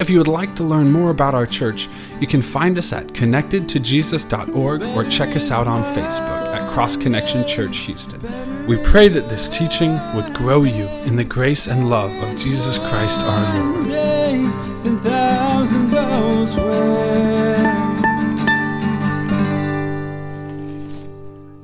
If 0.00 0.10
you 0.10 0.18
would 0.18 0.28
like 0.28 0.56
to 0.56 0.64
learn 0.64 0.90
more 0.90 1.10
about 1.10 1.34
our 1.34 1.46
church, 1.46 1.88
you 2.20 2.26
can 2.26 2.42
find 2.42 2.76
us 2.78 2.92
at 2.92 3.08
connectedtojesus.org 3.08 4.82
or 4.82 5.04
check 5.04 5.36
us 5.36 5.50
out 5.50 5.66
on 5.66 5.82
Facebook 5.94 6.54
at 6.54 6.68
Cross 6.70 6.96
Connection 6.96 7.46
Church 7.46 7.78
Houston. 7.78 8.20
We 8.66 8.76
pray 8.78 9.08
that 9.08 9.28
this 9.28 9.48
teaching 9.48 9.92
would 10.14 10.34
grow 10.34 10.64
you 10.64 10.86
in 11.06 11.16
the 11.16 11.24
grace 11.24 11.66
and 11.66 11.88
love 11.90 12.12
of 12.22 12.38
Jesus 12.38 12.78
Christ 12.78 13.20
our 13.20 13.62
Lord. 13.62 13.86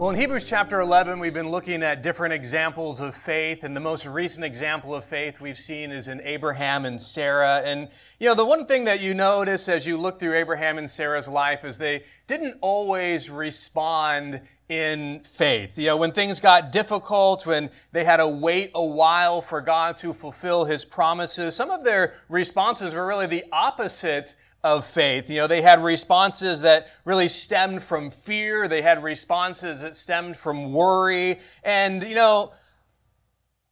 Well, 0.08 0.14
in 0.14 0.20
Hebrews 0.22 0.48
chapter 0.48 0.80
11, 0.80 1.18
we've 1.18 1.34
been 1.34 1.50
looking 1.50 1.82
at 1.82 2.02
different 2.02 2.32
examples 2.32 3.02
of 3.02 3.14
faith, 3.14 3.62
and 3.62 3.76
the 3.76 3.80
most 3.80 4.06
recent 4.06 4.42
example 4.42 4.94
of 4.94 5.04
faith 5.04 5.38
we've 5.38 5.58
seen 5.58 5.90
is 5.90 6.08
in 6.08 6.22
Abraham 6.22 6.86
and 6.86 6.98
Sarah. 6.98 7.60
And, 7.62 7.90
you 8.18 8.26
know, 8.26 8.34
the 8.34 8.46
one 8.46 8.64
thing 8.64 8.84
that 8.84 9.02
you 9.02 9.12
notice 9.12 9.68
as 9.68 9.86
you 9.86 9.98
look 9.98 10.18
through 10.18 10.32
Abraham 10.32 10.78
and 10.78 10.88
Sarah's 10.88 11.28
life 11.28 11.62
is 11.62 11.76
they 11.76 12.04
didn't 12.26 12.56
always 12.62 13.28
respond 13.28 14.40
in 14.70 15.20
faith. 15.20 15.76
You 15.76 15.88
know, 15.88 15.98
when 15.98 16.12
things 16.12 16.40
got 16.40 16.72
difficult, 16.72 17.44
when 17.44 17.68
they 17.92 18.04
had 18.04 18.16
to 18.16 18.28
wait 18.28 18.70
a 18.74 18.82
while 18.82 19.42
for 19.42 19.60
God 19.60 19.98
to 19.98 20.14
fulfill 20.14 20.64
his 20.64 20.86
promises, 20.86 21.54
some 21.54 21.70
of 21.70 21.84
their 21.84 22.14
responses 22.30 22.94
were 22.94 23.06
really 23.06 23.26
the 23.26 23.44
opposite 23.52 24.36
of 24.64 24.84
faith. 24.84 25.30
You 25.30 25.38
know, 25.38 25.46
they 25.46 25.62
had 25.62 25.82
responses 25.82 26.62
that 26.62 26.88
really 27.04 27.28
stemmed 27.28 27.82
from 27.82 28.10
fear. 28.10 28.66
They 28.66 28.82
had 28.82 29.02
responses 29.02 29.82
that 29.82 29.94
stemmed 29.94 30.36
from 30.36 30.72
worry. 30.72 31.38
And, 31.62 32.02
you 32.02 32.14
know, 32.14 32.52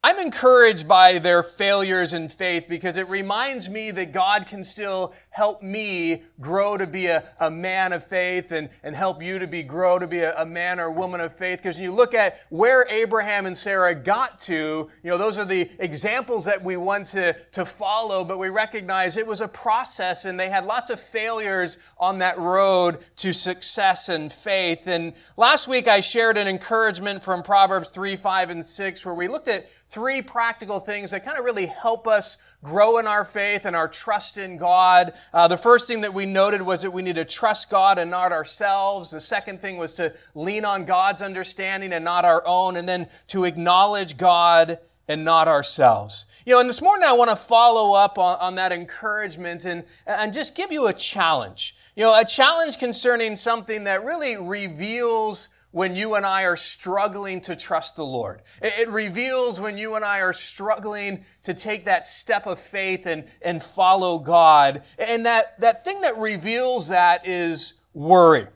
I'm 0.07 0.21
encouraged 0.21 0.87
by 0.87 1.19
their 1.19 1.43
failures 1.43 2.13
in 2.13 2.29
faith 2.29 2.67
because 2.69 2.97
it 2.97 3.09
reminds 3.09 3.69
me 3.69 3.91
that 3.91 4.13
God 4.13 4.47
can 4.47 4.63
still 4.63 5.13
help 5.31 5.65
me 5.65 6.23
grow 6.41 6.77
to 6.77 6.87
be 6.87 7.07
a, 7.07 7.25
a 7.41 7.51
man 7.51 7.93
of 7.93 8.07
faith 8.07 8.53
and, 8.53 8.69
and 8.85 8.95
help 8.95 9.21
you 9.21 9.41
to 9.41 9.49
be 9.49 9.65
grow 9.65 9.99
to 9.99 10.07
be 10.07 10.21
a, 10.21 10.41
a 10.41 10.47
man 10.47 10.79
or 10.79 10.93
woman 10.93 11.21
of 11.21 11.35
faith. 11.35 11.59
Because 11.59 11.77
you 11.77 11.91
look 11.91 12.15
at 12.15 12.39
where 12.51 12.87
Abraham 12.89 13.47
and 13.47 13.59
Sarah 13.59 13.97
got 13.97 14.39
to, 14.43 14.89
you 15.03 15.11
know, 15.11 15.19
those 15.19 15.39
are 15.39 15.45
the 15.45 15.69
examples 15.81 16.45
that 16.45 16.63
we 16.63 16.77
want 16.77 17.07
to, 17.09 17.33
to 17.51 17.67
follow, 17.67 18.23
but 18.23 18.39
we 18.39 18.49
recognize 18.49 19.17
it 19.17 19.27
was 19.27 19.41
a 19.41 19.49
process 19.49 20.25
and 20.25 20.39
they 20.39 20.49
had 20.49 20.67
lots 20.67 20.89
of 20.89 21.01
failures 21.01 21.79
on 21.99 22.19
that 22.19 22.39
road 22.39 22.99
to 23.17 23.33
success 23.33 24.09
and 24.09 24.33
faith. 24.33 24.87
And 24.87 25.15
last 25.37 25.67
week 25.67 25.89
I 25.89 26.01
shared 26.01 26.37
an 26.37 26.47
encouragement 26.47 27.25
from 27.25 27.43
Proverbs 27.43 27.91
3, 27.91 28.15
5, 28.15 28.51
and 28.51 28.65
6 28.65 29.05
where 29.05 29.13
we 29.13 29.27
looked 29.27 29.49
at 29.49 29.67
three 29.97 30.21
practical 30.21 30.79
things 30.79 31.11
that 31.11 31.25
kind 31.25 31.39
of 31.39 31.45
really 31.47 31.65
help 31.65 32.07
us 32.07 32.37
grow 32.63 32.99
in 32.99 33.07
our 33.07 33.25
faith 33.25 33.65
and 33.65 33.75
our 33.75 33.89
trust 33.89 34.37
in 34.37 34.59
God. 34.59 35.15
Uh, 35.33 35.49
the 35.49 35.57
first 35.57 35.89
thing 35.89 36.03
that 36.03 36.13
we 36.13 36.27
noted 36.27 36.61
was 36.61 36.83
that 36.83 36.91
we 36.91 37.01
need 37.01 37.15
to 37.15 37.25
trust 37.25 37.71
God 37.71 37.97
and 37.97 38.11
not 38.11 38.31
ourselves. 38.31 39.11
The 39.11 39.23
second 39.23 39.63
thing 39.63 39.79
was 39.79 39.95
to 39.95 40.13
lean 40.35 40.67
on 40.67 40.85
God's 40.85 41.23
understanding 41.23 41.95
and 41.95 42.05
not 42.05 42.27
our 42.27 42.43
own, 42.47 42.77
and 42.77 42.87
then 42.87 43.09
to 43.29 43.45
acknowledge 43.45 44.19
God 44.19 44.81
and 45.09 45.25
not 45.25 45.49
ourselves. 45.49 46.27
You 46.45 46.53
know, 46.53 46.61
and 46.61 46.69
this 46.69 46.83
morning 46.83 47.09
I 47.09 47.15
want 47.15 47.31
to 47.31 47.37
follow 47.37 47.95
up 47.95 48.19
on, 48.19 48.39
on 48.39 48.57
that 48.57 48.73
encouragement 48.73 49.65
and, 49.65 49.83
and 50.07 50.31
just 50.31 50.55
give 50.55 50.71
you 50.71 50.89
a 50.89 50.93
challenge. 50.93 51.75
You 51.95 52.03
know, 52.03 52.21
a 52.21 52.27
challenge 52.27 52.77
concerning 52.77 53.35
something 53.35 53.85
that 53.85 54.05
really 54.05 54.37
reveals 54.37 55.49
when 55.71 55.95
you 55.95 56.15
and 56.15 56.25
I 56.25 56.45
are 56.45 56.57
struggling 56.57 57.41
to 57.43 57.57
trust 57.57 57.97
the 57.97 58.05
Lord. 58.05 58.43
It, 58.63 58.89
reveals 58.89 59.61
when 59.61 59.77
you 59.77 59.95
and 59.95 60.05
I 60.05 60.21
are 60.21 60.33
struggling 60.33 61.25
to 61.43 61.53
take 61.53 61.85
that 61.85 62.07
step 62.07 62.47
of 62.47 62.59
faith 62.59 63.07
and, 63.07 63.25
and 63.43 63.63
follow 63.63 64.19
God. 64.19 64.83
And 64.99 65.27
that, 65.27 65.61
that 65.61 65.85
thing 65.85 66.01
that 66.01 66.17
reveals 66.17 66.89
that 66.89 67.27
is 67.27 67.75
worry. 67.93 68.47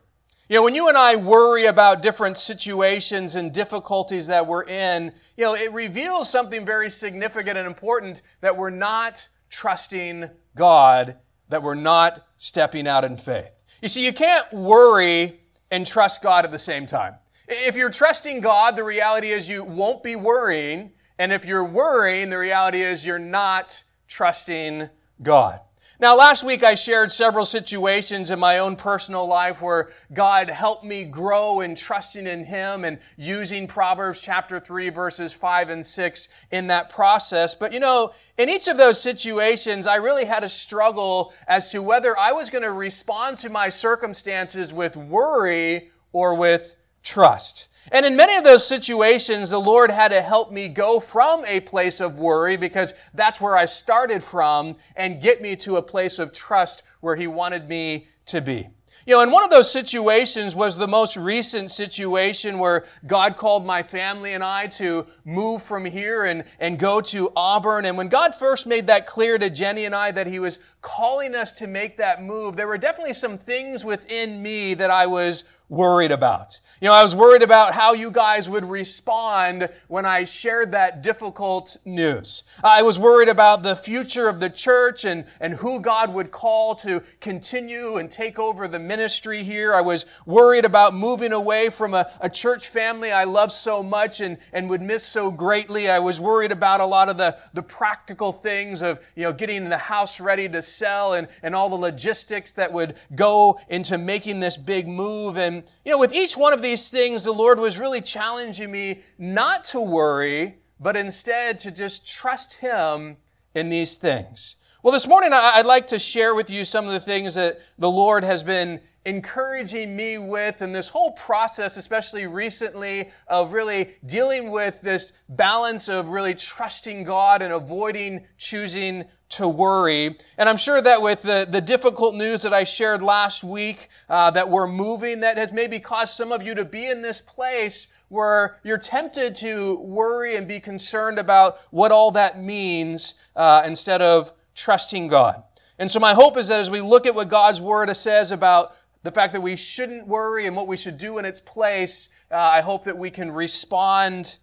You 0.48 0.56
know, 0.56 0.64
when 0.64 0.74
you 0.74 0.88
and 0.88 0.96
I 0.96 1.14
worry 1.16 1.66
about 1.66 2.02
different 2.02 2.36
situations 2.36 3.34
and 3.34 3.52
difficulties 3.52 4.26
that 4.26 4.46
we're 4.46 4.64
in, 4.64 5.12
you 5.36 5.44
know, 5.44 5.54
it 5.54 5.72
reveals 5.72 6.28
something 6.28 6.66
very 6.66 6.90
significant 6.90 7.56
and 7.56 7.66
important 7.66 8.22
that 8.40 8.56
we're 8.56 8.70
not 8.70 9.28
trusting 9.48 10.30
God, 10.56 11.18
that 11.50 11.62
we're 11.62 11.74
not 11.74 12.26
stepping 12.36 12.88
out 12.88 13.04
in 13.04 13.16
faith. 13.16 13.52
You 13.82 13.88
see, 13.88 14.04
you 14.04 14.12
can't 14.12 14.50
worry 14.52 15.39
and 15.70 15.86
trust 15.86 16.22
God 16.22 16.44
at 16.44 16.52
the 16.52 16.58
same 16.58 16.86
time. 16.86 17.14
If 17.48 17.76
you're 17.76 17.90
trusting 17.90 18.40
God, 18.40 18.76
the 18.76 18.84
reality 18.84 19.30
is 19.30 19.48
you 19.48 19.64
won't 19.64 20.02
be 20.02 20.16
worrying. 20.16 20.92
And 21.18 21.32
if 21.32 21.44
you're 21.44 21.64
worrying, 21.64 22.30
the 22.30 22.38
reality 22.38 22.82
is 22.82 23.04
you're 23.04 23.18
not 23.18 23.82
trusting 24.08 24.88
God. 25.22 25.60
Now, 26.00 26.16
last 26.16 26.44
week 26.44 26.64
I 26.64 26.76
shared 26.76 27.12
several 27.12 27.44
situations 27.44 28.30
in 28.30 28.38
my 28.38 28.56
own 28.56 28.74
personal 28.74 29.26
life 29.26 29.60
where 29.60 29.90
God 30.14 30.48
helped 30.48 30.82
me 30.82 31.04
grow 31.04 31.60
in 31.60 31.74
trusting 31.74 32.26
in 32.26 32.46
Him 32.46 32.86
and 32.86 33.00
using 33.18 33.66
Proverbs 33.66 34.22
chapter 34.22 34.58
3 34.58 34.88
verses 34.88 35.34
5 35.34 35.68
and 35.68 35.84
6 35.84 36.28
in 36.50 36.68
that 36.68 36.88
process. 36.88 37.54
But 37.54 37.74
you 37.74 37.80
know, 37.80 38.14
in 38.38 38.48
each 38.48 38.66
of 38.66 38.78
those 38.78 38.98
situations, 38.98 39.86
I 39.86 39.96
really 39.96 40.24
had 40.24 40.42
a 40.42 40.48
struggle 40.48 41.34
as 41.46 41.70
to 41.72 41.82
whether 41.82 42.16
I 42.18 42.32
was 42.32 42.48
going 42.48 42.64
to 42.64 42.72
respond 42.72 43.36
to 43.38 43.50
my 43.50 43.68
circumstances 43.68 44.72
with 44.72 44.96
worry 44.96 45.90
or 46.14 46.34
with 46.34 46.76
trust. 47.02 47.68
And 47.90 48.06
in 48.06 48.14
many 48.14 48.36
of 48.36 48.44
those 48.44 48.66
situations, 48.66 49.50
the 49.50 49.58
Lord 49.58 49.90
had 49.90 50.12
to 50.12 50.20
help 50.20 50.52
me 50.52 50.68
go 50.68 51.00
from 51.00 51.44
a 51.44 51.60
place 51.60 52.00
of 52.00 52.18
worry 52.18 52.56
because 52.56 52.94
that's 53.14 53.40
where 53.40 53.56
I 53.56 53.64
started 53.64 54.22
from 54.22 54.76
and 54.94 55.20
get 55.20 55.42
me 55.42 55.56
to 55.56 55.76
a 55.76 55.82
place 55.82 56.18
of 56.18 56.32
trust 56.32 56.82
where 57.00 57.16
He 57.16 57.26
wanted 57.26 57.68
me 57.68 58.06
to 58.26 58.40
be. 58.40 58.68
You 59.06 59.14
know, 59.16 59.22
and 59.22 59.32
one 59.32 59.42
of 59.42 59.50
those 59.50 59.70
situations 59.70 60.54
was 60.54 60.76
the 60.76 60.86
most 60.86 61.16
recent 61.16 61.70
situation 61.70 62.58
where 62.58 62.84
God 63.06 63.38
called 63.38 63.64
my 63.64 63.82
family 63.82 64.34
and 64.34 64.44
I 64.44 64.66
to 64.68 65.06
move 65.24 65.62
from 65.62 65.86
here 65.86 66.26
and, 66.26 66.44
and 66.60 66.78
go 66.78 67.00
to 67.00 67.32
Auburn. 67.34 67.86
And 67.86 67.96
when 67.96 68.08
God 68.08 68.34
first 68.34 68.66
made 68.66 68.86
that 68.88 69.06
clear 69.06 69.38
to 69.38 69.48
Jenny 69.48 69.86
and 69.86 69.94
I 69.94 70.10
that 70.12 70.26
He 70.26 70.38
was 70.38 70.58
calling 70.82 71.34
us 71.34 71.50
to 71.52 71.66
make 71.66 71.96
that 71.96 72.22
move, 72.22 72.56
there 72.56 72.68
were 72.68 72.78
definitely 72.78 73.14
some 73.14 73.38
things 73.38 73.84
within 73.84 74.42
me 74.42 74.74
that 74.74 74.90
I 74.90 75.06
was 75.06 75.44
worried 75.70 76.10
about. 76.12 76.60
You 76.80 76.88
know, 76.88 76.94
I 76.94 77.02
was 77.02 77.14
worried 77.14 77.42
about 77.42 77.74
how 77.74 77.92
you 77.92 78.10
guys 78.10 78.48
would 78.48 78.64
respond 78.64 79.68
when 79.88 80.04
I 80.04 80.24
shared 80.24 80.72
that 80.72 81.02
difficult 81.02 81.76
news. 81.84 82.42
I 82.62 82.82
was 82.82 82.98
worried 82.98 83.28
about 83.28 83.62
the 83.62 83.76
future 83.76 84.28
of 84.28 84.40
the 84.40 84.50
church 84.50 85.04
and, 85.04 85.24
and 85.40 85.54
who 85.54 85.80
God 85.80 86.12
would 86.12 86.32
call 86.32 86.74
to 86.76 87.02
continue 87.20 87.96
and 87.96 88.10
take 88.10 88.38
over 88.38 88.66
the 88.66 88.78
ministry 88.80 89.44
here. 89.44 89.72
I 89.72 89.80
was 89.80 90.06
worried 90.26 90.64
about 90.64 90.92
moving 90.92 91.32
away 91.32 91.70
from 91.70 91.94
a, 91.94 92.10
a 92.20 92.28
church 92.28 92.68
family 92.68 93.12
I 93.12 93.24
love 93.24 93.52
so 93.52 93.82
much 93.82 94.20
and, 94.20 94.38
and 94.52 94.68
would 94.68 94.82
miss 94.82 95.06
so 95.06 95.30
greatly. 95.30 95.88
I 95.88 96.00
was 96.00 96.20
worried 96.20 96.50
about 96.52 96.80
a 96.80 96.86
lot 96.86 97.08
of 97.08 97.16
the, 97.16 97.36
the 97.54 97.62
practical 97.62 98.32
things 98.32 98.82
of, 98.82 99.00
you 99.14 99.22
know, 99.22 99.32
getting 99.32 99.68
the 99.68 99.78
house 99.78 100.18
ready 100.18 100.48
to 100.48 100.62
sell 100.62 101.12
and, 101.14 101.28
and 101.42 101.54
all 101.54 101.68
the 101.68 101.76
logistics 101.76 102.52
that 102.52 102.72
would 102.72 102.96
go 103.14 103.60
into 103.68 103.98
making 103.98 104.40
this 104.40 104.56
big 104.56 104.88
move. 104.88 105.36
And 105.36 105.59
you 105.84 105.92
know, 105.92 105.98
with 105.98 106.14
each 106.14 106.36
one 106.36 106.52
of 106.52 106.62
these 106.62 106.88
things, 106.88 107.24
the 107.24 107.32
Lord 107.32 107.58
was 107.58 107.78
really 107.78 108.00
challenging 108.00 108.70
me 108.70 109.00
not 109.18 109.64
to 109.64 109.80
worry, 109.80 110.56
but 110.78 110.96
instead 110.96 111.58
to 111.60 111.70
just 111.70 112.06
trust 112.06 112.54
Him 112.54 113.16
in 113.54 113.68
these 113.68 113.96
things. 113.96 114.56
Well, 114.82 114.92
this 114.92 115.06
morning 115.06 115.30
I'd 115.32 115.66
like 115.66 115.86
to 115.88 115.98
share 115.98 116.34
with 116.34 116.50
you 116.50 116.64
some 116.64 116.86
of 116.86 116.92
the 116.92 117.00
things 117.00 117.34
that 117.34 117.60
the 117.78 117.90
Lord 117.90 118.24
has 118.24 118.42
been 118.42 118.80
encouraging 119.04 119.96
me 119.96 120.18
with 120.18 120.62
in 120.62 120.72
this 120.72 120.88
whole 120.88 121.12
process, 121.12 121.76
especially 121.76 122.26
recently, 122.26 123.10
of 123.26 123.52
really 123.52 123.96
dealing 124.06 124.50
with 124.50 124.80
this 124.80 125.12
balance 125.28 125.88
of 125.88 126.08
really 126.08 126.34
trusting 126.34 127.04
God 127.04 127.42
and 127.42 127.52
avoiding 127.52 128.26
choosing 128.38 129.04
to 129.30 129.48
worry. 129.48 130.16
And 130.36 130.48
I'm 130.48 130.56
sure 130.56 130.80
that 130.80 131.02
with 131.02 131.22
the, 131.22 131.46
the 131.48 131.60
difficult 131.60 132.14
news 132.14 132.42
that 132.42 132.52
I 132.52 132.64
shared 132.64 133.02
last 133.02 133.42
week, 133.42 133.88
uh, 134.08 134.30
that 134.32 134.48
we're 134.48 134.66
moving, 134.66 135.20
that 135.20 135.36
has 135.36 135.52
maybe 135.52 135.78
caused 135.78 136.14
some 136.14 136.32
of 136.32 136.42
you 136.42 136.54
to 136.56 136.64
be 136.64 136.86
in 136.86 137.00
this 137.02 137.20
place 137.20 137.86
where 138.08 138.58
you're 138.64 138.78
tempted 138.78 139.36
to 139.36 139.78
worry 139.80 140.34
and 140.34 140.48
be 140.48 140.58
concerned 140.58 141.18
about 141.18 141.58
what 141.70 141.92
all 141.92 142.10
that 142.10 142.40
means 142.40 143.14
uh, 143.36 143.62
instead 143.64 144.02
of 144.02 144.32
trusting 144.54 145.06
God. 145.06 145.44
And 145.78 145.90
so 145.90 146.00
my 146.00 146.12
hope 146.12 146.36
is 146.36 146.48
that 146.48 146.60
as 146.60 146.70
we 146.70 146.80
look 146.80 147.06
at 147.06 147.14
what 147.14 147.28
God's 147.28 147.60
Word 147.60 147.96
says 147.96 148.32
about 148.32 148.74
the 149.02 149.12
fact 149.12 149.32
that 149.32 149.40
we 149.40 149.56
shouldn't 149.56 150.06
worry 150.06 150.46
and 150.46 150.54
what 150.54 150.66
we 150.66 150.76
should 150.76 150.98
do 150.98 151.18
in 151.18 151.24
its 151.24 151.40
place, 151.40 152.08
uh, 152.30 152.36
I 152.36 152.60
hope 152.60 152.84
that 152.84 152.98
we 152.98 153.10
can 153.10 153.30
respond 153.30 154.36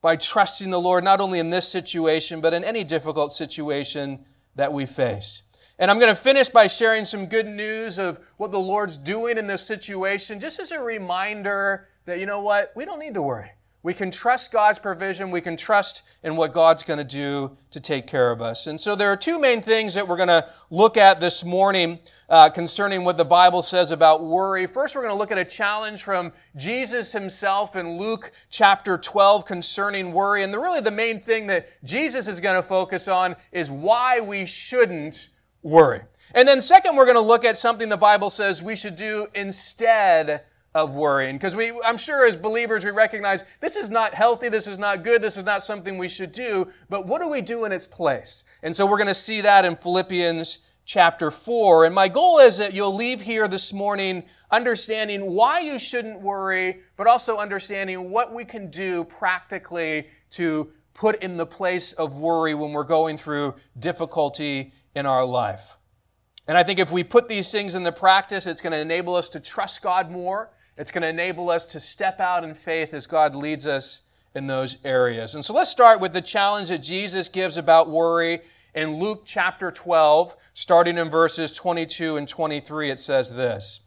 by 0.00 0.16
trusting 0.16 0.70
the 0.70 0.80
Lord, 0.80 1.04
not 1.04 1.20
only 1.20 1.38
in 1.38 1.50
this 1.50 1.68
situation, 1.68 2.40
but 2.40 2.54
in 2.54 2.64
any 2.64 2.84
difficult 2.84 3.32
situation 3.32 4.24
that 4.54 4.72
we 4.72 4.86
face. 4.86 5.42
And 5.78 5.90
I'm 5.90 5.98
going 5.98 6.14
to 6.14 6.20
finish 6.20 6.48
by 6.48 6.66
sharing 6.66 7.04
some 7.04 7.26
good 7.26 7.46
news 7.46 7.98
of 7.98 8.18
what 8.36 8.50
the 8.50 8.58
Lord's 8.58 8.96
doing 8.96 9.38
in 9.38 9.46
this 9.46 9.64
situation, 9.64 10.40
just 10.40 10.58
as 10.58 10.72
a 10.72 10.82
reminder 10.82 11.88
that, 12.06 12.18
you 12.18 12.26
know 12.26 12.42
what, 12.42 12.72
we 12.74 12.84
don't 12.84 12.98
need 12.98 13.14
to 13.14 13.22
worry. 13.22 13.50
We 13.82 13.94
can 13.94 14.10
trust 14.10 14.50
God's 14.50 14.80
provision. 14.80 15.30
We 15.30 15.40
can 15.40 15.56
trust 15.56 16.02
in 16.24 16.34
what 16.34 16.52
God's 16.52 16.82
going 16.82 16.98
to 16.98 17.04
do 17.04 17.56
to 17.70 17.78
take 17.78 18.08
care 18.08 18.32
of 18.32 18.42
us. 18.42 18.66
And 18.66 18.80
so 18.80 18.96
there 18.96 19.12
are 19.12 19.16
two 19.16 19.38
main 19.38 19.62
things 19.62 19.94
that 19.94 20.08
we're 20.08 20.16
going 20.16 20.28
to 20.28 20.48
look 20.68 20.96
at 20.96 21.20
this 21.20 21.44
morning 21.44 22.00
uh, 22.28 22.50
concerning 22.50 23.04
what 23.04 23.16
the 23.16 23.24
Bible 23.24 23.62
says 23.62 23.90
about 23.90 24.22
worry. 24.22 24.66
First, 24.66 24.94
we're 24.94 25.02
going 25.02 25.14
to 25.14 25.18
look 25.18 25.32
at 25.32 25.38
a 25.38 25.44
challenge 25.44 26.02
from 26.02 26.32
Jesus 26.56 27.12
himself 27.12 27.74
in 27.74 27.96
Luke 27.96 28.32
chapter 28.50 28.98
12 28.98 29.46
concerning 29.46 30.12
worry. 30.12 30.42
And 30.42 30.52
the, 30.52 30.58
really 30.58 30.80
the 30.80 30.90
main 30.90 31.20
thing 31.20 31.46
that 31.46 31.68
Jesus 31.84 32.28
is 32.28 32.40
going 32.40 32.56
to 32.56 32.62
focus 32.62 33.08
on 33.08 33.36
is 33.52 33.70
why 33.70 34.20
we 34.20 34.44
shouldn't 34.44 35.30
worry. 35.62 36.02
And 36.34 36.46
then 36.46 36.60
second, 36.60 36.96
we're 36.96 37.06
going 37.06 37.16
to 37.16 37.20
look 37.20 37.44
at 37.44 37.56
something 37.56 37.88
the 37.88 37.96
Bible 37.96 38.28
says 38.28 38.62
we 38.62 38.76
should 38.76 38.96
do 38.96 39.28
instead 39.34 40.42
of 40.74 40.94
worrying. 40.94 41.36
Because 41.36 41.56
we, 41.56 41.72
I'm 41.84 41.96
sure 41.96 42.26
as 42.26 42.36
believers, 42.36 42.84
we 42.84 42.90
recognize 42.90 43.44
this 43.60 43.76
is 43.76 43.88
not 43.88 44.12
healthy, 44.12 44.50
this 44.50 44.66
is 44.66 44.78
not 44.78 45.02
good, 45.02 45.22
this 45.22 45.38
is 45.38 45.44
not 45.44 45.62
something 45.62 45.96
we 45.96 46.08
should 46.08 46.32
do, 46.32 46.68
but 46.90 47.06
what 47.06 47.22
do 47.22 47.28
we 47.28 47.40
do 47.40 47.64
in 47.64 47.72
its 47.72 47.86
place? 47.86 48.44
And 48.62 48.76
so 48.76 48.84
we're 48.84 48.98
going 48.98 49.08
to 49.08 49.14
see 49.14 49.40
that 49.40 49.64
in 49.64 49.76
Philippians 49.76 50.58
chapter 50.88 51.30
4. 51.30 51.84
And 51.84 51.94
my 51.94 52.08
goal 52.08 52.38
is 52.38 52.56
that 52.56 52.72
you'll 52.72 52.94
leave 52.94 53.20
here 53.20 53.46
this 53.46 53.74
morning 53.74 54.24
understanding 54.50 55.32
why 55.32 55.60
you 55.60 55.78
shouldn't 55.78 56.18
worry, 56.22 56.80
but 56.96 57.06
also 57.06 57.36
understanding 57.36 58.10
what 58.10 58.32
we 58.32 58.42
can 58.46 58.70
do 58.70 59.04
practically 59.04 60.08
to 60.30 60.72
put 60.94 61.22
in 61.22 61.36
the 61.36 61.44
place 61.44 61.92
of 61.92 62.18
worry 62.18 62.54
when 62.54 62.72
we're 62.72 62.84
going 62.84 63.18
through 63.18 63.54
difficulty 63.78 64.72
in 64.94 65.04
our 65.04 65.26
life. 65.26 65.76
And 66.48 66.56
I 66.56 66.62
think 66.62 66.78
if 66.78 66.90
we 66.90 67.04
put 67.04 67.28
these 67.28 67.52
things 67.52 67.74
into 67.74 67.92
practice, 67.92 68.46
it's 68.46 68.62
going 68.62 68.72
to 68.72 68.78
enable 68.78 69.14
us 69.14 69.28
to 69.28 69.40
trust 69.40 69.82
God 69.82 70.10
more. 70.10 70.50
It's 70.78 70.90
going 70.90 71.02
to 71.02 71.08
enable 71.08 71.50
us 71.50 71.66
to 71.66 71.80
step 71.80 72.18
out 72.18 72.44
in 72.44 72.54
faith 72.54 72.94
as 72.94 73.06
God 73.06 73.34
leads 73.34 73.66
us 73.66 74.02
in 74.34 74.46
those 74.46 74.78
areas. 74.84 75.34
And 75.34 75.44
so 75.44 75.52
let's 75.52 75.70
start 75.70 76.00
with 76.00 76.14
the 76.14 76.22
challenge 76.22 76.70
that 76.70 76.78
Jesus 76.78 77.28
gives 77.28 77.58
about 77.58 77.90
worry 77.90 78.40
in 78.78 79.00
Luke 79.00 79.22
chapter 79.24 79.72
12, 79.72 80.36
starting 80.54 80.98
in 80.98 81.10
verses 81.10 81.50
22 81.50 82.16
and 82.16 82.28
23. 82.28 82.90
It 82.90 83.00
says 83.00 83.34
this 83.34 83.80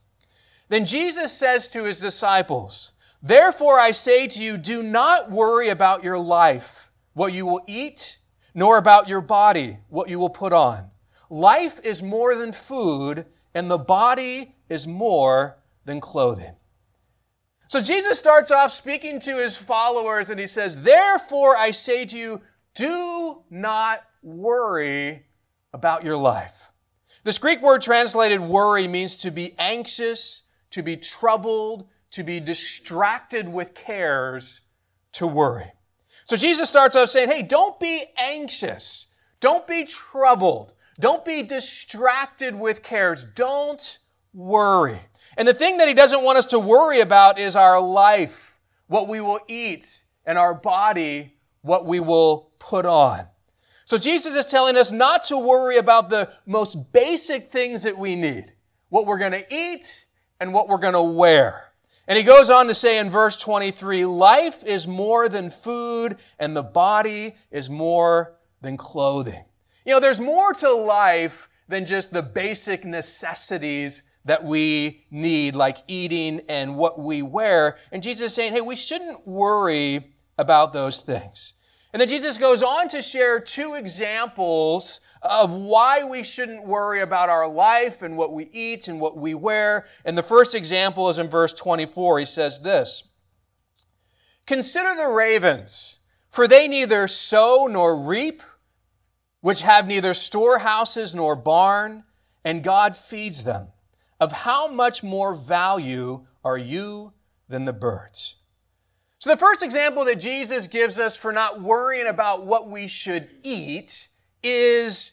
Then 0.67 0.85
Jesus 0.85 1.31
says 1.31 1.69
to 1.69 1.85
his 1.85 2.01
disciples, 2.01 2.91
Therefore 3.23 3.79
I 3.79 3.91
say 3.91 4.27
to 4.27 4.43
you, 4.43 4.57
do 4.57 4.83
not 4.83 5.31
worry 5.31 5.69
about 5.69 6.03
your 6.03 6.19
life, 6.19 6.91
what 7.13 7.31
you 7.31 7.45
will 7.45 7.61
eat, 7.67 8.17
nor 8.53 8.77
about 8.77 9.07
your 9.07 9.21
body, 9.21 9.77
what 9.87 10.09
you 10.09 10.19
will 10.19 10.29
put 10.29 10.51
on. 10.51 10.89
Life 11.29 11.79
is 11.85 12.03
more 12.03 12.35
than 12.35 12.51
food, 12.51 13.25
and 13.53 13.71
the 13.71 13.77
body 13.77 14.55
is 14.67 14.85
more 14.87 15.57
than 15.85 16.01
clothing. 16.01 16.55
So 17.69 17.81
Jesus 17.81 18.19
starts 18.19 18.51
off 18.51 18.71
speaking 18.71 19.21
to 19.21 19.37
his 19.37 19.55
followers 19.55 20.29
and 20.29 20.37
he 20.37 20.47
says, 20.47 20.83
Therefore 20.83 21.55
I 21.55 21.71
say 21.71 22.03
to 22.07 22.17
you, 22.17 22.41
do 22.75 23.43
not 23.49 24.03
worry 24.21 25.25
about 25.73 26.03
your 26.03 26.17
life. 26.17 26.71
This 27.23 27.37
Greek 27.37 27.61
word 27.61 27.81
translated 27.81 28.39
worry 28.39 28.87
means 28.87 29.17
to 29.17 29.31
be 29.31 29.55
anxious, 29.59 30.43
to 30.71 30.81
be 30.81 30.97
troubled, 30.97 31.87
to 32.11 32.23
be 32.23 32.39
distracted 32.39 33.47
with 33.47 33.73
cares, 33.73 34.61
to 35.13 35.27
worry. 35.27 35.71
So 36.23 36.35
Jesus 36.35 36.69
starts 36.69 36.95
off 36.95 37.09
saying, 37.09 37.29
Hey, 37.29 37.43
don't 37.43 37.79
be 37.79 38.05
anxious. 38.17 39.07
Don't 39.39 39.67
be 39.67 39.83
troubled. 39.83 40.73
Don't 40.99 41.25
be 41.25 41.41
distracted 41.43 42.55
with 42.55 42.83
cares. 42.83 43.25
Don't 43.25 43.99
worry. 44.33 44.99
And 45.37 45.47
the 45.47 45.53
thing 45.53 45.77
that 45.77 45.87
he 45.87 45.93
doesn't 45.93 46.23
want 46.23 46.37
us 46.37 46.45
to 46.47 46.59
worry 46.59 46.99
about 46.99 47.39
is 47.39 47.55
our 47.55 47.81
life, 47.81 48.59
what 48.87 49.07
we 49.07 49.21
will 49.21 49.39
eat, 49.47 50.03
and 50.25 50.37
our 50.37 50.53
body, 50.53 51.37
what 51.61 51.85
we 51.85 51.99
will 51.99 52.51
put 52.59 52.85
on. 52.85 53.25
So 53.91 53.97
Jesus 53.97 54.37
is 54.37 54.45
telling 54.45 54.77
us 54.77 54.89
not 54.93 55.25
to 55.25 55.37
worry 55.37 55.75
about 55.75 56.09
the 56.09 56.31
most 56.45 56.93
basic 56.93 57.51
things 57.51 57.83
that 57.83 57.97
we 57.97 58.15
need, 58.15 58.53
what 58.87 59.05
we're 59.05 59.17
going 59.17 59.33
to 59.33 59.45
eat 59.53 60.05
and 60.39 60.53
what 60.53 60.69
we're 60.69 60.77
going 60.77 60.93
to 60.93 61.01
wear. 61.01 61.73
And 62.07 62.17
he 62.17 62.23
goes 62.23 62.49
on 62.49 62.67
to 62.67 62.73
say 62.73 62.99
in 62.99 63.09
verse 63.09 63.35
23, 63.35 64.05
life 64.05 64.63
is 64.63 64.87
more 64.87 65.27
than 65.27 65.49
food 65.49 66.15
and 66.39 66.55
the 66.55 66.63
body 66.63 67.35
is 67.51 67.69
more 67.69 68.37
than 68.61 68.77
clothing. 68.77 69.43
You 69.85 69.91
know, 69.91 69.99
there's 69.99 70.21
more 70.21 70.53
to 70.53 70.71
life 70.71 71.49
than 71.67 71.85
just 71.85 72.13
the 72.13 72.23
basic 72.23 72.85
necessities 72.85 74.03
that 74.23 74.45
we 74.45 75.03
need, 75.11 75.53
like 75.53 75.79
eating 75.89 76.43
and 76.47 76.77
what 76.77 76.97
we 76.97 77.23
wear. 77.23 77.77
And 77.91 78.01
Jesus 78.01 78.27
is 78.27 78.33
saying, 78.35 78.53
hey, 78.53 78.61
we 78.61 78.77
shouldn't 78.77 79.27
worry 79.27 80.13
about 80.37 80.71
those 80.71 81.01
things. 81.01 81.55
And 81.93 81.99
then 81.99 82.07
Jesus 82.07 82.37
goes 82.37 82.63
on 82.63 82.87
to 82.89 83.01
share 83.01 83.39
two 83.39 83.73
examples 83.73 85.01
of 85.21 85.51
why 85.51 86.03
we 86.03 86.23
shouldn't 86.23 86.65
worry 86.65 87.01
about 87.01 87.29
our 87.29 87.47
life 87.47 88.01
and 88.01 88.17
what 88.17 88.31
we 88.31 88.49
eat 88.53 88.87
and 88.87 88.99
what 88.99 89.17
we 89.17 89.33
wear. 89.33 89.85
And 90.05 90.17
the 90.17 90.23
first 90.23 90.55
example 90.55 91.09
is 91.09 91.19
in 91.19 91.29
verse 91.29 91.53
24. 91.53 92.19
He 92.19 92.25
says 92.25 92.61
this 92.61 93.03
Consider 94.45 94.95
the 94.95 95.09
ravens, 95.09 95.99
for 96.29 96.47
they 96.47 96.67
neither 96.67 97.07
sow 97.07 97.67
nor 97.69 97.99
reap 97.99 98.41
which 99.41 99.61
have 99.61 99.87
neither 99.87 100.13
storehouses 100.13 101.13
nor 101.13 101.35
barn, 101.35 102.03
and 102.45 102.63
God 102.63 102.95
feeds 102.95 103.43
them. 103.43 103.67
Of 104.19 104.31
how 104.31 104.67
much 104.67 105.01
more 105.01 105.33
value 105.33 106.27
are 106.45 106.57
you 106.57 107.13
than 107.49 107.65
the 107.65 107.73
birds? 107.73 108.37
So, 109.21 109.29
the 109.29 109.37
first 109.37 109.61
example 109.61 110.03
that 110.05 110.19
Jesus 110.19 110.65
gives 110.65 110.97
us 110.97 111.15
for 111.15 111.31
not 111.31 111.61
worrying 111.61 112.07
about 112.07 112.43
what 112.43 112.67
we 112.67 112.87
should 112.87 113.29
eat 113.43 114.07
is 114.41 115.11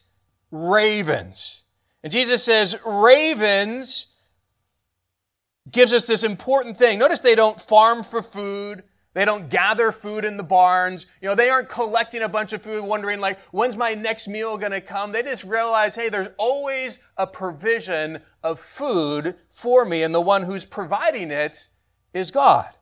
ravens. 0.51 1.65
And 2.03 2.11
Jesus 2.11 2.43
says, 2.43 2.75
ravens 2.87 4.07
gives 5.71 5.93
us 5.93 6.07
this 6.07 6.23
important 6.23 6.79
thing. 6.79 6.99
Notice 6.99 7.21
they 7.21 7.35
don't 7.35 7.61
farm 7.61 8.03
for 8.03 8.23
food. 8.23 8.83
They 9.13 9.27
don't 9.27 9.51
gather 9.51 9.93
food 9.93 10.25
in 10.25 10.39
the 10.39 10.43
barns. 10.43 11.07
You 11.21 11.29
know, 11.29 11.35
they 11.35 11.51
aren't 11.51 11.69
collecting 11.69 12.23
a 12.23 12.31
bunch 12.31 12.55
of 12.55 12.63
food 12.63 12.85
wondering 12.85 13.21
like, 13.21 13.39
when's 13.51 13.77
my 13.77 13.93
next 13.93 14.27
meal 14.27 14.57
going 14.57 14.73
to 14.73 14.81
come? 14.81 15.13
They 15.13 15.23
just 15.23 15.45
realize, 15.45 15.95
hey, 15.95 16.09
there's 16.09 16.31
always 16.39 16.99
a 17.19 17.27
provision 17.27 18.23
of 18.43 18.59
food 18.59 19.35
for 19.51 19.85
me 19.85 20.03
and 20.03 20.15
the 20.15 20.21
one 20.23 20.45
who's 20.45 20.65
providing 20.65 21.31
it 21.31 21.69
is 22.15 22.31
God. 22.31 22.78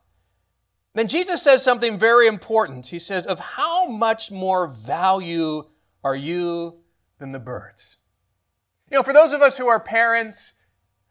Then 0.97 1.07
Jesus 1.07 1.43
says 1.43 1.63
something 1.63 1.99
very 1.99 2.25
important. 2.25 2.87
He 2.87 2.97
says, 2.97 3.27
of 3.27 3.39
how 3.39 3.85
much 3.85 4.31
more 4.31 4.65
value 4.65 5.65
are 6.03 6.15
you 6.15 6.79
than 7.19 7.33
the 7.33 7.39
birds? 7.39 7.99
You 8.89 8.97
know, 8.97 9.03
for 9.03 9.13
those 9.13 9.31
of 9.31 9.43
us 9.43 9.59
who 9.59 9.67
are 9.67 9.79
parents, 9.79 10.55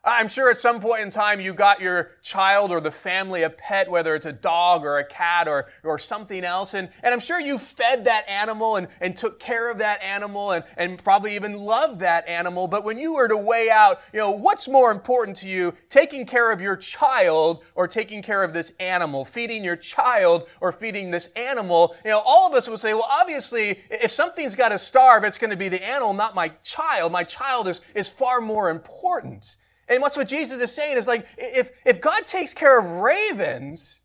I'm 0.08 0.28
sure 0.28 0.48
at 0.48 0.56
some 0.56 0.80
point 0.80 1.02
in 1.02 1.10
time 1.10 1.40
you 1.40 1.52
got 1.52 1.80
your 1.80 2.12
child 2.22 2.70
or 2.70 2.80
the 2.80 2.92
family 2.92 3.42
a 3.42 3.50
pet, 3.50 3.90
whether 3.90 4.14
it's 4.14 4.24
a 4.24 4.32
dog 4.32 4.84
or 4.84 4.98
a 4.98 5.04
cat 5.04 5.48
or, 5.48 5.66
or 5.82 5.98
something 5.98 6.44
else. 6.44 6.74
And, 6.74 6.90
and 7.02 7.12
I'm 7.12 7.18
sure 7.18 7.40
you 7.40 7.58
fed 7.58 8.04
that 8.04 8.24
animal 8.28 8.76
and, 8.76 8.86
and 9.00 9.16
took 9.16 9.40
care 9.40 9.68
of 9.68 9.78
that 9.78 10.00
animal 10.04 10.52
and, 10.52 10.64
and 10.76 11.02
probably 11.02 11.34
even 11.34 11.58
loved 11.58 11.98
that 12.00 12.28
animal. 12.28 12.68
But 12.68 12.84
when 12.84 13.00
you 13.00 13.14
were 13.14 13.26
to 13.26 13.36
weigh 13.36 13.68
out, 13.68 14.00
you 14.12 14.20
know, 14.20 14.30
what's 14.30 14.68
more 14.68 14.92
important 14.92 15.38
to 15.38 15.48
you, 15.48 15.74
taking 15.88 16.24
care 16.24 16.52
of 16.52 16.60
your 16.60 16.76
child 16.76 17.64
or 17.74 17.88
taking 17.88 18.22
care 18.22 18.44
of 18.44 18.52
this 18.52 18.74
animal, 18.78 19.24
feeding 19.24 19.64
your 19.64 19.76
child 19.76 20.48
or 20.60 20.70
feeding 20.70 21.10
this 21.10 21.30
animal, 21.34 21.96
you 22.04 22.12
know, 22.12 22.22
all 22.24 22.46
of 22.46 22.54
us 22.54 22.68
would 22.68 22.78
say, 22.78 22.94
well, 22.94 23.08
obviously, 23.10 23.80
if 23.90 24.12
something's 24.12 24.54
got 24.54 24.68
to 24.68 24.78
starve, 24.78 25.24
it's 25.24 25.36
going 25.36 25.50
to 25.50 25.56
be 25.56 25.68
the 25.68 25.84
animal, 25.84 26.14
not 26.14 26.36
my 26.36 26.52
child. 26.62 27.10
My 27.10 27.24
child 27.24 27.66
is, 27.66 27.80
is 27.96 28.08
far 28.08 28.40
more 28.40 28.70
important. 28.70 29.56
And 29.88 30.02
what's 30.02 30.16
what 30.16 30.28
Jesus 30.28 30.60
is 30.60 30.74
saying 30.74 30.96
is 30.96 31.06
like, 31.06 31.26
if, 31.38 31.70
if 31.84 32.00
God 32.00 32.26
takes 32.26 32.52
care 32.52 32.78
of 32.78 32.90
ravens, 33.02 34.02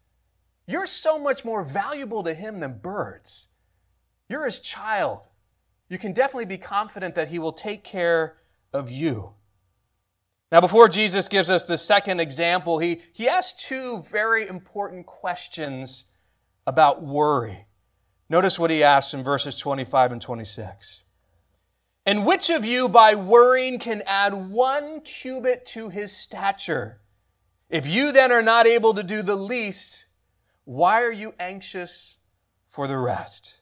you're 0.68 0.86
so 0.86 1.18
much 1.18 1.44
more 1.44 1.64
valuable 1.64 2.24
to 2.24 2.34
him 2.34 2.60
than 2.60 2.80
birds. 2.80 3.50
You're 4.30 4.46
his 4.46 4.60
child. 4.60 5.28
You 5.90 5.98
can 5.98 6.14
definitely 6.14 6.46
be 6.46 6.58
confident 6.58 7.16
that 7.16 7.30
he 7.30 7.40
will 7.40 7.52
take 7.52 7.84
care 7.84 8.38
of 8.72 8.90
you. 8.90 9.34
Now, 10.52 10.62
before 10.62 10.90
Jesus 10.90 11.28
gives 11.28 11.50
us 11.50 11.64
the 11.64 11.78
second 11.78 12.20
example, 12.20 12.80
he, 12.80 13.02
he 13.14 13.28
asks 13.28 13.68
two 13.68 14.02
very 14.02 14.48
important 14.48 15.06
questions 15.06 16.06
about 16.68 17.04
worry. 17.04 17.66
Notice 18.30 18.60
what 18.60 18.70
he 18.70 18.84
asks 18.84 19.14
in 19.14 19.24
verses 19.24 19.58
25 19.58 20.14
and 20.14 20.22
26. 20.22 21.04
And 22.06 22.26
which 22.26 22.50
of 22.50 22.66
you 22.66 22.90
by 22.90 23.14
worrying 23.14 23.78
can 23.78 24.02
add 24.08 24.34
one 24.34 25.02
cubit 25.02 25.66
to 25.68 25.90
his 25.90 26.16
stature? 26.16 27.00
If 27.70 27.88
you 27.88 28.12
then 28.12 28.32
are 28.32 28.42
not 28.42 28.66
able 28.66 28.94
to 28.96 29.04
do 29.04 29.22
the 29.22 29.36
least, 29.36 30.08
why 30.66 31.02
are 31.04 31.12
you 31.12 31.34
anxious 31.40 32.18
for 32.66 32.88
the 32.88 32.98
rest? 32.98 33.62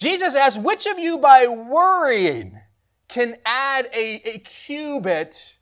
Jesus 0.00 0.34
asks, 0.34 0.58
which 0.58 0.86
of 0.86 0.98
you 0.98 1.18
by 1.18 1.46
worrying 1.46 2.58
can 3.06 3.36
add 3.44 3.88
a, 3.94 4.22
a 4.24 4.38
cubit, 4.38 5.58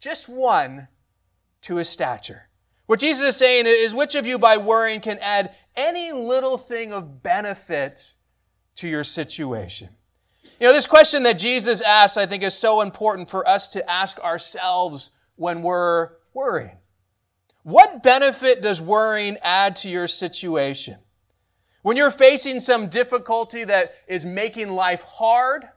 just 0.00 0.28
one, 0.28 0.88
to 1.62 1.76
his 1.76 1.88
stature? 1.88 2.48
What 2.86 3.00
Jesus 3.00 3.28
is 3.28 3.36
saying 3.36 3.66
is, 3.66 3.94
which 3.94 4.14
of 4.14 4.26
you 4.26 4.38
by 4.38 4.56
worrying 4.56 5.00
can 5.00 5.18
add 5.20 5.54
any 5.76 6.12
little 6.12 6.58
thing 6.58 6.92
of 6.92 7.22
benefit 7.22 8.14
to 8.76 8.88
your 8.88 9.04
situation? 9.04 9.90
You 10.64 10.70
know, 10.70 10.74
this 10.76 10.86
question 10.86 11.24
that 11.24 11.34
Jesus 11.34 11.82
asks, 11.82 12.16
I 12.16 12.24
think, 12.24 12.42
is 12.42 12.54
so 12.54 12.80
important 12.80 13.28
for 13.28 13.46
us 13.46 13.68
to 13.72 13.90
ask 13.90 14.18
ourselves 14.20 15.10
when 15.36 15.62
we're 15.62 16.12
worrying. 16.32 16.78
What 17.64 18.02
benefit 18.02 18.62
does 18.62 18.80
worrying 18.80 19.36
add 19.42 19.76
to 19.76 19.90
your 19.90 20.08
situation? 20.08 20.96
When 21.82 21.98
you're 21.98 22.10
facing 22.10 22.60
some 22.60 22.86
difficulty 22.86 23.64
that 23.64 23.92
is 24.08 24.24
making 24.24 24.70
life 24.70 25.02
hard, 25.02 25.68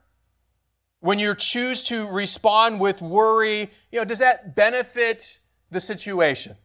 when 1.02 1.20
you 1.20 1.36
choose 1.36 1.82
to 1.90 2.08
respond 2.08 2.80
with 2.80 3.02
worry, 3.02 3.70
you 3.92 4.00
know, 4.00 4.06
does 4.06 4.20
that 4.20 4.56
benefit 4.56 5.40
the 5.70 5.82
situation? 5.82 6.56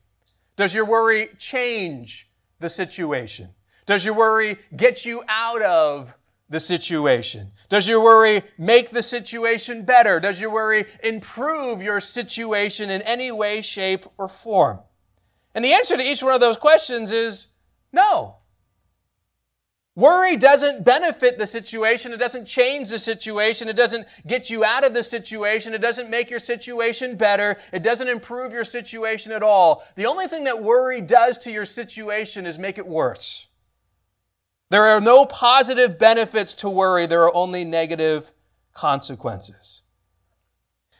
Does 0.54 0.76
your 0.76 0.84
worry 0.84 1.30
change 1.38 2.30
the 2.60 2.68
situation? 2.68 3.48
Does 3.84 4.04
your 4.04 4.14
worry 4.14 4.58
get 4.76 5.04
you 5.04 5.24
out 5.26 5.62
of 5.62 6.14
the 6.52 6.60
situation? 6.60 7.50
Does 7.68 7.88
your 7.88 8.02
worry 8.02 8.42
make 8.58 8.90
the 8.90 9.02
situation 9.02 9.84
better? 9.84 10.20
Does 10.20 10.40
your 10.40 10.50
worry 10.50 10.84
improve 11.02 11.82
your 11.82 11.98
situation 11.98 12.90
in 12.90 13.00
any 13.02 13.32
way, 13.32 13.62
shape, 13.62 14.04
or 14.18 14.28
form? 14.28 14.80
And 15.54 15.64
the 15.64 15.72
answer 15.72 15.96
to 15.96 16.02
each 16.02 16.22
one 16.22 16.34
of 16.34 16.40
those 16.40 16.58
questions 16.58 17.10
is 17.10 17.48
no. 17.90 18.36
Worry 19.94 20.36
doesn't 20.36 20.84
benefit 20.84 21.38
the 21.38 21.46
situation. 21.46 22.12
It 22.12 22.18
doesn't 22.18 22.46
change 22.46 22.90
the 22.90 22.98
situation. 22.98 23.68
It 23.68 23.76
doesn't 23.76 24.06
get 24.26 24.50
you 24.50 24.62
out 24.62 24.84
of 24.84 24.92
the 24.92 25.02
situation. 25.02 25.74
It 25.74 25.82
doesn't 25.82 26.10
make 26.10 26.30
your 26.30 26.38
situation 26.38 27.16
better. 27.16 27.58
It 27.72 27.82
doesn't 27.82 28.08
improve 28.08 28.52
your 28.52 28.64
situation 28.64 29.32
at 29.32 29.42
all. 29.42 29.84
The 29.96 30.06
only 30.06 30.26
thing 30.26 30.44
that 30.44 30.62
worry 30.62 31.00
does 31.00 31.38
to 31.38 31.50
your 31.50 31.66
situation 31.66 32.44
is 32.44 32.58
make 32.58 32.76
it 32.76 32.86
worse. 32.86 33.48
There 34.72 34.86
are 34.86 35.02
no 35.02 35.26
positive 35.26 35.98
benefits 35.98 36.54
to 36.54 36.70
worry. 36.70 37.04
There 37.04 37.24
are 37.24 37.36
only 37.36 37.62
negative 37.62 38.32
consequences. 38.72 39.82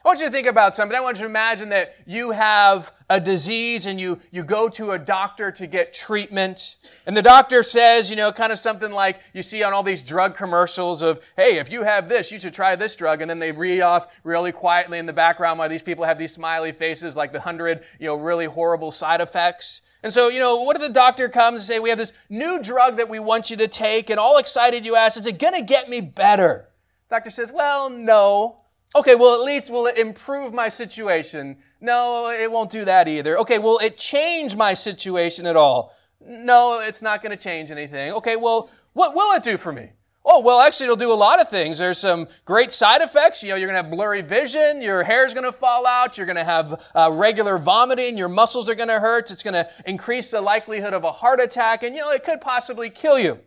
I 0.04 0.08
want 0.08 0.20
you 0.20 0.26
to 0.26 0.30
think 0.30 0.46
about 0.46 0.76
something. 0.76 0.94
I 0.94 1.00
want 1.00 1.16
you 1.16 1.22
to 1.22 1.30
imagine 1.30 1.70
that 1.70 1.94
you 2.04 2.32
have 2.32 2.92
a 3.08 3.18
disease 3.18 3.86
and 3.86 3.98
you, 3.98 4.20
you 4.30 4.42
go 4.42 4.68
to 4.68 4.90
a 4.90 4.98
doctor 4.98 5.50
to 5.52 5.66
get 5.66 5.94
treatment. 5.94 6.76
And 7.06 7.16
the 7.16 7.22
doctor 7.22 7.62
says, 7.62 8.10
you 8.10 8.16
know, 8.16 8.30
kind 8.30 8.52
of 8.52 8.58
something 8.58 8.92
like 8.92 9.20
you 9.32 9.40
see 9.40 9.62
on 9.62 9.72
all 9.72 9.82
these 9.82 10.02
drug 10.02 10.36
commercials 10.36 11.00
of, 11.00 11.24
hey, 11.36 11.56
if 11.56 11.72
you 11.72 11.82
have 11.82 12.10
this, 12.10 12.30
you 12.30 12.38
should 12.38 12.52
try 12.52 12.76
this 12.76 12.94
drug. 12.94 13.22
And 13.22 13.30
then 13.30 13.38
they 13.38 13.52
read 13.52 13.80
off 13.80 14.20
really 14.22 14.52
quietly 14.52 14.98
in 14.98 15.06
the 15.06 15.14
background 15.14 15.58
why 15.58 15.68
these 15.68 15.82
people 15.82 16.04
have 16.04 16.18
these 16.18 16.34
smiley 16.34 16.72
faces 16.72 17.16
like 17.16 17.32
the 17.32 17.40
hundred, 17.40 17.84
you 17.98 18.08
know, 18.08 18.16
really 18.16 18.44
horrible 18.44 18.90
side 18.90 19.22
effects. 19.22 19.80
And 20.02 20.12
so, 20.12 20.28
you 20.28 20.40
know, 20.40 20.62
what 20.62 20.76
if 20.76 20.82
the 20.82 20.88
doctor 20.88 21.28
comes 21.28 21.60
and 21.60 21.66
say, 21.66 21.78
we 21.78 21.88
have 21.88 21.98
this 21.98 22.12
new 22.28 22.60
drug 22.60 22.96
that 22.96 23.08
we 23.08 23.18
want 23.18 23.50
you 23.50 23.56
to 23.58 23.68
take 23.68 24.10
and 24.10 24.18
all 24.18 24.36
excited 24.38 24.84
you 24.84 24.96
ask, 24.96 25.18
is 25.18 25.26
it 25.26 25.38
to 25.54 25.62
get 25.62 25.88
me 25.88 26.00
better? 26.00 26.68
Doctor 27.08 27.30
says, 27.30 27.52
well, 27.52 27.88
no. 27.88 28.58
Okay, 28.96 29.14
well, 29.14 29.34
at 29.34 29.44
least 29.44 29.70
will 29.70 29.86
it 29.86 29.96
improve 29.96 30.52
my 30.52 30.68
situation? 30.68 31.58
No, 31.80 32.30
it 32.30 32.50
won't 32.50 32.70
do 32.70 32.84
that 32.84 33.06
either. 33.06 33.38
Okay, 33.38 33.58
will 33.58 33.78
it 33.78 33.96
change 33.96 34.56
my 34.56 34.74
situation 34.74 35.46
at 35.46 35.56
all? 35.56 35.94
No, 36.20 36.80
it's 36.80 37.00
not 37.00 37.22
to 37.36 37.42
change 37.42 37.70
anything. 37.70 38.12
Okay, 38.12 38.36
well, 38.36 38.70
what 38.92 39.14
will 39.14 39.34
it 39.36 39.42
do 39.42 39.56
for 39.56 39.72
me? 39.72 39.92
Oh, 40.24 40.40
well, 40.40 40.60
actually, 40.60 40.84
it'll 40.84 40.96
do 40.96 41.12
a 41.12 41.14
lot 41.14 41.40
of 41.40 41.48
things. 41.48 41.78
There's 41.78 41.98
some 41.98 42.28
great 42.44 42.70
side 42.70 43.02
effects. 43.02 43.42
You 43.42 43.50
know, 43.50 43.56
you're 43.56 43.66
going 43.66 43.76
to 43.76 43.82
have 43.82 43.90
blurry 43.90 44.22
vision. 44.22 44.80
Your 44.80 45.02
hair's 45.02 45.34
going 45.34 45.44
to 45.44 45.52
fall 45.52 45.84
out. 45.84 46.16
You're 46.16 46.26
going 46.26 46.36
to 46.36 46.44
have 46.44 46.80
uh, 46.94 47.10
regular 47.12 47.58
vomiting. 47.58 48.16
Your 48.16 48.28
muscles 48.28 48.68
are 48.68 48.76
going 48.76 48.88
to 48.88 49.00
hurt. 49.00 49.32
It's 49.32 49.42
going 49.42 49.54
to 49.54 49.68
increase 49.84 50.30
the 50.30 50.40
likelihood 50.40 50.94
of 50.94 51.02
a 51.02 51.10
heart 51.10 51.40
attack. 51.40 51.82
And, 51.82 51.96
you 51.96 52.02
know, 52.02 52.12
it 52.12 52.22
could 52.22 52.40
possibly 52.40 52.88
kill 52.88 53.18
you. 53.18 53.40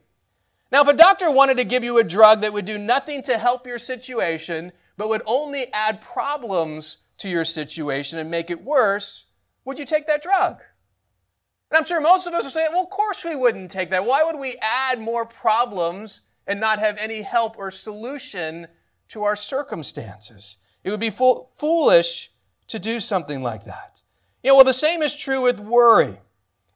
Now, 0.70 0.82
if 0.82 0.90
a 0.90 0.94
doctor 0.94 1.32
wanted 1.32 1.56
to 1.58 1.64
give 1.64 1.86
you 1.86 1.98
a 1.98 2.04
drug 2.04 2.42
that 2.42 2.52
would 2.52 2.66
do 2.66 2.78
nothing 2.78 3.24
to 3.24 3.38
help 3.38 3.66
your 3.66 3.80
situation, 3.80 4.74
but 4.98 5.08
would 5.08 5.22
only 5.26 5.72
add 5.72 6.02
problems 6.02 6.98
to 7.20 7.30
your 7.30 7.46
situation 7.46 8.20
and 8.20 8.30
make 8.30 8.50
it 8.50 8.62
worse, 8.62 9.28
would 9.64 9.80
you 9.80 9.86
take 9.86 10.08
that 10.08 10.22
drug? 10.22 10.62
And 11.72 11.78
I'm 11.78 11.86
sure 11.86 12.02
most 12.02 12.28
of 12.28 12.34
us 12.34 12.44
would 12.44 12.54
say, 12.54 12.68
well, 12.70 12.84
of 12.84 12.90
course 12.90 13.24
we 13.24 13.36
wouldn't 13.36 13.72
take 13.72 13.90
that. 13.92 14.06
Why 14.06 14.26
would 14.26 14.40
we 14.40 14.58
add 14.62 15.00
more 15.00 15.26
problems 15.26 16.24
and 16.48 16.60
not 16.60 16.80
have 16.80 16.98
any 16.98 17.22
help 17.22 17.58
or 17.58 17.72
solution 17.72 18.68
to 19.10 19.24
our 19.24 19.36
circumstances? 19.36 20.58
It 20.84 20.92
would 20.92 21.00
be 21.00 21.10
fo- 21.10 21.50
foolish 21.56 22.32
to 22.68 22.80
do 22.80 23.00
something 23.00 23.42
like 23.42 23.66
that. 23.66 24.02
You 24.44 24.52
know, 24.52 24.56
well, 24.56 24.66
the 24.66 24.74
same 24.74 25.02
is 25.02 25.18
true 25.18 25.42
with 25.42 25.60
worry. 25.60 26.20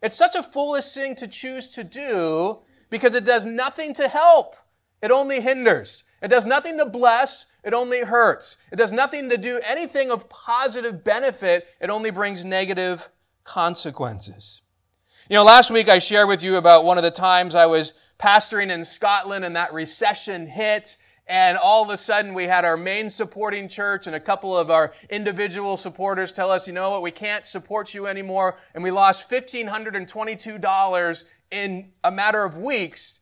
It's 0.01 0.15
such 0.15 0.35
a 0.35 0.43
foolish 0.43 0.91
thing 0.93 1.15
to 1.17 1.27
choose 1.27 1.67
to 1.69 1.83
do 1.83 2.59
because 2.89 3.15
it 3.15 3.25
does 3.25 3.45
nothing 3.45 3.93
to 3.95 4.07
help. 4.07 4.55
It 5.01 5.11
only 5.11 5.41
hinders. 5.41 6.03
It 6.21 6.29
does 6.29 6.45
nothing 6.45 6.77
to 6.77 6.85
bless. 6.85 7.45
It 7.63 7.73
only 7.73 8.01
hurts. 8.01 8.57
It 8.71 8.77
does 8.77 8.91
nothing 8.91 9.29
to 9.29 9.37
do 9.37 9.61
anything 9.65 10.11
of 10.11 10.29
positive 10.29 11.03
benefit. 11.03 11.67
It 11.79 11.89
only 11.89 12.11
brings 12.11 12.43
negative 12.43 13.09
consequences. 13.43 14.61
You 15.29 15.35
know, 15.35 15.43
last 15.43 15.69
week 15.69 15.89
I 15.89 15.99
shared 15.99 16.27
with 16.27 16.43
you 16.43 16.57
about 16.57 16.85
one 16.85 16.97
of 16.97 17.03
the 17.03 17.11
times 17.11 17.53
I 17.53 17.67
was 17.67 17.93
pastoring 18.19 18.69
in 18.69 18.85
Scotland 18.85 19.45
and 19.45 19.55
that 19.55 19.73
recession 19.73 20.45
hit. 20.45 20.97
And 21.25 21.57
all 21.57 21.83
of 21.83 21.89
a 21.89 21.97
sudden 21.97 22.33
we 22.33 22.45
had 22.45 22.65
our 22.65 22.75
main 22.77 23.09
supporting 23.09 23.67
church 23.67 24.07
and 24.07 24.15
a 24.15 24.19
couple 24.19 24.57
of 24.57 24.69
our 24.69 24.93
individual 25.09 25.77
supporters 25.77 26.31
tell 26.31 26.51
us, 26.51 26.67
you 26.67 26.73
know 26.73 26.89
what, 26.89 27.01
we 27.01 27.11
can't 27.11 27.45
support 27.45 27.93
you 27.93 28.07
anymore. 28.07 28.57
And 28.73 28.83
we 28.83 28.91
lost 28.91 29.29
$1,522 29.29 31.23
in 31.51 31.91
a 32.03 32.11
matter 32.11 32.43
of 32.43 32.57
weeks 32.57 33.18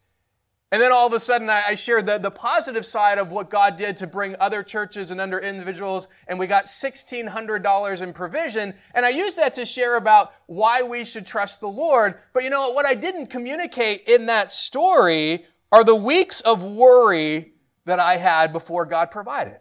and 0.69 0.81
then 0.81 0.91
all 0.91 1.07
of 1.07 1.13
a 1.13 1.19
sudden, 1.19 1.49
I 1.49 1.75
shared 1.75 2.05
the, 2.05 2.17
the 2.17 2.29
positive 2.29 2.85
side 2.85 3.19
of 3.19 3.29
what 3.29 3.49
God 3.49 3.77
did 3.77 3.95
to 3.97 4.07
bring 4.07 4.35
other 4.37 4.63
churches 4.63 5.11
and 5.11 5.21
under 5.21 5.39
individuals, 5.39 6.09
and 6.27 6.37
we 6.37 6.45
got 6.45 6.65
$1,600 6.65 8.01
in 8.01 8.13
provision. 8.13 8.73
And 8.93 9.05
I 9.05 9.09
used 9.09 9.37
that 9.37 9.55
to 9.55 9.65
share 9.65 9.95
about 9.95 10.33
why 10.45 10.83
we 10.83 11.05
should 11.05 11.25
trust 11.25 11.61
the 11.61 11.69
Lord. 11.69 12.15
But 12.33 12.43
you 12.43 12.49
know, 12.49 12.71
what 12.71 12.85
I 12.85 12.95
didn't 12.95 13.27
communicate 13.27 14.09
in 14.09 14.25
that 14.25 14.51
story 14.51 15.45
are 15.71 15.85
the 15.85 15.95
weeks 15.95 16.41
of 16.41 16.63
worry 16.63 17.53
that 17.85 18.01
I 18.01 18.17
had 18.17 18.51
before 18.51 18.85
God 18.85 19.09
provided. 19.09 19.59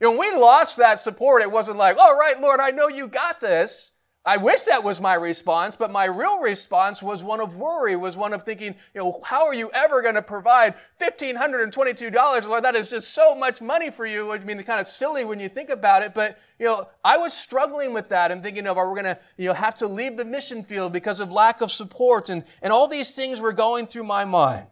You 0.00 0.06
know, 0.06 0.16
when 0.16 0.32
we 0.32 0.40
lost 0.40 0.76
that 0.76 1.00
support, 1.00 1.42
it 1.42 1.50
wasn't 1.50 1.78
like, 1.78 1.96
all 1.96 2.16
right, 2.16 2.40
Lord, 2.40 2.60
I 2.60 2.70
know 2.70 2.86
you 2.86 3.08
got 3.08 3.40
this. 3.40 3.92
I 4.26 4.38
wish 4.38 4.62
that 4.62 4.82
was 4.82 5.00
my 5.00 5.14
response, 5.14 5.76
but 5.76 5.92
my 5.92 6.06
real 6.06 6.40
response 6.40 7.00
was 7.00 7.22
one 7.22 7.40
of 7.40 7.58
worry, 7.58 7.94
was 7.94 8.16
one 8.16 8.32
of 8.32 8.42
thinking, 8.42 8.74
you 8.92 9.00
know, 9.00 9.20
how 9.24 9.46
are 9.46 9.54
you 9.54 9.70
ever 9.72 10.02
going 10.02 10.16
to 10.16 10.22
provide 10.22 10.74
$1,522? 11.00 12.48
Lord, 12.48 12.64
that 12.64 12.74
is 12.74 12.90
just 12.90 13.14
so 13.14 13.36
much 13.36 13.62
money 13.62 13.88
for 13.88 14.04
you. 14.04 14.32
I 14.32 14.38
mean, 14.40 14.60
kind 14.64 14.80
of 14.80 14.88
silly 14.88 15.24
when 15.24 15.38
you 15.38 15.48
think 15.48 15.70
about 15.70 16.02
it, 16.02 16.12
but, 16.12 16.38
you 16.58 16.66
know, 16.66 16.88
I 17.04 17.18
was 17.18 17.34
struggling 17.34 17.92
with 17.92 18.08
that 18.08 18.32
and 18.32 18.42
thinking 18.42 18.66
of, 18.66 18.76
are 18.76 18.88
we 18.88 19.00
going 19.00 19.14
to, 19.14 19.20
you 19.36 19.46
know, 19.46 19.54
have 19.54 19.76
to 19.76 19.86
leave 19.86 20.16
the 20.16 20.24
mission 20.24 20.64
field 20.64 20.92
because 20.92 21.20
of 21.20 21.30
lack 21.30 21.60
of 21.60 21.70
support? 21.70 22.28
And, 22.28 22.42
and 22.62 22.72
all 22.72 22.88
these 22.88 23.12
things 23.12 23.40
were 23.40 23.52
going 23.52 23.86
through 23.86 24.04
my 24.04 24.24
mind. 24.24 24.66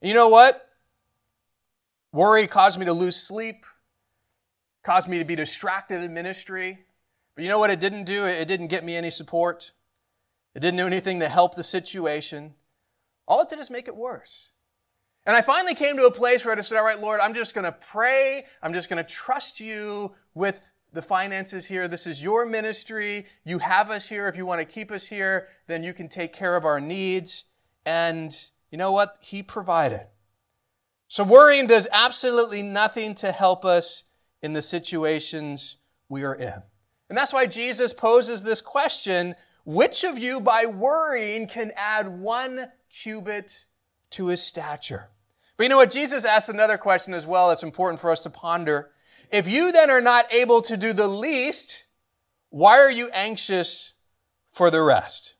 You 0.00 0.14
know 0.14 0.30
what? 0.30 0.66
Worry 2.12 2.46
caused 2.46 2.78
me 2.80 2.86
to 2.86 2.94
lose 2.94 3.16
sleep, 3.16 3.66
caused 4.82 5.06
me 5.06 5.18
to 5.18 5.24
be 5.26 5.36
distracted 5.36 6.00
in 6.00 6.14
ministry 6.14 6.78
but 7.40 7.44
you 7.44 7.48
know 7.48 7.58
what 7.58 7.70
it 7.70 7.80
didn't 7.80 8.04
do? 8.04 8.26
It 8.26 8.48
didn't 8.48 8.66
get 8.66 8.84
me 8.84 8.96
any 8.96 9.08
support. 9.08 9.72
It 10.54 10.60
didn't 10.60 10.76
do 10.76 10.86
anything 10.86 11.20
to 11.20 11.28
help 11.30 11.54
the 11.54 11.64
situation. 11.64 12.52
All 13.26 13.40
it 13.40 13.48
did 13.48 13.58
is 13.58 13.70
make 13.70 13.88
it 13.88 13.96
worse. 13.96 14.52
And 15.24 15.34
I 15.34 15.40
finally 15.40 15.74
came 15.74 15.96
to 15.96 16.04
a 16.04 16.10
place 16.10 16.44
where 16.44 16.52
I 16.52 16.56
just 16.56 16.68
said, 16.68 16.76
All 16.76 16.84
right, 16.84 17.00
Lord, 17.00 17.18
I'm 17.18 17.32
just 17.32 17.54
going 17.54 17.64
to 17.64 17.72
pray. 17.72 18.44
I'm 18.62 18.74
just 18.74 18.90
going 18.90 19.02
to 19.02 19.10
trust 19.10 19.58
you 19.58 20.12
with 20.34 20.70
the 20.92 21.00
finances 21.00 21.66
here. 21.66 21.88
This 21.88 22.06
is 22.06 22.22
your 22.22 22.44
ministry. 22.44 23.24
You 23.42 23.60
have 23.60 23.90
us 23.90 24.06
here. 24.06 24.28
If 24.28 24.36
you 24.36 24.44
want 24.44 24.58
to 24.58 24.66
keep 24.66 24.90
us 24.90 25.06
here, 25.06 25.46
then 25.66 25.82
you 25.82 25.94
can 25.94 26.10
take 26.10 26.34
care 26.34 26.56
of 26.56 26.66
our 26.66 26.78
needs. 26.78 27.46
And 27.86 28.36
you 28.70 28.76
know 28.76 28.92
what? 28.92 29.16
He 29.22 29.42
provided. 29.42 30.08
So 31.08 31.24
worrying 31.24 31.68
does 31.68 31.88
absolutely 31.90 32.62
nothing 32.62 33.14
to 33.14 33.32
help 33.32 33.64
us 33.64 34.04
in 34.42 34.52
the 34.52 34.60
situations 34.60 35.78
we 36.06 36.22
are 36.22 36.34
in. 36.34 36.64
And 37.10 37.18
that's 37.18 37.32
why 37.32 37.46
Jesus 37.46 37.92
poses 37.92 38.44
this 38.44 38.62
question 38.62 39.34
which 39.64 40.04
of 40.04 40.18
you 40.18 40.40
by 40.40 40.64
worrying 40.64 41.46
can 41.46 41.70
add 41.76 42.08
one 42.08 42.68
cubit 42.90 43.66
to 44.10 44.28
his 44.28 44.42
stature? 44.42 45.10
But 45.56 45.64
you 45.64 45.68
know 45.68 45.76
what? 45.76 45.90
Jesus 45.90 46.24
asks 46.24 46.48
another 46.48 46.78
question 46.78 47.12
as 47.12 47.26
well 47.26 47.48
that's 47.48 47.62
important 47.62 48.00
for 48.00 48.10
us 48.10 48.22
to 48.22 48.30
ponder. 48.30 48.90
If 49.30 49.46
you 49.46 49.70
then 49.70 49.90
are 49.90 50.00
not 50.00 50.32
able 50.32 50.62
to 50.62 50.76
do 50.76 50.94
the 50.94 51.08
least, 51.08 51.84
why 52.48 52.78
are 52.78 52.90
you 52.90 53.10
anxious 53.12 53.94
for 54.48 54.70
the 54.70 54.82
rest? 54.82 55.34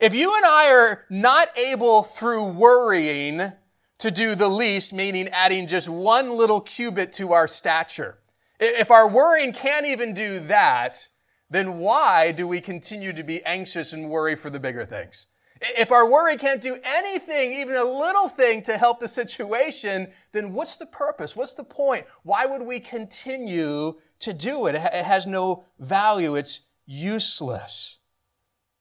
If 0.00 0.14
you 0.14 0.34
and 0.34 0.44
I 0.44 0.72
are 0.72 1.04
not 1.08 1.56
able 1.56 2.02
through 2.02 2.44
worrying 2.44 3.52
to 3.98 4.10
do 4.10 4.34
the 4.34 4.48
least, 4.48 4.92
meaning 4.92 5.28
adding 5.28 5.68
just 5.68 5.88
one 5.88 6.30
little 6.30 6.60
cubit 6.60 7.12
to 7.14 7.32
our 7.32 7.46
stature, 7.46 8.18
if 8.58 8.90
our 8.90 9.08
worrying 9.08 9.52
can't 9.52 9.86
even 9.86 10.14
do 10.14 10.40
that, 10.40 11.08
then 11.48 11.78
why 11.78 12.32
do 12.32 12.48
we 12.48 12.60
continue 12.60 13.12
to 13.12 13.22
be 13.22 13.44
anxious 13.44 13.92
and 13.92 14.10
worry 14.10 14.34
for 14.34 14.50
the 14.50 14.60
bigger 14.60 14.84
things? 14.84 15.28
If 15.60 15.90
our 15.90 16.08
worry 16.08 16.36
can't 16.36 16.60
do 16.60 16.78
anything, 16.84 17.52
even 17.52 17.76
a 17.76 17.84
little 17.84 18.28
thing 18.28 18.62
to 18.64 18.76
help 18.76 19.00
the 19.00 19.08
situation, 19.08 20.08
then 20.32 20.52
what's 20.52 20.76
the 20.76 20.86
purpose? 20.86 21.34
What's 21.34 21.54
the 21.54 21.64
point? 21.64 22.06
Why 22.24 22.44
would 22.44 22.62
we 22.62 22.78
continue 22.78 23.94
to 24.20 24.32
do 24.34 24.66
it? 24.66 24.74
It 24.74 25.04
has 25.04 25.26
no 25.26 25.64
value. 25.78 26.34
It's 26.34 26.62
useless. 26.84 27.98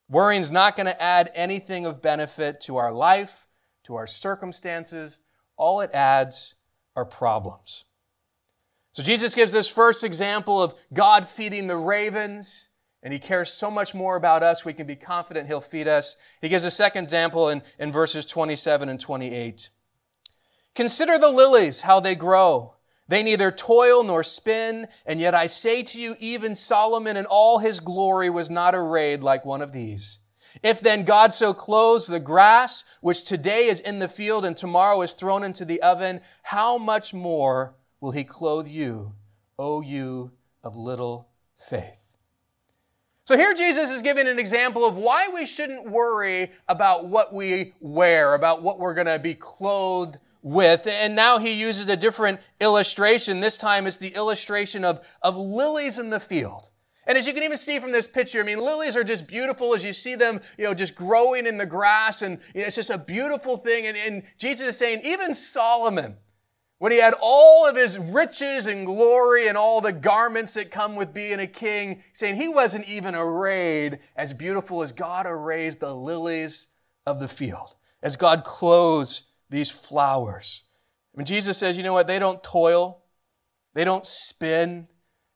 Worrying's 0.10 0.51
not 0.51 0.75
going 0.75 0.88
to 0.88 1.01
add 1.01 1.32
anything 1.34 1.86
of 1.86 2.01
benefit 2.01 2.60
to 2.62 2.75
our 2.77 2.91
life, 2.91 3.48
to 3.86 3.96
our 3.96 4.08
circumstances. 4.08 5.22
All 5.55 5.79
it 5.79 5.91
adds 5.94 6.55
are 6.96 7.05
problems. 7.05 7.85
So 8.96 9.04
Jesus 9.04 9.36
gives 9.36 9.52
this 9.52 9.68
first 9.68 10.06
example 10.06 10.64
of 10.64 10.74
God 10.94 11.28
feeding 11.28 11.68
the 11.68 11.75
ravens 11.75 12.70
and 13.04 13.12
he 13.12 13.20
cares 13.20 13.52
so 13.52 13.70
much 13.70 13.94
more 13.94 14.16
about 14.16 14.42
us, 14.42 14.64
we 14.64 14.72
can 14.72 14.88
be 14.88 14.96
confident 14.96 15.48
he'll 15.48 15.60
feed 15.60 15.86
us. 15.86 16.16
He 16.42 16.48
gives 16.48 16.64
a 16.64 16.72
second 16.72 17.04
example 17.04 17.50
in, 17.50 17.62
in 17.78 17.92
verses 17.92 18.25
27 18.25 18.88
and 18.88 18.98
28. 18.98 19.68
Consider 20.75 21.18
the 21.18 21.30
lilies, 21.30 21.82
how 21.82 22.00
they 22.00 22.16
grow. 22.16 22.75
They 23.06 23.22
neither 23.22 23.52
toil 23.52 24.02
nor 24.02 24.24
spin, 24.24 24.88
and 25.06 25.20
yet 25.20 25.36
I 25.36 25.48
say 25.48 25.84
to 25.84 26.00
you, 26.00 26.16
even 26.22 26.56
Solomon 26.56 27.18
in 27.18 27.25
all 27.25 27.60
his 27.60 27.82
glory 27.82 28.30
was 28.30 28.50
not 28.50 28.74
arrayed 28.74 29.22
like 29.22 29.44
one 29.44 29.62
of 29.62 29.74
these. 29.74 30.20
If 30.64 30.80
then 30.80 31.04
God 31.04 31.34
so 31.34 31.54
clothes 31.54 32.08
the 32.08 32.22
grass, 32.22 32.86
which 33.02 33.25
today 33.25 33.66
is 33.66 33.82
in 33.82 34.00
the 34.00 34.08
field 34.08 34.46
and 34.46 34.56
tomorrow 34.56 35.02
is 35.02 35.12
thrown 35.12 35.44
into 35.44 35.66
the 35.66 35.82
oven, 35.82 36.22
how 36.44 36.78
much 36.78 37.14
more 37.14 37.75
will 38.06 38.12
he 38.12 38.24
clothe 38.24 38.68
you, 38.68 39.14
O 39.58 39.82
you 39.82 40.32
of 40.64 40.76
little 40.76 41.28
faith? 41.58 42.06
So 43.24 43.36
here 43.36 43.56
Jesus 43.56 43.90
is 43.90 44.04
giving 44.04 44.28
an 44.28 44.38
example 44.38 44.86
of 44.86 44.96
why 44.96 45.32
we 45.34 45.48
shouldn't 45.48 45.90
worry 45.90 46.52
about 46.68 47.08
what 47.08 47.34
we 47.34 47.74
wear, 47.80 48.36
about 48.36 48.62
what 48.62 48.78
we're 48.78 48.94
going 48.94 49.08
to 49.08 49.18
be 49.18 49.34
clothed 49.34 50.20
with. 50.44 50.86
And 50.86 51.16
now 51.16 51.40
he 51.40 51.54
uses 51.54 51.90
a 51.90 51.98
different 51.98 52.42
illustration. 52.62 53.40
This 53.40 53.58
time 53.58 53.88
it's 53.88 53.98
the 53.98 54.14
illustration 54.14 54.86
of, 54.86 55.04
of 55.24 55.36
lilies 55.36 55.98
in 55.98 56.12
the 56.12 56.20
field. 56.20 56.70
And 57.08 57.18
as 57.18 57.26
you 57.26 57.34
can 57.34 57.42
even 57.42 57.58
see 57.58 57.80
from 57.80 57.92
this 57.92 58.08
picture, 58.08 58.40
I 58.40 58.44
mean, 58.44 58.60
lilies 58.60 58.96
are 58.96 59.04
just 59.04 59.26
beautiful 59.28 59.74
as 59.74 59.84
you 59.84 59.94
see 59.94 60.14
them, 60.14 60.42
you 60.60 60.66
know, 60.66 60.76
just 60.76 60.94
growing 60.94 61.48
in 61.48 61.58
the 61.58 61.66
grass. 61.66 62.22
And 62.22 62.38
you 62.54 62.62
know, 62.62 62.68
it's 62.68 62.76
just 62.76 62.92
a 62.92 63.00
beautiful 63.00 63.58
thing. 63.58 63.88
And, 63.88 63.98
and 63.98 64.22
Jesus 64.38 64.68
is 64.68 64.78
saying, 64.78 65.02
even 65.04 65.34
Solomon, 65.34 66.18
when 66.77 66.91
he 66.91 66.98
had 67.00 67.13
all 67.22 67.67
of 67.67 67.75
his 67.75 67.98
riches 67.98 68.67
and 68.67 68.86
glory 68.86 69.48
and 69.48 69.58
all 69.58 69.79
the 69.79 69.94
garments 69.94 70.53
that 70.55 70.72
come 70.72 70.96
with 70.96 71.13
being 71.13 71.39
a 71.39 71.48
king, 71.48 72.03
saying 72.13 72.36
he 72.36 72.48
wasn't 72.48 72.88
even 72.88 73.15
arrayed 73.15 74.00
as 74.15 74.34
beautiful 74.34 74.84
as 74.84 74.91
God 74.91 75.25
arrays 75.25 75.77
the 75.77 75.96
lilies 75.96 76.67
of 77.05 77.20
the 77.20 77.27
field, 77.27 77.75
as 78.03 78.17
God 78.17 78.44
clothes 78.44 79.24
these 79.50 79.72
flowers. 79.72 80.63
When 81.13 81.25
Jesus 81.25 81.58
says, 81.58 81.77
you 81.77 81.84
know 81.84 81.94
what, 81.94 82.08
they 82.08 82.20
don't 82.20 82.44
toil, 82.44 83.03
they 83.74 83.86
don't 83.86 84.05
spin, 84.05 84.89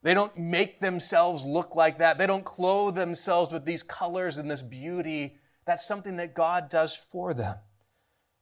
they 0.04 0.14
don't 0.14 0.38
make 0.38 0.82
themselves 0.82 1.46
look 1.46 1.74
like 1.76 2.00
that, 2.00 2.18
they 2.18 2.28
don't 2.28 2.44
clothe 2.44 2.96
themselves 2.96 3.54
with 3.54 3.64
these 3.64 3.84
colors 3.84 4.38
and 4.38 4.52
this 4.52 4.62
beauty. 4.62 5.38
That's 5.66 5.88
something 5.88 6.18
that 6.18 6.34
God 6.34 6.70
does 6.70 6.98
for 6.98 7.34
them. 7.34 7.56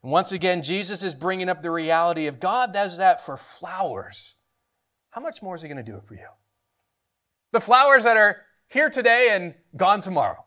And 0.03 0.11
once 0.11 0.31
again, 0.31 0.61
Jesus 0.63 1.03
is 1.03 1.15
bringing 1.15 1.49
up 1.49 1.61
the 1.61 1.71
reality 1.71 2.27
of 2.27 2.39
God 2.39 2.73
does 2.73 2.97
that 2.97 3.25
for 3.25 3.37
flowers. 3.37 4.35
How 5.11 5.21
much 5.21 5.41
more 5.41 5.55
is 5.55 5.61
He 5.61 5.67
going 5.67 5.83
to 5.83 5.91
do 5.91 5.97
it 5.97 6.03
for 6.03 6.15
you? 6.15 6.27
The 7.51 7.61
flowers 7.61 8.03
that 8.03 8.17
are 8.17 8.43
here 8.67 8.89
today 8.89 9.29
and 9.31 9.55
gone 9.75 10.01
tomorrow. 10.01 10.45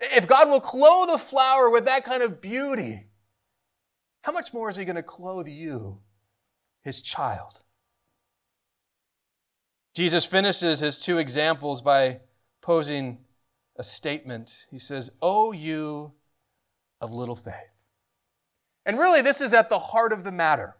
If 0.00 0.26
God 0.26 0.48
will 0.48 0.60
clothe 0.60 1.10
a 1.10 1.18
flower 1.18 1.70
with 1.70 1.84
that 1.84 2.04
kind 2.04 2.22
of 2.22 2.40
beauty, 2.40 3.06
how 4.22 4.32
much 4.32 4.52
more 4.52 4.70
is 4.70 4.76
He 4.76 4.84
going 4.84 4.96
to 4.96 5.02
clothe 5.02 5.48
you, 5.48 6.00
His 6.82 7.02
child? 7.02 7.60
Jesus 9.98 10.24
finishes 10.24 10.78
his 10.78 11.00
two 11.00 11.18
examples 11.18 11.82
by 11.82 12.20
posing 12.60 13.18
a 13.74 13.82
statement. 13.82 14.66
He 14.70 14.78
says, 14.78 15.10
O 15.20 15.50
you 15.50 16.12
of 17.00 17.12
little 17.12 17.34
faith. 17.34 17.77
And 18.88 18.98
really, 18.98 19.20
this 19.20 19.42
is 19.42 19.52
at 19.52 19.68
the 19.68 19.78
heart 19.78 20.14
of 20.14 20.24
the 20.24 20.32
matter. 20.32 20.74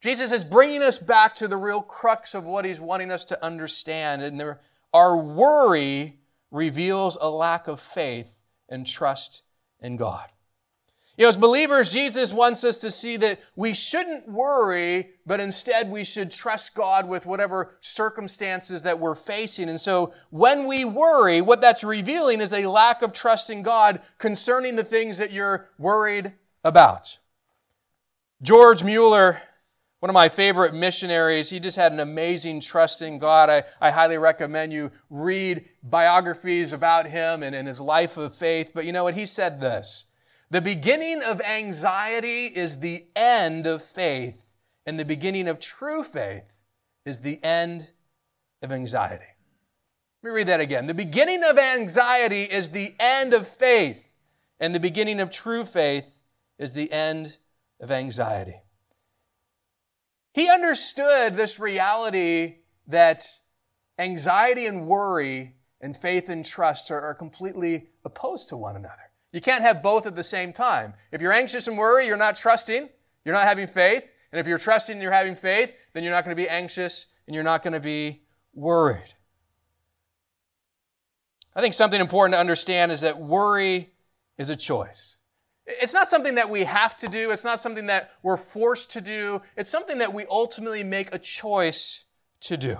Jesus 0.00 0.32
is 0.32 0.42
bringing 0.42 0.82
us 0.82 0.98
back 0.98 1.34
to 1.34 1.46
the 1.46 1.58
real 1.58 1.82
crux 1.82 2.34
of 2.34 2.46
what 2.46 2.64
he's 2.64 2.80
wanting 2.80 3.10
us 3.10 3.24
to 3.26 3.44
understand. 3.44 4.22
And 4.22 4.40
there, 4.40 4.60
our 4.94 5.18
worry 5.18 6.18
reveals 6.50 7.18
a 7.20 7.28
lack 7.28 7.68
of 7.68 7.78
faith 7.78 8.40
and 8.70 8.86
trust 8.86 9.42
in 9.80 9.96
God. 9.96 10.30
You 11.18 11.24
know, 11.24 11.28
as 11.28 11.36
believers, 11.36 11.92
Jesus 11.92 12.32
wants 12.32 12.64
us 12.64 12.78
to 12.78 12.90
see 12.90 13.18
that 13.18 13.38
we 13.54 13.74
shouldn't 13.74 14.26
worry, 14.26 15.10
but 15.26 15.38
instead 15.38 15.90
we 15.90 16.04
should 16.04 16.30
trust 16.30 16.74
God 16.74 17.06
with 17.06 17.26
whatever 17.26 17.76
circumstances 17.80 18.82
that 18.84 18.98
we're 18.98 19.14
facing. 19.14 19.68
And 19.68 19.78
so 19.78 20.14
when 20.30 20.66
we 20.66 20.86
worry, 20.86 21.42
what 21.42 21.60
that's 21.60 21.84
revealing 21.84 22.40
is 22.40 22.54
a 22.54 22.66
lack 22.66 23.02
of 23.02 23.12
trust 23.12 23.50
in 23.50 23.60
God 23.60 24.00
concerning 24.16 24.76
the 24.76 24.84
things 24.84 25.18
that 25.18 25.32
you're 25.32 25.68
worried 25.76 26.32
about. 26.64 27.18
George 28.42 28.82
Mueller, 28.82 29.40
one 30.00 30.10
of 30.10 30.14
my 30.14 30.28
favorite 30.28 30.74
missionaries, 30.74 31.50
he 31.50 31.60
just 31.60 31.76
had 31.76 31.92
an 31.92 32.00
amazing 32.00 32.60
trust 32.60 33.00
in 33.00 33.18
God. 33.18 33.48
I, 33.48 33.62
I 33.80 33.92
highly 33.92 34.18
recommend 34.18 34.72
you 34.72 34.90
read 35.08 35.68
biographies 35.80 36.72
about 36.72 37.06
him 37.06 37.44
and, 37.44 37.54
and 37.54 37.68
his 37.68 37.80
life 37.80 38.16
of 38.16 38.34
faith. 38.34 38.72
But 38.74 38.84
you 38.84 38.90
know 38.90 39.04
what? 39.04 39.14
He 39.14 39.26
said 39.26 39.60
this 39.60 40.06
The 40.50 40.60
beginning 40.60 41.22
of 41.22 41.40
anxiety 41.40 42.46
is 42.46 42.80
the 42.80 43.06
end 43.14 43.68
of 43.68 43.80
faith, 43.80 44.50
and 44.84 44.98
the 44.98 45.04
beginning 45.04 45.46
of 45.46 45.60
true 45.60 46.02
faith 46.02 46.56
is 47.06 47.20
the 47.20 47.42
end 47.44 47.90
of 48.60 48.72
anxiety. 48.72 49.24
Let 50.22 50.30
me 50.30 50.34
read 50.34 50.48
that 50.48 50.60
again. 50.60 50.86
The 50.86 50.94
beginning 50.94 51.44
of 51.44 51.58
anxiety 51.58 52.42
is 52.42 52.70
the 52.70 52.96
end 52.98 53.34
of 53.34 53.46
faith, 53.46 54.16
and 54.58 54.74
the 54.74 54.80
beginning 54.80 55.20
of 55.20 55.30
true 55.30 55.64
faith 55.64 56.18
is 56.58 56.72
the 56.72 56.92
end 56.92 57.38
of 57.82 57.90
anxiety. 57.90 58.62
He 60.32 60.48
understood 60.48 61.36
this 61.36 61.58
reality 61.58 62.60
that 62.86 63.26
anxiety 63.98 64.66
and 64.66 64.86
worry 64.86 65.56
and 65.80 65.96
faith 65.96 66.28
and 66.28 66.44
trust 66.44 66.90
are, 66.90 67.00
are, 67.00 67.14
completely 67.14 67.88
opposed 68.04 68.48
to 68.48 68.56
one 68.56 68.76
another. 68.76 69.10
You 69.32 69.40
can't 69.40 69.62
have 69.62 69.82
both 69.82 70.06
at 70.06 70.14
the 70.14 70.24
same 70.24 70.52
time. 70.52 70.94
If 71.10 71.20
you're 71.20 71.32
anxious 71.32 71.66
and 71.66 71.76
worry, 71.76 72.06
you're 72.06 72.16
not 72.16 72.36
trusting, 72.36 72.88
you're 73.24 73.34
not 73.34 73.46
having 73.46 73.66
faith. 73.66 74.08
And 74.30 74.40
if 74.40 74.46
you're 74.46 74.58
trusting 74.58 74.94
and 74.94 75.02
you're 75.02 75.12
having 75.12 75.34
faith, 75.34 75.74
then 75.92 76.04
you're 76.04 76.12
not 76.12 76.24
going 76.24 76.34
to 76.34 76.42
be 76.42 76.48
anxious 76.48 77.06
and 77.26 77.34
you're 77.34 77.44
not 77.44 77.62
going 77.62 77.74
to 77.74 77.80
be 77.80 78.22
worried. 78.54 79.14
I 81.54 81.60
think 81.60 81.74
something 81.74 82.00
important 82.00 82.34
to 82.34 82.40
understand 82.40 82.92
is 82.92 83.02
that 83.02 83.18
worry 83.18 83.92
is 84.38 84.48
a 84.48 84.56
choice. 84.56 85.18
It's 85.66 85.94
not 85.94 86.08
something 86.08 86.34
that 86.34 86.50
we 86.50 86.64
have 86.64 86.96
to 86.98 87.06
do. 87.06 87.30
It's 87.30 87.44
not 87.44 87.60
something 87.60 87.86
that 87.86 88.10
we're 88.22 88.36
forced 88.36 88.90
to 88.92 89.00
do. 89.00 89.42
It's 89.56 89.70
something 89.70 89.98
that 89.98 90.12
we 90.12 90.26
ultimately 90.28 90.82
make 90.82 91.14
a 91.14 91.18
choice 91.18 92.04
to 92.40 92.56
do. 92.56 92.78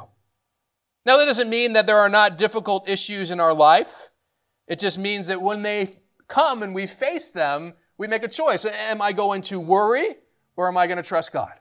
Now, 1.05 1.16
that 1.16 1.27
doesn't 1.27 1.51
mean 1.51 1.73
that 1.73 1.87
there 1.87 1.99
are 1.99 2.09
not 2.09 2.38
difficult 2.38 2.88
issues 2.88 3.31
in 3.31 3.40
our 3.40 3.55
life. 3.55 4.11
It 4.66 4.79
just 4.79 4.99
means 4.99 5.27
that 5.29 5.42
when 5.42 5.62
they 5.62 6.01
come 6.29 6.62
and 6.62 6.75
we 6.75 6.87
face 6.87 7.31
them, 7.31 7.75
we 7.99 8.07
make 8.07 8.23
a 8.23 8.29
choice. 8.29 8.64
Am 8.64 9.03
I 9.03 9.12
going 9.12 9.42
to 9.42 9.61
worry 9.61 10.16
or 10.57 10.68
am 10.68 10.77
I 10.77 10.87
going 10.87 10.97
to 10.97 11.03
trust 11.03 11.33
God? 11.33 11.53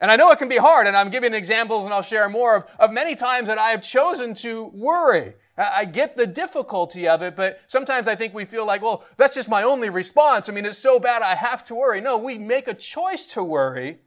And 0.00 0.10
I 0.10 0.16
know 0.16 0.30
it 0.30 0.38
can 0.38 0.48
be 0.48 0.58
hard, 0.58 0.86
and 0.86 0.96
I'm 0.96 1.10
giving 1.10 1.34
examples 1.34 1.84
and 1.84 1.92
I'll 1.92 2.02
share 2.02 2.28
more 2.28 2.56
of, 2.56 2.64
of 2.78 2.92
many 2.92 3.16
times 3.16 3.48
that 3.48 3.58
I 3.58 3.70
have 3.70 3.82
chosen 3.82 4.32
to 4.34 4.68
worry. 4.68 5.34
I 5.60 5.86
get 5.86 6.16
the 6.16 6.26
difficulty 6.26 7.08
of 7.08 7.20
it, 7.20 7.34
but 7.34 7.60
sometimes 7.66 8.06
I 8.06 8.14
think 8.14 8.32
we 8.32 8.44
feel 8.44 8.64
like, 8.64 8.80
well, 8.80 9.04
that's 9.16 9.34
just 9.34 9.48
my 9.48 9.64
only 9.64 9.90
response. 9.90 10.48
I 10.48 10.52
mean, 10.52 10.64
it's 10.64 10.78
so 10.78 11.00
bad 11.00 11.20
I 11.20 11.34
have 11.34 11.64
to 11.64 11.74
worry. 11.74 12.00
No, 12.00 12.16
we 12.16 12.38
make 12.38 12.68
a 12.68 12.74
choice 12.74 13.26
to 13.34 13.42
worry, 13.42 13.98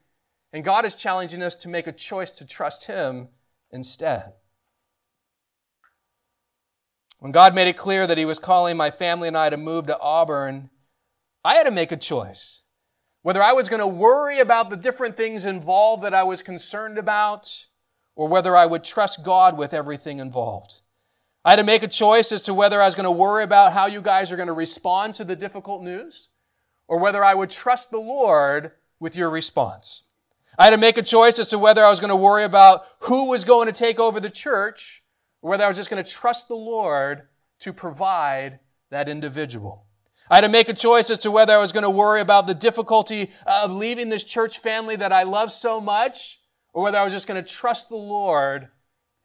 and 0.53 0.63
God 0.63 0.85
is 0.85 0.95
challenging 0.95 1.43
us 1.43 1.55
to 1.55 1.67
make 1.67 1.87
a 1.87 1.91
choice 1.91 2.31
to 2.31 2.45
trust 2.45 2.85
Him 2.85 3.27
instead. 3.69 4.31
When 7.19 7.33
God 7.33 7.53
made 7.53 7.67
it 7.67 7.75
clear 7.75 8.07
that 8.07 8.17
He 8.17 8.25
was 8.25 8.39
calling 8.39 8.77
my 8.77 8.89
family 8.89 9.27
and 9.27 9.37
I 9.37 9.49
to 9.49 9.57
move 9.57 9.87
to 9.87 9.99
Auburn, 9.99 10.69
I 11.43 11.55
had 11.55 11.65
to 11.65 11.71
make 11.71 11.91
a 11.91 11.97
choice. 11.97 12.63
whether 13.21 13.41
I 13.41 13.53
was 13.53 13.69
going 13.69 13.79
to 13.79 13.87
worry 13.87 14.39
about 14.39 14.69
the 14.69 14.77
different 14.77 15.15
things 15.15 15.45
involved 15.45 16.03
that 16.03 16.13
I 16.13 16.23
was 16.23 16.41
concerned 16.41 16.97
about, 16.97 17.67
or 18.15 18.27
whether 18.27 18.55
I 18.55 18.65
would 18.65 18.83
trust 18.83 19.23
God 19.23 19.57
with 19.57 19.73
everything 19.73 20.19
involved. 20.19 20.81
I 21.43 21.51
had 21.51 21.55
to 21.55 21.63
make 21.63 21.81
a 21.81 21.87
choice 21.87 22.31
as 22.31 22.43
to 22.43 22.53
whether 22.53 22.81
I 22.81 22.85
was 22.85 22.93
going 22.93 23.05
to 23.05 23.11
worry 23.11 23.43
about 23.43 23.73
how 23.73 23.87
you 23.87 24.01
guys 24.01 24.31
are 24.31 24.35
going 24.35 24.47
to 24.47 24.53
respond 24.53 25.15
to 25.15 25.23
the 25.23 25.35
difficult 25.35 25.81
news, 25.81 26.29
or 26.87 26.99
whether 26.99 27.23
I 27.23 27.33
would 27.33 27.49
trust 27.49 27.89
the 27.89 27.99
Lord 27.99 28.73
with 28.99 29.15
your 29.15 29.29
response. 29.29 30.03
I 30.59 30.65
had 30.65 30.71
to 30.71 30.77
make 30.77 30.97
a 30.97 31.01
choice 31.01 31.39
as 31.39 31.47
to 31.47 31.57
whether 31.57 31.83
I 31.83 31.89
was 31.89 31.99
going 31.99 32.09
to 32.09 32.15
worry 32.15 32.43
about 32.43 32.85
who 32.99 33.29
was 33.29 33.43
going 33.43 33.65
to 33.65 33.73
take 33.73 33.99
over 33.99 34.19
the 34.19 34.29
church, 34.29 35.01
or 35.41 35.49
whether 35.49 35.63
I 35.63 35.67
was 35.67 35.77
just 35.77 35.89
going 35.89 36.03
to 36.03 36.09
trust 36.09 36.47
the 36.47 36.55
Lord 36.55 37.23
to 37.59 37.73
provide 37.73 38.59
that 38.91 39.09
individual. 39.09 39.85
I 40.29 40.35
had 40.35 40.41
to 40.41 40.49
make 40.49 40.69
a 40.69 40.73
choice 40.73 41.09
as 41.09 41.19
to 41.19 41.31
whether 41.31 41.53
I 41.53 41.61
was 41.61 41.71
going 41.71 41.83
to 41.83 41.89
worry 41.89 42.21
about 42.21 42.45
the 42.45 42.53
difficulty 42.53 43.31
of 43.47 43.71
leaving 43.71 44.09
this 44.09 44.23
church 44.23 44.59
family 44.59 44.95
that 44.95 45.11
I 45.11 45.23
love 45.23 45.51
so 45.51 45.81
much, 45.81 46.39
or 46.71 46.83
whether 46.83 46.99
I 46.99 47.03
was 47.03 47.13
just 47.13 47.27
going 47.27 47.43
to 47.43 47.49
trust 47.49 47.89
the 47.89 47.95
Lord 47.95 48.67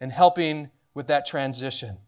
in 0.01 0.09
helping 0.11 0.71
with 0.95 1.09
that 1.09 1.27
transition. 1.27 1.99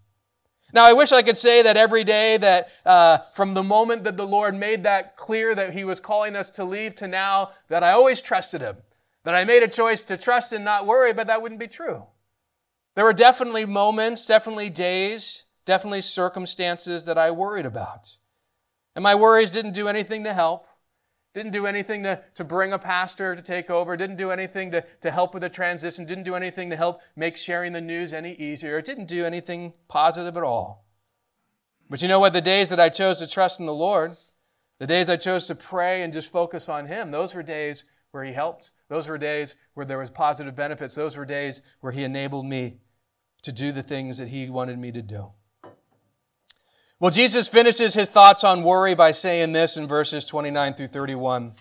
Now, 0.72 0.84
I 0.84 0.92
wish 0.92 1.12
I 1.12 1.22
could 1.22 1.36
say 1.36 1.62
that 1.62 1.76
every 1.76 2.04
day 2.04 2.36
that 2.36 2.68
uh, 2.84 3.18
from 3.34 3.54
the 3.54 3.62
moment 3.62 4.04
that 4.04 4.16
the 4.16 4.26
Lord 4.26 4.54
made 4.54 4.82
that 4.82 5.16
clear 5.16 5.54
that 5.54 5.72
He 5.72 5.84
was 5.84 6.00
calling 6.00 6.36
us 6.36 6.50
to 6.50 6.64
leave 6.64 6.94
to 6.96 7.08
now, 7.08 7.50
that 7.68 7.82
I 7.82 7.92
always 7.92 8.20
trusted 8.20 8.60
Him, 8.60 8.76
that 9.24 9.34
I 9.34 9.44
made 9.44 9.62
a 9.62 9.68
choice 9.68 10.02
to 10.04 10.16
trust 10.16 10.52
and 10.52 10.64
not 10.64 10.86
worry, 10.86 11.12
but 11.12 11.26
that 11.26 11.40
wouldn't 11.40 11.60
be 11.60 11.68
true. 11.68 12.04
There 12.94 13.04
were 13.04 13.14
definitely 13.14 13.64
moments, 13.64 14.26
definitely 14.26 14.70
days, 14.70 15.44
definitely 15.64 16.00
circumstances 16.00 17.04
that 17.04 17.16
I 17.16 17.30
worried 17.30 17.66
about. 17.66 18.18
And 18.94 19.02
my 19.02 19.14
worries 19.14 19.50
didn't 19.50 19.72
do 19.72 19.88
anything 19.88 20.24
to 20.24 20.32
help. 20.34 20.66
Didn't 21.38 21.52
do 21.52 21.66
anything 21.66 22.02
to, 22.02 22.20
to 22.34 22.42
bring 22.42 22.72
a 22.72 22.80
pastor 22.80 23.36
to 23.36 23.42
take 23.42 23.70
over. 23.70 23.96
Didn't 23.96 24.16
do 24.16 24.32
anything 24.32 24.72
to, 24.72 24.84
to 25.02 25.12
help 25.12 25.34
with 25.34 25.42
the 25.42 25.48
transition. 25.48 26.04
Didn't 26.04 26.24
do 26.24 26.34
anything 26.34 26.68
to 26.70 26.74
help 26.74 27.00
make 27.14 27.36
sharing 27.36 27.72
the 27.72 27.80
news 27.80 28.12
any 28.12 28.32
easier. 28.32 28.82
Didn't 28.82 29.06
do 29.06 29.24
anything 29.24 29.74
positive 29.86 30.36
at 30.36 30.42
all. 30.42 30.84
But 31.88 32.02
you 32.02 32.08
know 32.08 32.18
what? 32.18 32.32
The 32.32 32.40
days 32.40 32.70
that 32.70 32.80
I 32.80 32.88
chose 32.88 33.20
to 33.20 33.28
trust 33.28 33.60
in 33.60 33.66
the 33.66 33.72
Lord, 33.72 34.16
the 34.80 34.86
days 34.88 35.08
I 35.08 35.14
chose 35.14 35.46
to 35.46 35.54
pray 35.54 36.02
and 36.02 36.12
just 36.12 36.28
focus 36.28 36.68
on 36.68 36.86
Him, 36.86 37.12
those 37.12 37.34
were 37.34 37.44
days 37.44 37.84
where 38.10 38.24
He 38.24 38.32
helped. 38.32 38.72
Those 38.88 39.06
were 39.06 39.16
days 39.16 39.54
where 39.74 39.86
there 39.86 39.98
was 39.98 40.10
positive 40.10 40.56
benefits. 40.56 40.96
Those 40.96 41.16
were 41.16 41.24
days 41.24 41.62
where 41.78 41.92
He 41.92 42.02
enabled 42.02 42.46
me 42.46 42.78
to 43.42 43.52
do 43.52 43.70
the 43.70 43.84
things 43.84 44.18
that 44.18 44.26
He 44.26 44.50
wanted 44.50 44.80
me 44.80 44.90
to 44.90 45.02
do. 45.02 45.30
Well, 47.00 47.12
Jesus 47.12 47.46
finishes 47.46 47.94
his 47.94 48.08
thoughts 48.08 48.42
on 48.42 48.64
worry 48.64 48.96
by 48.96 49.12
saying 49.12 49.52
this 49.52 49.76
in 49.76 49.86
verses 49.86 50.24
29 50.24 50.74
through 50.74 50.88
31. 50.88 51.54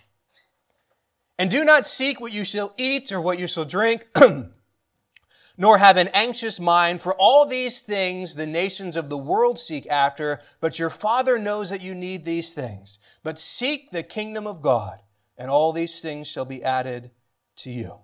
And 1.37 1.51
do 1.51 1.63
not 1.63 1.85
seek 1.85 2.19
what 2.19 2.31
you 2.31 2.43
shall 2.43 2.73
eat 2.75 3.11
or 3.11 3.21
what 3.21 3.37
you 3.37 3.45
shall 3.45 3.65
drink, 3.65 4.07
nor 5.57 5.77
have 5.77 5.95
an 5.95 6.07
anxious 6.07 6.59
mind, 6.59 7.01
for 7.01 7.13
all 7.13 7.45
these 7.45 7.81
things 7.81 8.33
the 8.33 8.47
nations 8.47 8.97
of 8.97 9.11
the 9.11 9.17
world 9.17 9.59
seek 9.59 9.85
after, 9.85 10.39
but 10.59 10.79
your 10.79 10.89
Father 10.89 11.37
knows 11.37 11.69
that 11.69 11.83
you 11.83 11.93
need 11.93 12.25
these 12.25 12.53
things. 12.53 12.97
But 13.21 13.37
seek 13.37 13.91
the 13.91 14.01
kingdom 14.01 14.47
of 14.47 14.63
God, 14.63 15.03
and 15.37 15.51
all 15.51 15.71
these 15.71 15.99
things 15.99 16.27
shall 16.27 16.45
be 16.45 16.63
added 16.63 17.11
to 17.57 17.69
you. 17.69 17.99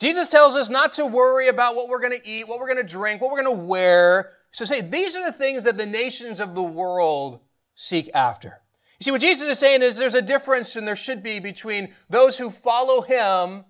Jesus 0.00 0.28
tells 0.28 0.54
us 0.54 0.68
not 0.68 0.92
to 0.92 1.06
worry 1.06 1.48
about 1.48 1.76
what 1.76 1.88
we're 1.88 2.00
going 2.00 2.18
to 2.18 2.28
eat, 2.28 2.46
what 2.46 2.60
we're 2.60 2.68
going 2.68 2.84
to 2.86 2.92
drink, 2.92 3.22
what 3.22 3.30
we're 3.30 3.42
going 3.42 3.56
to 3.56 3.64
wear, 3.64 4.32
so 4.54 4.64
say, 4.64 4.82
these 4.82 5.16
are 5.16 5.26
the 5.26 5.32
things 5.32 5.64
that 5.64 5.76
the 5.76 5.84
nations 5.84 6.38
of 6.38 6.54
the 6.54 6.62
world 6.62 7.40
seek 7.74 8.08
after. 8.14 8.60
You 9.00 9.04
see, 9.04 9.10
what 9.10 9.20
Jesus 9.20 9.48
is 9.48 9.58
saying 9.58 9.82
is 9.82 9.98
there's 9.98 10.14
a 10.14 10.22
difference, 10.22 10.76
and 10.76 10.86
there 10.86 10.94
should 10.94 11.24
be, 11.24 11.40
between 11.40 11.92
those 12.08 12.38
who 12.38 12.50
follow 12.50 13.00
him 13.00 13.64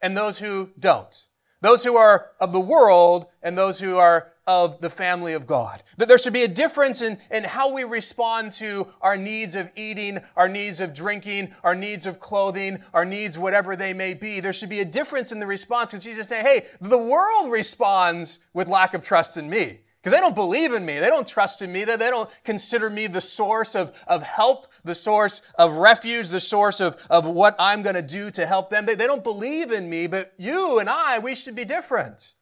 and 0.00 0.16
those 0.16 0.38
who 0.38 0.70
don't. 0.78 1.26
Those 1.62 1.82
who 1.82 1.96
are 1.96 2.30
of 2.38 2.52
the 2.52 2.60
world 2.60 3.26
and 3.42 3.58
those 3.58 3.80
who 3.80 3.96
are 3.96 4.30
of 4.46 4.80
the 4.80 4.88
family 4.88 5.32
of 5.32 5.48
God. 5.48 5.82
That 5.96 6.06
there 6.06 6.16
should 6.16 6.32
be 6.32 6.44
a 6.44 6.48
difference 6.48 7.02
in, 7.02 7.18
in 7.32 7.42
how 7.42 7.74
we 7.74 7.82
respond 7.82 8.52
to 8.52 8.86
our 9.00 9.16
needs 9.16 9.56
of 9.56 9.68
eating, 9.74 10.20
our 10.36 10.48
needs 10.48 10.78
of 10.78 10.94
drinking, 10.94 11.52
our 11.64 11.74
needs 11.74 12.06
of 12.06 12.20
clothing, 12.20 12.84
our 12.94 13.04
needs, 13.04 13.36
whatever 13.36 13.74
they 13.74 13.92
may 13.92 14.14
be. 14.14 14.38
There 14.38 14.52
should 14.52 14.68
be 14.68 14.78
a 14.78 14.84
difference 14.84 15.32
in 15.32 15.40
the 15.40 15.46
response. 15.46 15.92
And 15.92 16.00
Jesus 16.00 16.28
say, 16.28 16.40
hey, 16.40 16.66
the 16.80 16.98
world 16.98 17.50
responds 17.50 18.38
with 18.54 18.68
lack 18.68 18.94
of 18.94 19.02
trust 19.02 19.36
in 19.36 19.50
me. 19.50 19.80
Because 20.02 20.16
they 20.16 20.20
don't 20.20 20.34
believe 20.34 20.72
in 20.72 20.86
me. 20.86 20.98
They 20.98 21.08
don't 21.08 21.28
trust 21.28 21.60
in 21.60 21.70
me. 21.70 21.84
They 21.84 21.96
don't 21.96 22.30
consider 22.42 22.88
me 22.88 23.06
the 23.06 23.20
source 23.20 23.74
of, 23.74 23.92
of 24.06 24.22
help, 24.22 24.68
the 24.82 24.94
source 24.94 25.42
of 25.56 25.74
refuge, 25.74 26.28
the 26.28 26.40
source 26.40 26.80
of, 26.80 26.96
of 27.10 27.26
what 27.26 27.54
I'm 27.58 27.82
going 27.82 27.96
to 27.96 28.02
do 28.02 28.30
to 28.30 28.46
help 28.46 28.70
them. 28.70 28.86
They, 28.86 28.94
they 28.94 29.06
don't 29.06 29.22
believe 29.22 29.70
in 29.70 29.90
me, 29.90 30.06
but 30.06 30.32
you 30.38 30.78
and 30.78 30.88
I, 30.88 31.18
we 31.18 31.34
should 31.34 31.54
be 31.54 31.66
different. 31.66 32.32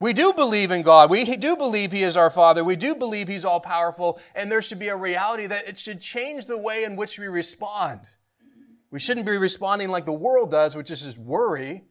We 0.00 0.12
do 0.12 0.32
believe 0.32 0.70
in 0.70 0.82
God. 0.82 1.10
We 1.10 1.24
do 1.36 1.56
believe 1.56 1.90
He 1.90 2.04
is 2.04 2.16
our 2.16 2.30
Father. 2.30 2.62
We 2.62 2.76
do 2.76 2.94
believe 2.94 3.26
He's 3.26 3.44
all 3.44 3.60
powerful. 3.60 4.20
And 4.36 4.50
there 4.50 4.62
should 4.62 4.78
be 4.78 4.88
a 4.88 4.96
reality 4.96 5.48
that 5.48 5.66
it 5.66 5.78
should 5.78 6.00
change 6.00 6.46
the 6.46 6.58
way 6.58 6.84
in 6.84 6.94
which 6.94 7.18
we 7.18 7.26
respond. 7.26 8.10
We 8.92 9.00
shouldn't 9.00 9.26
be 9.26 9.36
responding 9.36 9.88
like 9.88 10.04
the 10.04 10.12
world 10.12 10.52
does, 10.52 10.76
which 10.76 10.92
is 10.92 11.02
just 11.02 11.18
worry. 11.18 11.86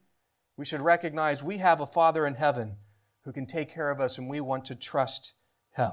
We 0.56 0.64
should 0.64 0.82
recognize 0.82 1.44
we 1.44 1.58
have 1.58 1.82
a 1.82 1.86
Father 1.86 2.26
in 2.26 2.36
heaven 2.36 2.78
who 3.26 3.32
can 3.32 3.46
take 3.46 3.70
care 3.70 3.90
of 3.90 4.00
us, 4.00 4.18
and 4.18 4.30
we 4.30 4.42
want 4.42 4.66
to 4.66 4.76
trust 4.76 5.34
him. 5.76 5.92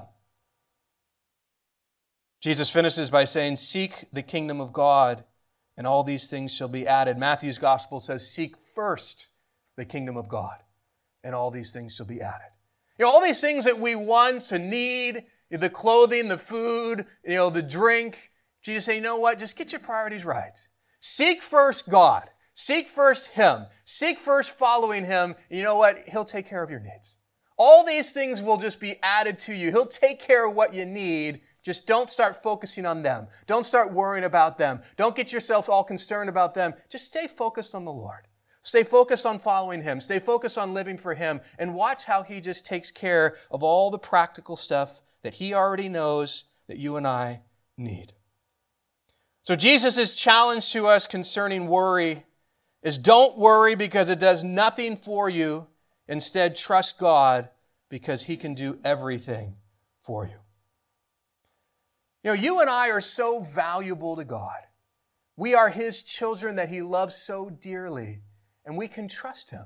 Jesus 2.41 2.69
finishes 2.69 3.09
by 3.09 3.23
saying, 3.23 3.55
Seek 3.55 4.05
the 4.11 4.23
kingdom 4.23 4.59
of 4.59 4.73
God, 4.73 5.23
and 5.77 5.85
all 5.85 6.03
these 6.03 6.27
things 6.27 6.53
shall 6.53 6.67
be 6.67 6.87
added. 6.87 7.17
Matthew's 7.17 7.57
gospel 7.57 7.99
says, 7.99 8.29
Seek 8.29 8.57
first 8.57 9.27
the 9.77 9.85
kingdom 9.85 10.17
of 10.17 10.27
God, 10.27 10.57
and 11.23 11.35
all 11.35 11.51
these 11.51 11.71
things 11.71 11.95
shall 11.95 12.07
be 12.07 12.21
added. 12.21 12.49
You 12.97 13.05
know, 13.05 13.11
all 13.11 13.21
these 13.21 13.41
things 13.41 13.65
that 13.65 13.79
we 13.79 13.95
want 13.95 14.41
to 14.43 14.59
need, 14.59 15.23
the 15.49 15.69
clothing, 15.69 16.27
the 16.27 16.37
food, 16.37 17.05
you 17.23 17.35
know, 17.35 17.49
the 17.49 17.61
drink, 17.61 18.31
Jesus 18.61 18.85
say, 18.85 18.95
you 18.95 19.01
know 19.01 19.17
what? 19.17 19.39
Just 19.39 19.57
get 19.57 19.71
your 19.71 19.79
priorities 19.79 20.25
right. 20.25 20.57
Seek 20.99 21.41
first 21.41 21.89
God. 21.89 22.29
Seek 22.53 22.89
first 22.89 23.27
Him. 23.29 23.65
Seek 23.85 24.19
first 24.19 24.57
following 24.57 25.05
Him. 25.05 25.35
You 25.49 25.63
know 25.63 25.77
what? 25.77 25.97
He'll 26.09 26.25
take 26.25 26.45
care 26.45 26.61
of 26.61 26.69
your 26.69 26.79
needs. 26.79 27.17
All 27.63 27.85
these 27.85 28.11
things 28.11 28.41
will 28.41 28.57
just 28.57 28.79
be 28.79 28.95
added 29.03 29.37
to 29.41 29.53
you. 29.53 29.69
He'll 29.69 29.85
take 29.85 30.19
care 30.19 30.49
of 30.49 30.55
what 30.55 30.73
you 30.73 30.83
need. 30.83 31.41
Just 31.61 31.85
don't 31.85 32.09
start 32.09 32.41
focusing 32.41 32.87
on 32.87 33.03
them. 33.03 33.27
Don't 33.45 33.67
start 33.67 33.93
worrying 33.93 34.23
about 34.23 34.57
them. 34.57 34.81
Don't 34.97 35.15
get 35.15 35.31
yourself 35.31 35.69
all 35.69 35.83
concerned 35.83 36.27
about 36.27 36.55
them. 36.55 36.73
Just 36.89 37.05
stay 37.05 37.27
focused 37.27 37.75
on 37.75 37.85
the 37.85 37.91
Lord. 37.91 38.27
Stay 38.63 38.83
focused 38.83 39.27
on 39.27 39.37
following 39.37 39.83
Him. 39.83 40.01
Stay 40.01 40.17
focused 40.17 40.57
on 40.57 40.73
living 40.73 40.97
for 40.97 41.13
Him. 41.13 41.39
And 41.59 41.75
watch 41.75 42.05
how 42.05 42.23
He 42.23 42.41
just 42.41 42.65
takes 42.65 42.89
care 42.89 43.35
of 43.51 43.61
all 43.61 43.91
the 43.91 43.99
practical 43.99 44.55
stuff 44.55 45.03
that 45.21 45.35
He 45.35 45.53
already 45.53 45.87
knows 45.87 46.45
that 46.67 46.79
you 46.79 46.95
and 46.95 47.05
I 47.05 47.41
need. 47.77 48.13
So 49.43 49.55
Jesus' 49.55 50.15
challenge 50.15 50.71
to 50.73 50.87
us 50.87 51.05
concerning 51.05 51.67
worry 51.67 52.25
is 52.81 52.97
don't 52.97 53.37
worry 53.37 53.75
because 53.75 54.09
it 54.09 54.19
does 54.19 54.43
nothing 54.43 54.95
for 54.95 55.29
you 55.29 55.67
Instead, 56.07 56.55
trust 56.55 56.99
God 56.99 57.49
because 57.89 58.23
He 58.23 58.37
can 58.37 58.53
do 58.53 58.79
everything 58.83 59.55
for 59.97 60.25
you. 60.25 60.39
You 62.23 62.31
know, 62.31 62.33
you 62.33 62.59
and 62.59 62.69
I 62.69 62.89
are 62.89 63.01
so 63.01 63.41
valuable 63.41 64.15
to 64.15 64.25
God. 64.25 64.59
We 65.35 65.55
are 65.55 65.69
His 65.69 66.03
children 66.03 66.55
that 66.55 66.69
He 66.69 66.81
loves 66.81 67.15
so 67.15 67.49
dearly, 67.49 68.21
and 68.65 68.77
we 68.77 68.87
can 68.87 69.07
trust 69.07 69.49
Him. 69.51 69.65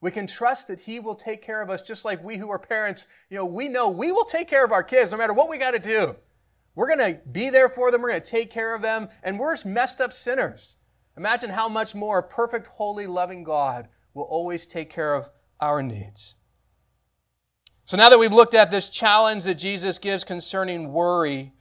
We 0.00 0.10
can 0.10 0.26
trust 0.26 0.68
that 0.68 0.80
He 0.80 1.00
will 1.00 1.14
take 1.14 1.42
care 1.42 1.62
of 1.62 1.70
us 1.70 1.82
just 1.82 2.04
like 2.04 2.22
we 2.22 2.36
who 2.36 2.50
are 2.50 2.58
parents, 2.58 3.06
you 3.30 3.36
know, 3.36 3.46
we 3.46 3.68
know 3.68 3.88
we 3.88 4.12
will 4.12 4.24
take 4.24 4.48
care 4.48 4.64
of 4.64 4.72
our 4.72 4.82
kids 4.82 5.12
no 5.12 5.18
matter 5.18 5.32
what 5.32 5.48
we 5.48 5.58
got 5.58 5.72
to 5.72 5.78
do. 5.78 6.16
We're 6.74 6.94
going 6.94 7.14
to 7.14 7.20
be 7.30 7.48
there 7.48 7.70
for 7.70 7.90
them, 7.90 8.02
we're 8.02 8.10
going 8.10 8.20
to 8.20 8.30
take 8.30 8.50
care 8.50 8.74
of 8.74 8.82
them, 8.82 9.08
and 9.22 9.38
we're 9.38 9.56
messed 9.64 10.00
up 10.00 10.12
sinners. 10.12 10.76
Imagine 11.16 11.48
how 11.48 11.68
much 11.68 11.94
more 11.94 12.18
a 12.18 12.22
perfect, 12.22 12.66
holy, 12.66 13.06
loving 13.06 13.42
God 13.42 13.88
will 14.12 14.24
always 14.24 14.66
take 14.66 14.90
care 14.90 15.14
of 15.14 15.30
our 15.60 15.82
needs. 15.82 16.34
So 17.84 17.96
now 17.96 18.08
that 18.10 18.18
we've 18.18 18.32
looked 18.32 18.54
at 18.54 18.70
this 18.70 18.88
challenge 18.88 19.44
that 19.44 19.54
Jesus 19.54 19.98
gives 19.98 20.24
concerning 20.24 20.92
worry, 20.92 21.52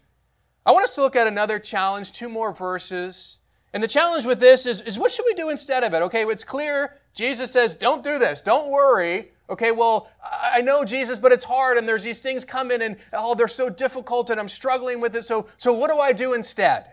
I 0.66 0.72
want 0.72 0.84
us 0.84 0.96
to 0.96 1.02
look 1.02 1.16
at 1.16 1.28
another 1.28 1.60
challenge, 1.60 2.12
two 2.12 2.30
more 2.30 2.52
verses. 2.52 3.40
And 3.74 3.84
the 3.84 3.88
challenge 3.88 4.26
with 4.26 4.40
this 4.40 4.66
is, 4.66 4.82
is 4.82 4.98
what 4.98 5.12
should 5.12 5.26
we 5.28 5.36
do 5.36 5.50
instead 5.50 5.84
of 5.84 5.94
it? 5.94 6.02
Okay, 6.02 6.24
it's 6.24 6.44
clear. 6.44 6.98
Jesus 7.14 7.52
says, 7.52 7.76
don't 7.76 8.04
do 8.04 8.18
this. 8.18 8.42
Don't 8.42 8.70
worry. 8.70 9.34
Okay, 9.50 9.72
well, 9.72 10.10
I 10.24 10.62
know 10.62 10.84
Jesus, 10.84 11.20
but 11.20 11.32
it's 11.32 11.46
hard 11.46 11.78
and 11.78 11.88
there's 11.88 12.04
these 12.04 12.22
things 12.22 12.44
coming 12.44 12.82
and 12.82 12.98
oh, 13.14 13.36
they're 13.36 13.48
so 13.48 13.70
difficult 13.70 14.32
and 14.32 14.40
I'm 14.40 14.50
struggling 14.50 15.02
with 15.02 15.16
it. 15.16 15.24
So, 15.24 15.48
so 15.58 15.74
what 15.74 15.92
do 15.92 16.00
I 16.00 16.14
do 16.14 16.34
instead? 16.34 16.86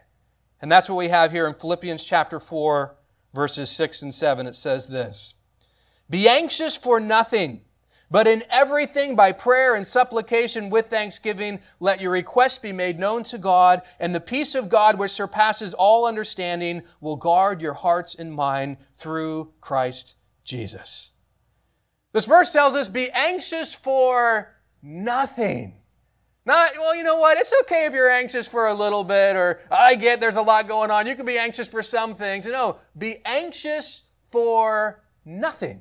And 0.61 0.71
that's 0.71 0.91
what 0.91 0.97
we 0.97 1.09
have 1.09 1.33
here 1.33 1.47
in 1.47 1.55
Philippians 1.55 2.05
chapter 2.05 2.39
4, 2.39 2.95
verses 3.33 3.71
6 3.71 4.03
and 4.03 4.15
7. 4.15 4.47
It 4.47 4.55
says 4.55 4.89
this. 4.89 5.35
Be 6.13 6.29
anxious 6.29 6.77
for 6.77 7.01
nothing, 7.01 7.63
But 8.13 8.29
in 8.29 8.45
everything, 8.51 9.17
by 9.17 9.33
prayer 9.33 9.75
and 9.75 9.87
supplication 9.87 10.69
with 10.69 10.89
thanksgiving, 10.89 11.61
let 11.81 12.03
your 12.03 12.11
requests 12.11 12.59
be 12.59 12.71
made 12.71 12.99
known 12.99 13.23
to 13.23 13.39
God, 13.39 13.81
and 13.99 14.15
the 14.15 14.21
peace 14.21 14.55
of 14.55 14.69
God, 14.69 14.99
which 14.99 15.13
surpasses 15.13 15.73
all 15.73 16.07
understanding, 16.07 16.83
will 17.01 17.17
guard 17.17 17.63
your 17.63 17.73
hearts 17.73 18.15
and 18.15 18.35
mind 18.35 18.77
through 18.95 19.55
Christ 19.63 20.17
Jesus. 20.45 21.13
This 22.13 22.27
verse 22.27 22.53
tells 22.53 22.77
us 22.77 22.91
be 22.91 23.09
anxious 23.13 23.73
for 23.75 24.57
nothing. 24.83 25.79
Not, 26.45 26.73
well, 26.77 26.95
you 26.95 27.05
know 27.05 27.17
what? 27.17 27.39
It's 27.39 27.55
okay 27.63 27.87
if 27.87 27.95
you're 27.95 28.11
anxious 28.11 28.47
for 28.47 28.67
a 28.67 28.75
little 28.75 29.05
bit, 29.05 29.37
or 29.37 29.61
I 29.71 29.95
get 29.95 30.21
there's 30.21 30.37
a 30.37 30.43
lot 30.43 30.69
going 30.69 30.91
on. 30.91 31.07
You 31.07 31.17
can 31.17 31.25
be 31.25 31.39
anxious 31.39 31.67
for 31.67 31.83
some 31.83 32.15
things. 32.15 32.47
No, 32.47 32.77
be 32.99 33.23
anxious 33.25 34.03
for 34.31 35.03
nothing. 35.25 35.81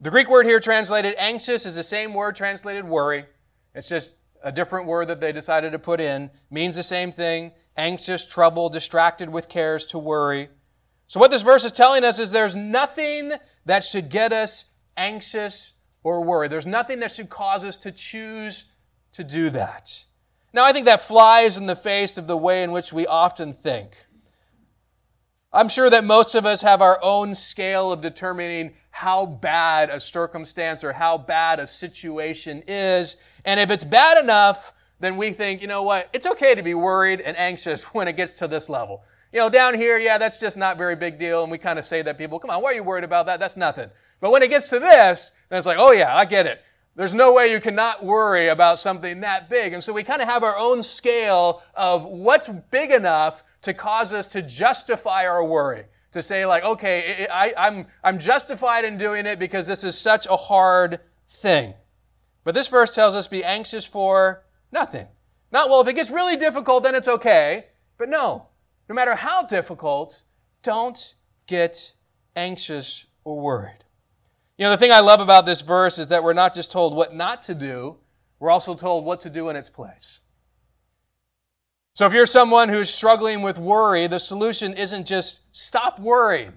The 0.00 0.10
Greek 0.10 0.30
word 0.30 0.46
here 0.46 0.60
translated 0.60 1.16
anxious 1.18 1.66
is 1.66 1.74
the 1.74 1.82
same 1.82 2.14
word 2.14 2.36
translated 2.36 2.84
worry. 2.84 3.26
It's 3.74 3.88
just 3.88 4.14
a 4.44 4.52
different 4.52 4.86
word 4.86 5.08
that 5.08 5.20
they 5.20 5.32
decided 5.32 5.72
to 5.72 5.78
put 5.78 6.00
in. 6.00 6.30
Means 6.50 6.76
the 6.76 6.84
same 6.84 7.10
thing. 7.10 7.50
Anxious, 7.76 8.24
troubled, 8.24 8.72
distracted 8.72 9.28
with 9.28 9.48
cares 9.48 9.84
to 9.86 9.98
worry. 9.98 10.50
So 11.08 11.18
what 11.18 11.32
this 11.32 11.42
verse 11.42 11.64
is 11.64 11.72
telling 11.72 12.04
us 12.04 12.20
is 12.20 12.30
there's 12.30 12.54
nothing 12.54 13.32
that 13.66 13.82
should 13.82 14.08
get 14.08 14.32
us 14.32 14.66
anxious 14.96 15.72
or 16.04 16.22
worried. 16.22 16.52
There's 16.52 16.66
nothing 16.66 17.00
that 17.00 17.10
should 17.10 17.28
cause 17.28 17.64
us 17.64 17.76
to 17.78 17.90
choose 17.90 18.66
to 19.12 19.24
do 19.24 19.50
that. 19.50 20.04
Now, 20.52 20.64
I 20.64 20.72
think 20.72 20.86
that 20.86 21.00
flies 21.00 21.58
in 21.58 21.66
the 21.66 21.74
face 21.74 22.18
of 22.18 22.28
the 22.28 22.36
way 22.36 22.62
in 22.62 22.70
which 22.70 22.92
we 22.92 23.04
often 23.06 23.52
think. 23.52 24.06
I'm 25.52 25.68
sure 25.68 25.90
that 25.90 26.04
most 26.04 26.34
of 26.34 26.46
us 26.46 26.62
have 26.62 26.82
our 26.82 27.00
own 27.02 27.34
scale 27.34 27.90
of 27.90 28.00
determining 28.00 28.74
how 28.98 29.24
bad 29.24 29.90
a 29.90 30.00
circumstance 30.00 30.82
or 30.82 30.92
how 30.92 31.16
bad 31.16 31.60
a 31.60 31.66
situation 31.68 32.64
is. 32.66 33.16
And 33.44 33.60
if 33.60 33.70
it's 33.70 33.84
bad 33.84 34.20
enough, 34.20 34.74
then 34.98 35.16
we 35.16 35.30
think, 35.30 35.62
you 35.62 35.68
know 35.68 35.84
what, 35.84 36.10
it's 36.12 36.26
okay 36.26 36.56
to 36.56 36.64
be 36.64 36.74
worried 36.74 37.20
and 37.20 37.36
anxious 37.36 37.84
when 37.94 38.08
it 38.08 38.16
gets 38.16 38.32
to 38.32 38.48
this 38.48 38.68
level. 38.68 39.04
You 39.32 39.38
know, 39.38 39.50
down 39.50 39.74
here, 39.74 39.98
yeah, 39.98 40.18
that's 40.18 40.36
just 40.36 40.56
not 40.56 40.76
very 40.76 40.96
big 40.96 41.16
deal. 41.16 41.44
And 41.44 41.52
we 41.52 41.58
kind 41.58 41.78
of 41.78 41.84
say 41.84 42.02
that 42.02 42.18
people, 42.18 42.40
come 42.40 42.50
on, 42.50 42.60
why 42.60 42.72
are 42.72 42.74
you 42.74 42.82
worried 42.82 43.04
about 43.04 43.26
that? 43.26 43.38
That's 43.38 43.56
nothing. 43.56 43.88
But 44.18 44.32
when 44.32 44.42
it 44.42 44.50
gets 44.50 44.66
to 44.66 44.80
this, 44.80 45.30
then 45.48 45.58
it's 45.58 45.66
like, 45.66 45.78
oh 45.78 45.92
yeah, 45.92 46.16
I 46.16 46.24
get 46.24 46.46
it. 46.46 46.60
There's 46.96 47.14
no 47.14 47.32
way 47.32 47.52
you 47.52 47.60
cannot 47.60 48.04
worry 48.04 48.48
about 48.48 48.80
something 48.80 49.20
that 49.20 49.48
big. 49.48 49.74
And 49.74 49.84
so 49.84 49.92
we 49.92 50.02
kind 50.02 50.20
of 50.20 50.26
have 50.26 50.42
our 50.42 50.58
own 50.58 50.82
scale 50.82 51.62
of 51.74 52.04
what's 52.04 52.48
big 52.48 52.90
enough 52.90 53.44
to 53.62 53.72
cause 53.72 54.12
us 54.12 54.26
to 54.28 54.42
justify 54.42 55.24
our 55.24 55.44
worry. 55.44 55.84
To 56.12 56.22
say 56.22 56.46
like, 56.46 56.64
okay, 56.64 57.26
I, 57.30 57.52
I'm, 57.56 57.86
I'm 58.02 58.18
justified 58.18 58.84
in 58.84 58.96
doing 58.96 59.26
it 59.26 59.38
because 59.38 59.66
this 59.66 59.84
is 59.84 59.98
such 59.98 60.26
a 60.26 60.36
hard 60.36 61.00
thing. 61.28 61.74
But 62.44 62.54
this 62.54 62.68
verse 62.68 62.94
tells 62.94 63.14
us 63.14 63.28
be 63.28 63.44
anxious 63.44 63.84
for 63.84 64.44
nothing. 64.72 65.06
Not, 65.52 65.68
well, 65.68 65.82
if 65.82 65.88
it 65.88 65.94
gets 65.94 66.10
really 66.10 66.36
difficult, 66.36 66.82
then 66.82 66.94
it's 66.94 67.08
okay. 67.08 67.66
But 67.98 68.08
no, 68.08 68.46
no 68.88 68.94
matter 68.94 69.16
how 69.16 69.42
difficult, 69.42 70.22
don't 70.62 71.14
get 71.46 71.92
anxious 72.34 73.06
or 73.24 73.38
worried. 73.38 73.84
You 74.56 74.64
know, 74.64 74.70
the 74.70 74.76
thing 74.76 74.92
I 74.92 75.00
love 75.00 75.20
about 75.20 75.46
this 75.46 75.60
verse 75.60 75.98
is 75.98 76.08
that 76.08 76.22
we're 76.22 76.32
not 76.32 76.54
just 76.54 76.72
told 76.72 76.94
what 76.94 77.14
not 77.14 77.42
to 77.44 77.54
do, 77.54 77.98
we're 78.38 78.50
also 78.50 78.74
told 78.74 79.04
what 79.04 79.20
to 79.22 79.30
do 79.30 79.48
in 79.48 79.56
its 79.56 79.70
place. 79.70 80.20
So 81.98 82.06
if 82.06 82.12
you're 82.12 82.26
someone 82.26 82.68
who's 82.68 82.90
struggling 82.90 83.42
with 83.42 83.58
worry, 83.58 84.06
the 84.06 84.20
solution 84.20 84.72
isn't 84.72 85.04
just 85.04 85.40
stop 85.50 85.98
worrying. 85.98 86.52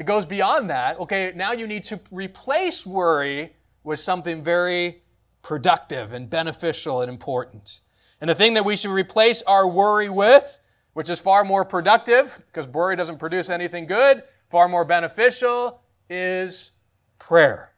It 0.00 0.04
goes 0.04 0.26
beyond 0.26 0.68
that. 0.68 0.98
Okay, 0.98 1.32
now 1.36 1.52
you 1.52 1.68
need 1.68 1.84
to 1.84 2.00
replace 2.10 2.84
worry 2.84 3.52
with 3.84 4.00
something 4.00 4.42
very 4.42 5.02
productive 5.42 6.12
and 6.12 6.28
beneficial 6.28 7.02
and 7.02 7.08
important. 7.08 7.82
And 8.20 8.28
the 8.28 8.34
thing 8.34 8.54
that 8.54 8.64
we 8.64 8.74
should 8.74 8.90
replace 8.90 9.42
our 9.42 9.68
worry 9.68 10.08
with, 10.08 10.58
which 10.92 11.08
is 11.08 11.20
far 11.20 11.44
more 11.44 11.64
productive, 11.64 12.42
because 12.48 12.66
worry 12.66 12.96
doesn't 12.96 13.18
produce 13.18 13.48
anything 13.48 13.86
good, 13.86 14.24
far 14.50 14.66
more 14.66 14.84
beneficial, 14.84 15.82
is 16.10 16.72
prayer. 17.20 17.74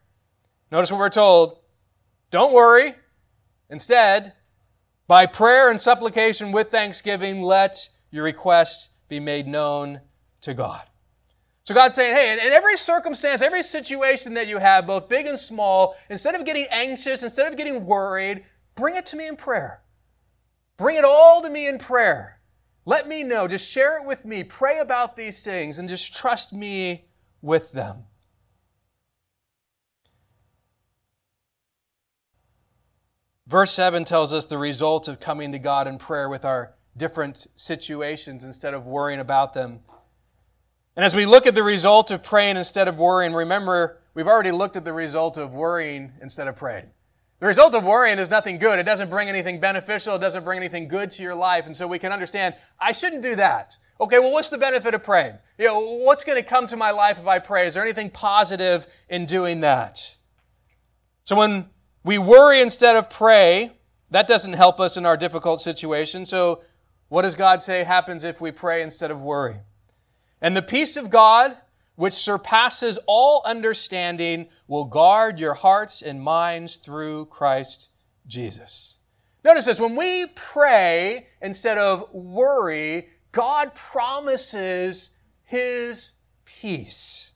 Notice 0.71 0.91
what 0.91 0.99
we're 0.99 1.09
told. 1.09 1.59
Don't 2.31 2.53
worry. 2.53 2.95
Instead, 3.69 4.33
by 5.07 5.25
prayer 5.25 5.69
and 5.69 5.79
supplication 5.79 6.51
with 6.51 6.69
thanksgiving, 6.69 7.41
let 7.41 7.89
your 8.11 8.23
requests 8.23 8.89
be 9.07 9.19
made 9.19 9.47
known 9.47 10.01
to 10.41 10.53
God. 10.53 10.81
So 11.65 11.73
God's 11.73 11.95
saying, 11.95 12.15
hey, 12.15 12.33
in 12.33 12.53
every 12.53 12.77
circumstance, 12.77 13.41
every 13.41 13.63
situation 13.63 14.35
that 14.35 14.47
you 14.47 14.59
have, 14.59 14.85
both 14.85 15.09
big 15.09 15.25
and 15.25 15.37
small, 15.37 15.95
instead 16.09 16.35
of 16.35 16.45
getting 16.45 16.67
anxious, 16.69 17.23
instead 17.23 17.51
of 17.51 17.57
getting 17.57 17.85
worried, 17.85 18.43
bring 18.75 18.95
it 18.95 19.05
to 19.07 19.15
me 19.15 19.27
in 19.27 19.35
prayer. 19.35 19.81
Bring 20.77 20.97
it 20.97 21.05
all 21.05 21.41
to 21.41 21.49
me 21.49 21.67
in 21.67 21.79
prayer. 21.79 22.39
Let 22.85 23.07
me 23.07 23.23
know. 23.23 23.47
Just 23.47 23.69
share 23.69 23.99
it 23.99 24.05
with 24.05 24.25
me. 24.25 24.43
Pray 24.43 24.79
about 24.79 25.15
these 25.15 25.43
things 25.43 25.79
and 25.79 25.89
just 25.89 26.15
trust 26.15 26.53
me 26.53 27.05
with 27.41 27.71
them. 27.71 28.03
Verse 33.47 33.71
7 33.73 34.03
tells 34.05 34.33
us 34.33 34.45
the 34.45 34.57
result 34.57 35.07
of 35.07 35.19
coming 35.19 35.51
to 35.51 35.59
God 35.59 35.87
in 35.87 35.99
prayer 35.99 36.27
with 36.27 36.43
our 36.43 36.73
different 36.97 37.45
situations 37.55 38.43
instead 38.43 38.73
of 38.73 38.87
worrying 38.87 39.19
about 39.19 39.53
them. 39.53 39.81
And 40.95 41.05
as 41.05 41.15
we 41.15 41.25
look 41.25 41.45
at 41.45 41.53
the 41.53 41.63
result 41.63 42.09
of 42.09 42.23
praying 42.23 42.57
instead 42.57 42.87
of 42.87 42.97
worrying, 42.97 43.33
remember, 43.33 44.01
we've 44.13 44.27
already 44.27 44.51
looked 44.51 44.77
at 44.77 44.85
the 44.85 44.93
result 44.93 45.37
of 45.37 45.53
worrying 45.53 46.13
instead 46.21 46.47
of 46.47 46.55
praying. 46.55 46.89
The 47.39 47.47
result 47.47 47.75
of 47.75 47.83
worrying 47.83 48.17
is 48.17 48.31
nothing 48.31 48.57
good. 48.57 48.79
It 48.79 48.83
doesn't 48.83 49.09
bring 49.09 49.27
anything 49.27 49.59
beneficial. 49.59 50.15
It 50.15 50.19
doesn't 50.19 50.45
bring 50.45 50.57
anything 50.57 50.87
good 50.87 51.11
to 51.11 51.21
your 51.21 51.35
life. 51.35 51.65
And 51.65 51.75
so 51.75 51.85
we 51.85 51.99
can 51.99 52.13
understand, 52.13 52.55
I 52.79 52.93
shouldn't 52.93 53.21
do 53.21 53.35
that. 53.35 53.75
Okay, 53.99 54.19
well, 54.19 54.31
what's 54.31 54.49
the 54.49 54.57
benefit 54.57 54.93
of 54.93 55.03
praying? 55.03 55.35
You 55.57 55.65
know, 55.65 55.97
what's 56.03 56.23
going 56.23 56.41
to 56.41 56.43
come 56.43 56.65
to 56.67 56.77
my 56.77 56.91
life 56.91 57.19
if 57.19 57.27
I 57.27 57.39
pray? 57.39 57.67
Is 57.67 57.73
there 57.75 57.83
anything 57.83 58.09
positive 58.09 58.87
in 59.09 59.25
doing 59.25 59.59
that? 59.59 60.15
So 61.25 61.35
when 61.35 61.69
we 62.05 62.19
worry 62.19 62.61
instead 62.61 62.95
of 62.95 63.09
pray. 63.09 63.71
That 64.11 64.27
doesn't 64.27 64.53
help 64.53 64.79
us 64.79 64.95
in 64.95 65.05
our 65.05 65.17
difficult 65.17 65.59
situation. 65.59 66.25
So, 66.25 66.61
what 67.09 67.23
does 67.23 67.35
God 67.35 67.61
say 67.61 67.83
happens 67.83 68.23
if 68.23 68.39
we 68.39 68.51
pray 68.51 68.81
instead 68.81 69.11
of 69.11 69.21
worry? 69.21 69.57
And 70.39 70.55
the 70.55 70.61
peace 70.61 70.95
of 70.97 71.09
God, 71.09 71.57
which 71.95 72.13
surpasses 72.13 72.99
all 73.07 73.41
understanding, 73.45 74.47
will 74.67 74.85
guard 74.85 75.39
your 75.39 75.55
hearts 75.55 76.01
and 76.01 76.21
minds 76.21 76.77
through 76.77 77.25
Christ 77.25 77.89
Jesus. 78.27 78.99
Notice 79.43 79.65
this 79.65 79.79
when 79.79 79.95
we 79.95 80.27
pray 80.27 81.27
instead 81.41 81.77
of 81.77 82.13
worry, 82.13 83.09
God 83.31 83.73
promises 83.73 85.09
His 85.43 86.13
peace. 86.45 87.33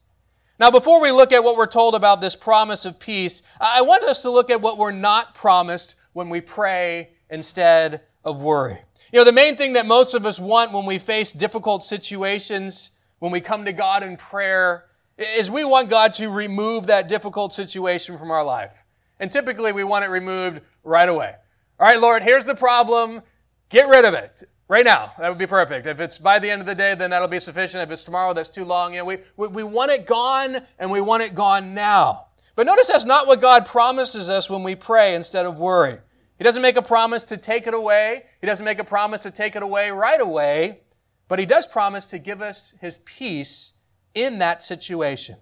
Now, 0.60 0.70
before 0.70 1.00
we 1.00 1.10
look 1.10 1.32
at 1.32 1.42
what 1.42 1.56
we're 1.56 1.66
told 1.66 1.94
about 1.94 2.20
this 2.20 2.36
promise 2.36 2.84
of 2.84 3.00
peace, 3.00 3.40
I 3.58 3.80
want 3.80 4.04
us 4.04 4.20
to 4.22 4.30
look 4.30 4.50
at 4.50 4.60
what 4.60 4.76
we're 4.76 4.90
not 4.90 5.34
promised 5.34 5.94
when 6.12 6.28
we 6.28 6.42
pray 6.42 7.12
instead 7.30 8.02
of 8.26 8.42
worry. 8.42 8.78
You 9.10 9.20
know, 9.20 9.24
the 9.24 9.32
main 9.32 9.56
thing 9.56 9.72
that 9.72 9.86
most 9.86 10.12
of 10.12 10.26
us 10.26 10.38
want 10.38 10.72
when 10.72 10.84
we 10.84 10.98
face 10.98 11.32
difficult 11.32 11.82
situations, 11.82 12.92
when 13.20 13.32
we 13.32 13.40
come 13.40 13.64
to 13.64 13.72
God 13.72 14.02
in 14.02 14.18
prayer, 14.18 14.84
is 15.16 15.50
we 15.50 15.64
want 15.64 15.88
God 15.88 16.12
to 16.14 16.28
remove 16.28 16.88
that 16.88 17.08
difficult 17.08 17.54
situation 17.54 18.18
from 18.18 18.30
our 18.30 18.44
life. 18.44 18.84
And 19.18 19.32
typically 19.32 19.72
we 19.72 19.82
want 19.82 20.04
it 20.04 20.08
removed 20.08 20.60
right 20.84 21.08
away. 21.08 21.36
All 21.78 21.86
right, 21.86 21.98
Lord, 21.98 22.22
here's 22.22 22.44
the 22.44 22.54
problem. 22.54 23.22
Get 23.70 23.88
rid 23.88 24.04
of 24.04 24.12
it. 24.12 24.44
Right 24.70 24.84
now, 24.84 25.12
that 25.18 25.28
would 25.28 25.36
be 25.36 25.48
perfect. 25.48 25.88
If 25.88 25.98
it's 25.98 26.20
by 26.20 26.38
the 26.38 26.48
end 26.48 26.60
of 26.60 26.66
the 26.68 26.76
day, 26.76 26.94
then 26.94 27.10
that'll 27.10 27.26
be 27.26 27.40
sufficient. 27.40 27.82
If 27.82 27.90
it's 27.90 28.04
tomorrow, 28.04 28.32
that's 28.32 28.48
too 28.48 28.64
long. 28.64 28.92
You 28.92 29.00
know, 29.00 29.04
we, 29.04 29.18
we, 29.36 29.48
we 29.48 29.62
want 29.64 29.90
it 29.90 30.06
gone 30.06 30.58
and 30.78 30.92
we 30.92 31.00
want 31.00 31.24
it 31.24 31.34
gone 31.34 31.74
now. 31.74 32.26
But 32.54 32.68
notice 32.68 32.86
that's 32.86 33.04
not 33.04 33.26
what 33.26 33.40
God 33.40 33.66
promises 33.66 34.30
us 34.30 34.48
when 34.48 34.62
we 34.62 34.76
pray 34.76 35.16
instead 35.16 35.44
of 35.44 35.58
worry. 35.58 35.98
He 36.38 36.44
doesn't 36.44 36.62
make 36.62 36.76
a 36.76 36.82
promise 36.82 37.24
to 37.24 37.36
take 37.36 37.66
it 37.66 37.74
away. 37.74 38.26
He 38.40 38.46
doesn't 38.46 38.64
make 38.64 38.78
a 38.78 38.84
promise 38.84 39.24
to 39.24 39.32
take 39.32 39.56
it 39.56 39.64
away 39.64 39.90
right 39.90 40.20
away. 40.20 40.82
But 41.26 41.40
He 41.40 41.46
does 41.46 41.66
promise 41.66 42.06
to 42.06 42.20
give 42.20 42.40
us 42.40 42.72
His 42.80 42.98
peace 42.98 43.72
in 44.14 44.38
that 44.38 44.62
situation. 44.62 45.38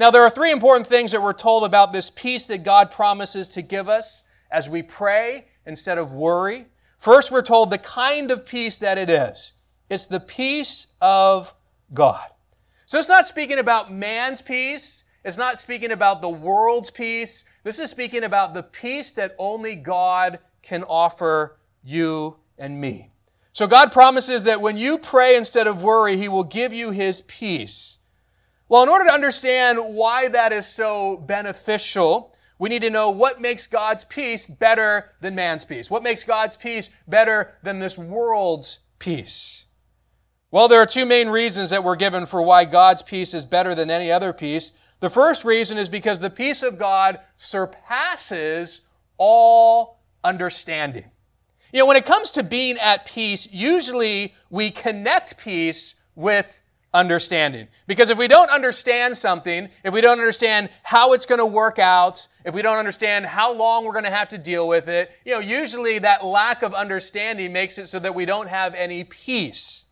Now, 0.00 0.10
there 0.10 0.22
are 0.22 0.30
three 0.30 0.50
important 0.50 0.88
things 0.88 1.12
that 1.12 1.22
we're 1.22 1.32
told 1.32 1.62
about 1.62 1.92
this 1.92 2.10
peace 2.10 2.48
that 2.48 2.64
God 2.64 2.90
promises 2.90 3.50
to 3.50 3.62
give 3.62 3.88
us 3.88 4.24
as 4.50 4.68
we 4.68 4.82
pray 4.82 5.46
instead 5.64 5.96
of 5.96 6.12
worry. 6.12 6.66
First, 6.98 7.30
we're 7.30 7.42
told 7.42 7.70
the 7.70 7.78
kind 7.78 8.30
of 8.30 8.44
peace 8.44 8.76
that 8.78 8.98
it 8.98 9.08
is. 9.08 9.52
It's 9.88 10.06
the 10.06 10.20
peace 10.20 10.88
of 11.00 11.54
God. 11.94 12.26
So 12.86 12.98
it's 12.98 13.08
not 13.08 13.26
speaking 13.26 13.58
about 13.58 13.92
man's 13.92 14.42
peace. 14.42 15.04
It's 15.24 15.36
not 15.36 15.60
speaking 15.60 15.92
about 15.92 16.20
the 16.22 16.28
world's 16.28 16.90
peace. 16.90 17.44
This 17.62 17.78
is 17.78 17.90
speaking 17.90 18.24
about 18.24 18.54
the 18.54 18.62
peace 18.62 19.12
that 19.12 19.34
only 19.38 19.74
God 19.76 20.40
can 20.62 20.82
offer 20.84 21.58
you 21.84 22.38
and 22.58 22.80
me. 22.80 23.10
So 23.52 23.66
God 23.66 23.92
promises 23.92 24.44
that 24.44 24.60
when 24.60 24.76
you 24.76 24.98
pray 24.98 25.36
instead 25.36 25.66
of 25.66 25.82
worry, 25.82 26.16
He 26.16 26.28
will 26.28 26.44
give 26.44 26.72
you 26.72 26.90
His 26.90 27.22
peace. 27.22 27.98
Well, 28.68 28.82
in 28.82 28.88
order 28.88 29.06
to 29.06 29.12
understand 29.12 29.78
why 29.78 30.28
that 30.28 30.52
is 30.52 30.66
so 30.66 31.16
beneficial, 31.16 32.34
we 32.58 32.68
need 32.68 32.82
to 32.82 32.90
know 32.90 33.10
what 33.10 33.40
makes 33.40 33.66
God's 33.66 34.04
peace 34.04 34.48
better 34.48 35.12
than 35.20 35.34
man's 35.34 35.64
peace. 35.64 35.90
What 35.90 36.02
makes 36.02 36.24
God's 36.24 36.56
peace 36.56 36.90
better 37.06 37.54
than 37.62 37.78
this 37.78 37.96
world's 37.96 38.80
peace? 38.98 39.66
Well, 40.50 40.66
there 40.66 40.80
are 40.80 40.86
two 40.86 41.06
main 41.06 41.28
reasons 41.28 41.70
that 41.70 41.84
we're 41.84 41.96
given 41.96 42.26
for 42.26 42.42
why 42.42 42.64
God's 42.64 43.02
peace 43.02 43.34
is 43.34 43.44
better 43.44 43.74
than 43.74 43.90
any 43.90 44.10
other 44.10 44.32
peace. 44.32 44.72
The 45.00 45.10
first 45.10 45.44
reason 45.44 45.78
is 45.78 45.88
because 45.88 46.20
the 46.20 46.30
peace 46.30 46.62
of 46.62 46.78
God 46.78 47.20
surpasses 47.36 48.80
all 49.18 50.00
understanding. 50.24 51.04
You 51.72 51.80
know, 51.80 51.86
when 51.86 51.98
it 51.98 52.06
comes 52.06 52.30
to 52.32 52.42
being 52.42 52.78
at 52.78 53.04
peace, 53.04 53.52
usually 53.52 54.34
we 54.48 54.70
connect 54.70 55.36
peace 55.36 55.94
with 56.14 56.62
understanding. 56.94 57.68
Because 57.86 58.10
if 58.10 58.18
we 58.18 58.26
don't 58.26 58.50
understand 58.50 59.16
something, 59.16 59.68
if 59.84 59.92
we 59.92 60.00
don't 60.00 60.18
understand 60.18 60.70
how 60.82 61.12
it's 61.12 61.26
going 61.26 61.38
to 61.40 61.46
work 61.46 61.78
out, 61.78 62.26
if 62.48 62.54
we 62.54 62.62
don't 62.62 62.78
understand 62.78 63.26
how 63.26 63.52
long 63.52 63.84
we're 63.84 63.92
going 63.92 64.04
to 64.04 64.10
have 64.10 64.30
to 64.30 64.38
deal 64.38 64.66
with 64.66 64.88
it, 64.88 65.12
you 65.22 65.34
know, 65.34 65.38
usually 65.38 65.98
that 65.98 66.24
lack 66.24 66.62
of 66.62 66.72
understanding 66.72 67.52
makes 67.52 67.76
it 67.76 67.88
so 67.88 67.98
that 67.98 68.14
we 68.14 68.24
don't 68.24 68.48
have 68.48 68.74
any 68.74 69.04
peace. 69.04 69.84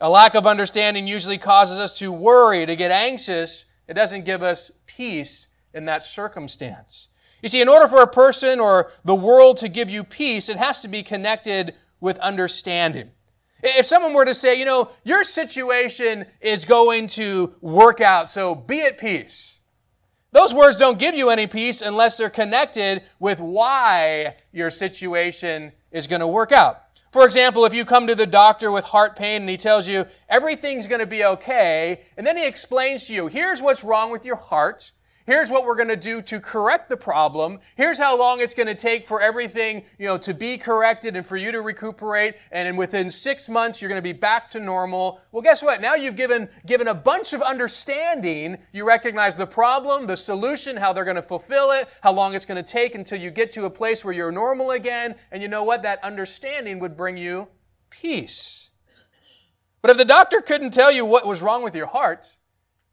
A 0.00 0.10
lack 0.10 0.34
of 0.34 0.46
understanding 0.46 1.06
usually 1.06 1.38
causes 1.38 1.78
us 1.78 1.98
to 2.00 2.12
worry, 2.12 2.66
to 2.66 2.76
get 2.76 2.90
anxious. 2.90 3.64
It 3.88 3.94
doesn't 3.94 4.26
give 4.26 4.42
us 4.42 4.70
peace 4.84 5.48
in 5.72 5.86
that 5.86 6.04
circumstance. 6.04 7.08
You 7.42 7.48
see, 7.48 7.62
in 7.62 7.70
order 7.70 7.88
for 7.88 8.02
a 8.02 8.06
person 8.06 8.60
or 8.60 8.92
the 9.02 9.14
world 9.14 9.56
to 9.58 9.70
give 9.70 9.88
you 9.88 10.04
peace, 10.04 10.50
it 10.50 10.58
has 10.58 10.82
to 10.82 10.88
be 10.88 11.02
connected 11.02 11.74
with 12.00 12.18
understanding. 12.18 13.12
If 13.62 13.86
someone 13.86 14.12
were 14.12 14.26
to 14.26 14.34
say, 14.34 14.58
you 14.58 14.66
know, 14.66 14.90
your 15.04 15.24
situation 15.24 16.26
is 16.42 16.66
going 16.66 17.06
to 17.06 17.54
work 17.62 18.02
out, 18.02 18.28
so 18.28 18.54
be 18.54 18.82
at 18.82 18.98
peace. 18.98 19.57
Those 20.30 20.52
words 20.52 20.76
don't 20.76 20.98
give 20.98 21.14
you 21.14 21.30
any 21.30 21.46
peace 21.46 21.80
unless 21.80 22.16
they're 22.18 22.28
connected 22.28 23.02
with 23.18 23.40
why 23.40 24.36
your 24.52 24.70
situation 24.70 25.72
is 25.90 26.06
going 26.06 26.20
to 26.20 26.26
work 26.26 26.52
out. 26.52 26.82
For 27.10 27.24
example, 27.24 27.64
if 27.64 27.72
you 27.72 27.86
come 27.86 28.06
to 28.06 28.14
the 28.14 28.26
doctor 28.26 28.70
with 28.70 28.84
heart 28.84 29.16
pain 29.16 29.42
and 29.42 29.50
he 29.50 29.56
tells 29.56 29.88
you 29.88 30.04
everything's 30.28 30.86
going 30.86 31.00
to 31.00 31.06
be 31.06 31.24
okay, 31.24 32.02
and 32.18 32.26
then 32.26 32.36
he 32.36 32.46
explains 32.46 33.06
to 33.06 33.14
you, 33.14 33.28
here's 33.28 33.62
what's 33.62 33.82
wrong 33.82 34.12
with 34.12 34.26
your 34.26 34.36
heart, 34.36 34.92
Here's 35.28 35.50
what 35.50 35.66
we're 35.66 35.74
going 35.74 35.90
to 35.90 35.94
do 35.94 36.22
to 36.22 36.40
correct 36.40 36.88
the 36.88 36.96
problem. 36.96 37.58
Here's 37.76 37.98
how 37.98 38.16
long 38.18 38.40
it's 38.40 38.54
going 38.54 38.66
to 38.66 38.74
take 38.74 39.06
for 39.06 39.20
everything, 39.20 39.84
you 39.98 40.06
know, 40.06 40.16
to 40.16 40.32
be 40.32 40.56
corrected 40.56 41.16
and 41.16 41.26
for 41.26 41.36
you 41.36 41.52
to 41.52 41.60
recuperate. 41.60 42.36
And 42.50 42.78
within 42.78 43.10
six 43.10 43.46
months, 43.46 43.82
you're 43.82 43.90
going 43.90 43.98
to 43.98 44.02
be 44.02 44.14
back 44.14 44.48
to 44.48 44.58
normal. 44.58 45.20
Well, 45.30 45.42
guess 45.42 45.62
what? 45.62 45.82
Now 45.82 45.96
you've 45.96 46.16
given, 46.16 46.48
given 46.64 46.88
a 46.88 46.94
bunch 46.94 47.34
of 47.34 47.42
understanding. 47.42 48.56
You 48.72 48.88
recognize 48.88 49.36
the 49.36 49.46
problem, 49.46 50.06
the 50.06 50.16
solution, 50.16 50.78
how 50.78 50.94
they're 50.94 51.04
going 51.04 51.16
to 51.16 51.20
fulfill 51.20 51.72
it, 51.72 51.94
how 52.00 52.12
long 52.12 52.34
it's 52.34 52.46
going 52.46 52.64
to 52.64 52.72
take 52.72 52.94
until 52.94 53.20
you 53.20 53.30
get 53.30 53.52
to 53.52 53.66
a 53.66 53.70
place 53.70 54.02
where 54.02 54.14
you're 54.14 54.32
normal 54.32 54.70
again. 54.70 55.14
And 55.30 55.42
you 55.42 55.48
know 55.48 55.62
what? 55.62 55.82
That 55.82 56.02
understanding 56.02 56.78
would 56.78 56.96
bring 56.96 57.18
you 57.18 57.48
peace. 57.90 58.70
But 59.82 59.90
if 59.90 59.98
the 59.98 60.06
doctor 60.06 60.40
couldn't 60.40 60.70
tell 60.70 60.90
you 60.90 61.04
what 61.04 61.26
was 61.26 61.42
wrong 61.42 61.62
with 61.62 61.76
your 61.76 61.88
heart, 61.88 62.38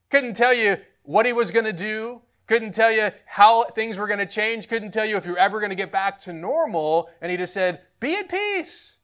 couldn't 0.09 0.35
tell 0.35 0.53
you 0.53 0.79
what 1.03 1.25
he 1.25 1.31
was 1.31 1.51
going 1.51 1.65
to 1.65 1.71
do, 1.71 2.23
couldn't 2.47 2.73
tell 2.73 2.91
you 2.91 3.11
how 3.25 3.63
things 3.63 3.97
were 3.97 4.07
going 4.07 4.19
to 4.19 4.25
change, 4.25 4.67
couldn't 4.67 4.91
tell 4.91 5.05
you 5.05 5.17
if 5.17 5.25
you're 5.25 5.37
ever 5.37 5.59
going 5.59 5.71
to 5.71 5.75
get 5.75 5.91
back 5.91 6.19
to 6.19 6.33
normal, 6.33 7.09
and 7.21 7.31
he 7.31 7.37
just 7.37 7.53
said, 7.53 7.81
Be 7.99 8.15
at 8.15 8.29
peace. 8.29 8.99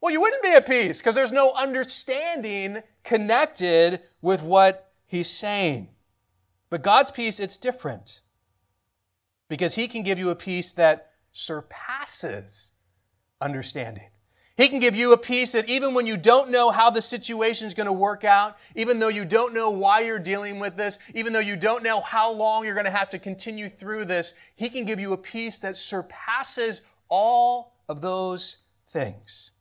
Well, 0.00 0.12
you 0.12 0.20
wouldn't 0.20 0.42
be 0.42 0.52
at 0.52 0.66
peace 0.66 0.98
because 0.98 1.14
there's 1.14 1.32
no 1.32 1.52
understanding 1.52 2.82
connected 3.04 4.00
with 4.22 4.42
what 4.42 4.92
he's 5.06 5.28
saying. 5.28 5.90
But 6.70 6.82
God's 6.82 7.10
peace, 7.10 7.38
it's 7.38 7.58
different 7.58 8.22
because 9.48 9.74
he 9.74 9.88
can 9.88 10.02
give 10.02 10.18
you 10.18 10.30
a 10.30 10.36
peace 10.36 10.72
that 10.72 11.10
surpasses 11.32 12.72
understanding. 13.40 14.09
He 14.60 14.68
can 14.68 14.78
give 14.78 14.94
you 14.94 15.14
a 15.14 15.16
peace 15.16 15.52
that 15.52 15.70
even 15.70 15.94
when 15.94 16.06
you 16.06 16.18
don't 16.18 16.50
know 16.50 16.70
how 16.70 16.90
the 16.90 17.00
situation 17.00 17.66
is 17.66 17.72
going 17.72 17.86
to 17.86 17.94
work 17.94 18.24
out, 18.24 18.58
even 18.74 18.98
though 18.98 19.08
you 19.08 19.24
don't 19.24 19.54
know 19.54 19.70
why 19.70 20.00
you're 20.00 20.18
dealing 20.18 20.60
with 20.60 20.76
this, 20.76 20.98
even 21.14 21.32
though 21.32 21.38
you 21.38 21.56
don't 21.56 21.82
know 21.82 22.02
how 22.02 22.30
long 22.30 22.66
you're 22.66 22.74
going 22.74 22.84
to 22.84 22.90
have 22.90 23.08
to 23.08 23.18
continue 23.18 23.70
through 23.70 24.04
this, 24.04 24.34
He 24.54 24.68
can 24.68 24.84
give 24.84 25.00
you 25.00 25.14
a 25.14 25.16
peace 25.16 25.56
that 25.60 25.78
surpasses 25.78 26.82
all 27.08 27.72
of 27.88 28.02
those 28.02 28.58
things. 28.86 29.52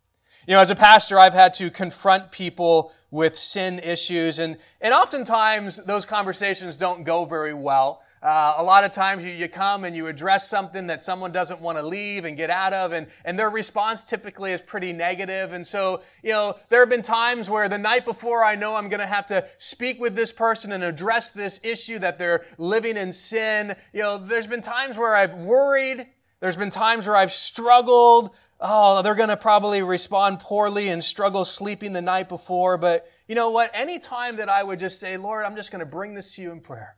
You 0.46 0.56
know, 0.56 0.60
as 0.60 0.70
a 0.70 0.76
pastor, 0.76 1.18
I've 1.18 1.34
had 1.34 1.54
to 1.54 1.72
confront 1.72 2.34
people 2.34 2.92
with 3.10 3.38
sin 3.38 3.80
issues, 3.80 4.38
and, 4.38 4.58
and 4.82 4.94
oftentimes 4.94 5.78
those 5.86 6.04
conversations 6.04 6.76
don't 6.76 7.06
go 7.06 7.24
very 7.24 7.54
well. 7.54 8.02
Uh, 8.22 8.56
a 8.58 8.64
lot 8.64 8.84
of 8.84 8.92
times 8.92 9.24
you, 9.24 9.32
you 9.32 9.48
come 9.48 9.86
and 9.86 9.96
you 9.96 10.08
address 10.08 10.50
something 10.50 10.88
that 10.88 11.02
someone 11.02 11.32
doesn't 11.32 11.62
want 11.62 11.78
to 11.78 11.86
leave 11.86 12.26
and 12.26 12.36
get 12.36 12.50
out 12.50 12.74
of, 12.74 12.92
and, 12.92 13.08
and 13.24 13.40
their 13.40 13.50
response 13.50 14.04
typically 14.04 14.52
is 14.52 14.62
pretty 14.62 14.92
negative. 14.92 15.54
And 15.54 15.66
so, 15.66 16.02
you 16.22 16.32
know, 16.32 16.56
there 16.68 16.82
have 16.82 16.90
been 16.90 17.02
times 17.02 17.50
where 17.50 17.70
the 17.70 17.78
night 17.78 18.04
before 18.04 18.44
I 18.44 18.56
know 18.56 18.76
I'm 18.76 18.90
going 18.90 19.00
to 19.00 19.06
have 19.06 19.26
to 19.28 19.48
speak 19.58 20.02
with 20.02 20.16
this 20.16 20.34
person 20.34 20.74
and 20.74 20.84
address 20.84 21.30
this 21.30 21.62
issue 21.64 21.98
that 22.00 22.18
they're 22.18 22.44
living 22.58 22.98
in 22.98 23.14
sin. 23.14 23.76
You 23.94 24.02
know, 24.02 24.18
there's 24.18 24.48
been 24.48 24.62
times 24.62 24.98
where 24.98 25.16
I've 25.16 25.36
worried. 25.36 26.06
There's 26.42 26.58
been 26.58 26.72
times 26.72 27.08
where 27.08 27.16
I've 27.16 27.32
struggled. 27.32 28.36
Oh, 28.60 29.02
they're 29.02 29.16
going 29.16 29.30
to 29.30 29.38
probably 29.38 29.82
respond 29.82 30.42
poorly 30.42 30.90
and 30.90 31.02
struggle 31.02 31.46
sleeping 31.46 31.94
the 31.94 32.02
night 32.02 32.28
before. 32.28 32.78
But 32.78 33.10
you 33.30 33.36
know 33.36 33.50
what? 33.50 33.72
Any 33.74 34.00
time 34.00 34.36
that 34.36 34.50
I 34.50 34.64
would 34.64 34.80
just 34.80 35.00
say, 35.00 35.16
Lord, 35.16 35.46
I'm 35.46 35.56
just 35.56 35.72
going 35.72 35.80
to 35.80 35.86
bring 35.86 36.14
this 36.14 36.36
to 36.36 36.42
you 36.42 36.52
in 36.52 36.60
prayer. 36.60 36.98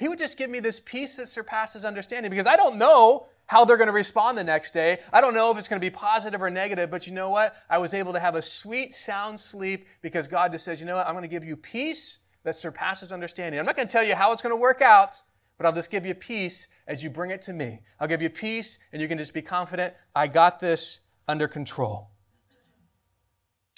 He 0.00 0.08
would 0.08 0.18
just 0.18 0.38
give 0.38 0.48
me 0.48 0.60
this 0.60 0.80
peace 0.80 1.16
that 1.16 1.28
surpasses 1.28 1.84
understanding 1.84 2.30
because 2.30 2.46
I 2.46 2.56
don't 2.56 2.76
know 2.76 3.26
how 3.44 3.66
they're 3.66 3.76
going 3.76 3.86
to 3.86 3.92
respond 3.92 4.38
the 4.38 4.42
next 4.42 4.72
day. 4.72 4.98
I 5.12 5.20
don't 5.20 5.34
know 5.34 5.50
if 5.50 5.58
it's 5.58 5.68
going 5.68 5.78
to 5.78 5.84
be 5.84 5.90
positive 5.90 6.40
or 6.40 6.48
negative, 6.48 6.90
but 6.90 7.06
you 7.06 7.12
know 7.12 7.28
what? 7.28 7.54
I 7.68 7.76
was 7.76 7.92
able 7.92 8.14
to 8.14 8.18
have 8.18 8.34
a 8.34 8.40
sweet, 8.40 8.94
sound 8.94 9.38
sleep 9.38 9.86
because 10.00 10.26
God 10.26 10.52
just 10.52 10.64
says, 10.64 10.80
you 10.80 10.86
know 10.86 10.96
what? 10.96 11.06
I'm 11.06 11.12
going 11.12 11.20
to 11.20 11.28
give 11.28 11.44
you 11.44 11.54
peace 11.54 12.20
that 12.44 12.54
surpasses 12.54 13.12
understanding. 13.12 13.60
I'm 13.60 13.66
not 13.66 13.76
going 13.76 13.86
to 13.86 13.92
tell 13.92 14.02
you 14.02 14.14
how 14.14 14.32
it's 14.32 14.40
going 14.40 14.54
to 14.54 14.56
work 14.56 14.80
out, 14.80 15.22
but 15.58 15.66
I'll 15.66 15.74
just 15.74 15.90
give 15.90 16.06
you 16.06 16.14
peace 16.14 16.68
as 16.86 17.04
you 17.04 17.10
bring 17.10 17.30
it 17.30 17.42
to 17.42 17.52
me. 17.52 17.80
I'll 18.00 18.08
give 18.08 18.22
you 18.22 18.30
peace 18.30 18.78
and 18.94 19.02
you 19.02 19.06
can 19.06 19.18
just 19.18 19.34
be 19.34 19.42
confident, 19.42 19.92
I 20.14 20.28
got 20.28 20.60
this 20.60 21.00
under 21.28 21.46
control. 21.46 22.08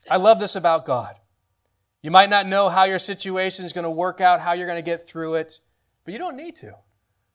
I 0.08 0.18
love 0.18 0.38
this 0.38 0.54
about 0.54 0.86
God. 0.86 1.16
You 2.00 2.12
might 2.12 2.30
not 2.30 2.46
know 2.46 2.68
how 2.68 2.84
your 2.84 3.00
situation 3.00 3.64
is 3.64 3.72
going 3.72 3.82
to 3.82 3.90
work 3.90 4.20
out, 4.20 4.38
how 4.38 4.52
you're 4.52 4.68
going 4.68 4.78
to 4.78 4.88
get 4.88 5.04
through 5.04 5.34
it. 5.34 5.58
But 6.04 6.12
you 6.12 6.18
don't 6.18 6.36
need 6.36 6.56
to. 6.56 6.74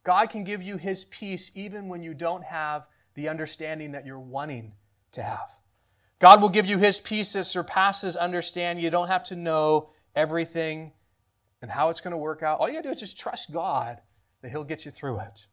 God 0.03 0.29
can 0.29 0.43
give 0.43 0.61
you 0.61 0.77
His 0.77 1.05
peace 1.05 1.51
even 1.55 1.87
when 1.87 2.01
you 2.01 2.13
don't 2.13 2.43
have 2.43 2.87
the 3.15 3.29
understanding 3.29 3.91
that 3.91 4.05
you're 4.05 4.19
wanting 4.19 4.73
to 5.11 5.23
have. 5.23 5.57
God 6.19 6.41
will 6.41 6.49
give 6.49 6.65
you 6.65 6.77
His 6.77 6.99
peace 6.99 7.33
that 7.33 7.45
surpasses 7.45 8.15
understanding. 8.15 8.83
You 8.83 8.89
don't 8.91 9.07
have 9.07 9.23
to 9.25 9.35
know 9.35 9.89
everything 10.15 10.93
and 11.61 11.71
how 11.71 11.89
it's 11.89 12.01
going 12.01 12.11
to 12.11 12.17
work 12.17 12.43
out. 12.43 12.59
All 12.59 12.67
you 12.67 12.75
got 12.75 12.83
to 12.83 12.89
do 12.89 12.93
is 12.93 12.99
just 12.99 13.19
trust 13.19 13.51
God 13.51 13.99
that 14.41 14.51
He'll 14.51 14.63
get 14.63 14.85
you 14.85 14.91
through 14.91 15.19
it. 15.19 15.47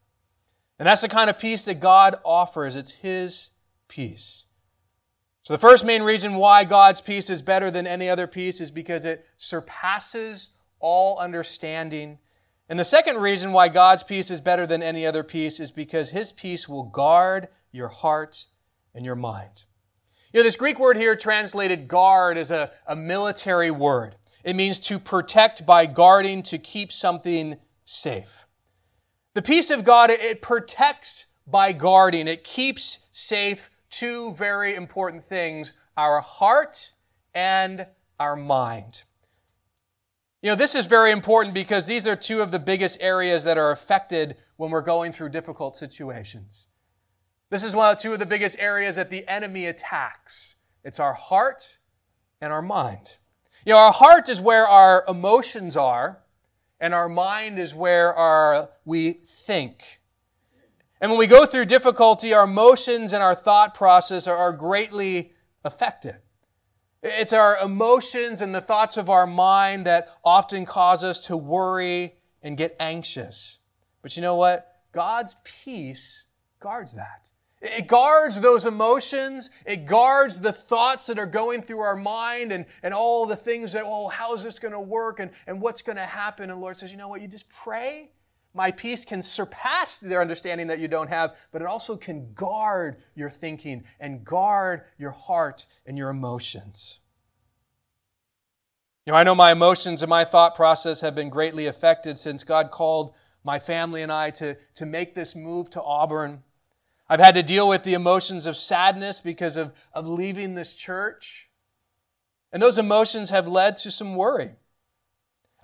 And 0.79 0.87
that's 0.87 1.03
the 1.03 1.09
kind 1.09 1.31
of 1.31 1.39
peace 1.39 1.65
that 1.65 1.81
God 1.81 2.17
offers. 2.25 2.77
It's 2.77 2.93
His 2.93 3.51
peace. 3.89 4.47
So, 5.43 5.53
the 5.53 5.59
first 5.59 5.85
main 5.85 6.03
reason 6.03 6.37
why 6.37 6.65
God's 6.65 7.03
peace 7.03 7.29
is 7.29 7.43
better 7.43 7.71
than 7.71 7.87
any 7.87 8.09
other 8.09 8.27
peace 8.27 8.61
is 8.61 8.71
because 8.71 9.05
it 9.05 9.27
surpasses 9.37 10.51
all 10.81 11.19
understanding 11.19 12.19
and 12.69 12.79
the 12.79 12.85
second 12.85 13.19
reason 13.19 13.53
why 13.53 13.69
God's 13.69 14.03
peace 14.03 14.31
is 14.31 14.41
better 14.41 14.67
than 14.67 14.83
any 14.83 15.07
other 15.07 15.23
peace 15.23 15.61
is 15.61 15.71
because 15.71 16.11
His 16.11 16.33
peace 16.33 16.69
will 16.69 16.85
guard 16.85 17.49
your 17.73 17.89
heart 17.89 18.47
and 18.95 19.05
your 19.05 19.17
mind. 19.17 19.65
You 20.33 20.41
know, 20.41 20.45
this 20.45 20.57
Greek 20.57 20.79
word 20.79 20.97
here 20.97 21.15
translated 21.15 21.89
guard 21.89 22.37
is 22.37 22.51
a, 22.51 22.73
a 22.87 22.97
military 22.97 23.71
word. 23.71 24.17
It 24.43 24.57
means 24.57 24.81
to 24.81 24.99
protect 24.99 25.65
by 25.65 25.87
guarding, 25.87 26.43
to 26.45 26.59
keep 26.59 26.91
something 26.91 27.57
safe. 27.85 28.47
The 29.35 29.43
peace 29.43 29.71
of 29.71 29.85
God, 29.85 30.11
it 30.11 30.43
protects 30.43 31.27
by 31.47 31.73
guarding. 31.73 32.29
It 32.29 32.45
keeps 32.45 33.01
safe 33.13 33.71
two 33.91 34.33
very 34.35 34.75
important 34.75 35.23
things 35.23 35.75
our 35.97 36.21
heart 36.21 36.95
and 37.35 37.87
our 38.19 38.37
mind. 38.37 39.03
You 40.45 40.51
know, 40.51 40.57
this 40.57 40.75
is 40.75 40.85
very 40.85 41.11
important 41.11 41.55
because 41.55 41.87
these 41.87 42.07
are 42.07 42.15
two 42.15 42.43
of 42.43 42.51
the 42.51 42.59
biggest 42.59 42.99
areas 43.01 43.45
that 43.45 43.57
are 43.57 43.71
affected 43.71 44.37
when 44.59 44.71
we're 44.71 44.83
going 44.83 45.11
through 45.11 45.31
difficult 45.31 45.75
situations. 45.75 46.67
This 47.49 47.65
is 47.65 47.75
one 47.75 47.91
of 47.91 47.99
two 47.99 48.13
of 48.13 48.19
the 48.19 48.27
biggest 48.27 48.59
areas 48.59 48.97
that 48.97 49.09
the 49.09 49.27
enemy 49.27 49.65
attacks. 49.65 50.57
It's 50.85 51.01
our 51.01 51.15
heart 51.15 51.79
and 52.43 52.53
our 52.53 52.61
mind. 52.61 53.17
You 53.65 53.73
know, 53.73 53.79
our 53.79 53.93
heart 53.95 54.29
is 54.29 54.39
where 54.39 54.69
our 54.69 55.03
emotions 55.09 55.79
are, 55.79 56.21
and 56.79 56.93
our 56.93 57.09
mind 57.09 57.59
is 57.59 57.75
where 57.75 58.13
our, 58.13 58.69
we 58.85 59.13
think. 59.13 60.03
And 61.01 61.11
when 61.11 61.19
we 61.19 61.27
go 61.27 61.47
through 61.47 61.65
difficulty, 61.65 62.35
our 62.35 62.45
emotions 62.45 63.15
and 63.15 63.23
our 63.23 63.35
thought 63.35 63.73
process 63.73 64.27
are, 64.27 64.37
are 64.37 64.53
greatly 64.53 65.33
affected. 65.65 66.17
It's 67.07 67.35
our 67.35 67.59
emotions 67.59 68.41
and 68.41 68.55
the 68.55 68.63
thoughts 68.63 68.97
of 68.97 69.11
our 69.11 69.27
mind 69.27 69.87
that 69.87 70.09
often 70.25 70.65
cause 70.65 71.05
us 71.05 71.21
to 71.27 71.37
worry 71.37 72.15
and 72.43 72.57
get 72.57 72.75
anxious. 72.81 73.59
But 74.01 74.17
you 74.17 74.23
know 74.23 74.37
what? 74.37 74.81
God's 74.91 75.37
peace 75.45 76.29
guards 76.61 76.95
that. 76.95 77.31
It 77.61 77.89
guards 77.89 78.41
those 78.41 78.65
emotions. 78.65 79.51
It 79.67 79.85
guards 79.85 80.41
the 80.41 80.53
thoughts 80.53 81.07
that 81.07 81.19
are 81.19 81.27
going 81.27 81.61
through 81.61 81.81
our 81.81 81.97
mind 81.97 82.53
and, 82.53 82.65
and 82.83 82.95
all 82.95 83.27
the 83.27 83.37
things 83.37 83.75
that, 83.75 83.83
oh, 83.85 84.09
how's 84.09 84.43
this 84.43 84.59
going 84.59 84.73
to 84.73 84.81
work 84.81 85.21
and, 85.21 85.31
and 85.47 85.61
what's 85.61 85.83
going 85.83 85.97
to 85.97 86.07
happen? 86.07 86.51
And 86.51 86.59
Lord 86.59 86.79
says, 86.79 86.91
you 86.91 86.97
know 86.97 87.09
what? 87.09 87.21
You 87.21 87.29
just 87.29 87.51
pray. 87.51 88.13
My 88.57 88.71
peace 88.71 89.05
can 89.05 89.21
surpass 89.21 89.99
their 89.99 90.21
understanding 90.21 90.69
that 90.69 90.79
you 90.79 90.87
don't 90.87 91.09
have, 91.09 91.37
but 91.51 91.61
it 91.61 91.67
also 91.67 91.97
can 91.97 92.33
guard 92.35 92.99
your 93.17 93.29
thinking 93.29 93.85
and 93.99 94.25
guard 94.25 94.83
your 94.97 95.11
heart 95.11 95.67
and 95.85 95.99
your 95.99 96.09
emotions. 96.09 97.01
You 99.05 99.13
know, 99.13 99.19
I 99.19 99.25
know 99.25 99.35
my 99.35 99.51
emotions 99.51 100.03
and 100.03 100.09
my 100.09 100.25
thought 100.25 100.55
process 100.55 101.01
have 101.01 101.17
been 101.17 101.31
greatly 101.31 101.67
affected 101.67 102.17
since 102.17 102.45
God 102.45 102.71
called 102.71 103.15
my 103.43 103.59
family 103.59 104.03
and 104.03 104.13
I 104.13 104.31
to, 104.31 104.57
to 104.77 104.87
make 104.87 105.15
this 105.15 105.35
move 105.35 105.69
to 105.71 105.83
Auburn. 105.83 106.45
I've 107.09 107.21
had 107.21 107.35
to 107.35 107.43
deal 107.43 107.69
with 107.69 107.83
the 107.83 107.95
emotions 107.95 108.47
of 108.47 108.57
sadness 108.57 109.21
because 109.21 109.57
of, 109.57 109.73
of 109.93 110.09
leaving 110.09 110.55
this 110.55 110.75
church. 110.75 111.51
And 112.53 112.63
those 112.63 112.79
emotions 112.79 113.31
have 113.31 113.49
led 113.49 113.77
to 113.79 113.91
some 113.91 114.15
worry. 114.15 114.53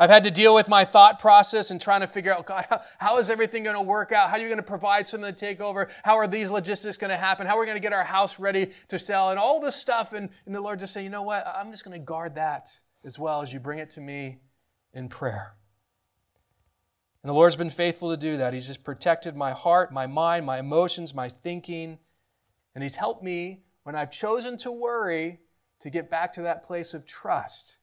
I've 0.01 0.09
had 0.09 0.25
to 0.25 0.31
deal 0.31 0.55
with 0.55 0.67
my 0.67 0.87
thought 0.87 1.19
process 1.19 1.71
and 1.71 1.79
trying 1.79 2.01
to 2.01 2.07
figure 2.07 2.35
out, 2.35 2.47
God, 2.47 2.65
how, 2.71 2.81
how 2.99 3.19
is 3.19 3.29
everything 3.29 3.65
going 3.65 3.77
to 3.77 3.83
work 3.83 4.13
out? 4.13 4.31
How 4.31 4.37
are 4.37 4.41
you 4.41 4.47
going 4.49 4.57
to 4.57 4.63
provide 4.63 5.07
something 5.07 5.31
to 5.31 5.39
take 5.39 5.61
over? 5.61 5.91
How 6.03 6.17
are 6.17 6.27
these 6.27 6.51
logistics 6.51 6.97
going 6.97 7.11
to 7.11 7.19
happen? 7.19 7.47
How 7.47 7.59
are 7.59 7.61
we 7.61 7.67
going 7.67 7.77
to 7.77 7.83
get 7.83 7.93
our 7.93 8.03
house 8.03 8.39
ready 8.39 8.71
to 8.89 8.99
sell? 8.99 9.29
And 9.29 9.39
all 9.39 9.61
this 9.61 9.77
stuff. 9.77 10.15
And, 10.15 10.31
and 10.47 10.55
the 10.55 10.61
Lord 10.63 10.81
just 10.81 10.95
say, 10.95 11.05
you 11.05 11.11
know 11.11 11.21
what? 11.21 11.47
I'm 11.47 11.71
just 11.71 11.85
going 11.85 12.01
to 12.01 12.03
guard 12.03 12.37
that 12.37 12.71
as 13.05 13.19
well 13.19 13.43
as 13.43 13.53
you 13.53 13.61
bring 13.61 13.79
it 13.79 13.91
to 13.91 14.01
me 14.01 14.39
in 14.95 15.11
prayer. 15.11 15.55
And 17.23 17.29
the 17.29 17.35
Lord's 17.35 17.57
been 17.57 17.69
faithful 17.69 18.11
to 18.11 18.17
do 18.17 18.39
that. 18.39 18.55
He's 18.55 18.69
just 18.69 18.83
protected 18.83 19.37
my 19.37 19.53
heart, 19.53 19.93
my 19.93 20.07
mind, 20.07 20.47
my 20.47 20.61
emotions, 20.61 21.15
my 21.15 21.29
thinking. 21.29 21.99
And 22.75 22.83
He's 22.83 22.97
helped 22.97 23.23
me 23.23 23.65
when 23.83 23.95
I've 23.95 24.11
chosen 24.11 24.57
to 24.59 24.73
worry 24.73 25.41
to 25.81 25.91
get 25.91 26.09
back 26.09 26.33
to 26.33 26.43
that 26.43 26.65
place 26.65 26.95
of 26.95 27.05
trust. 27.05 27.77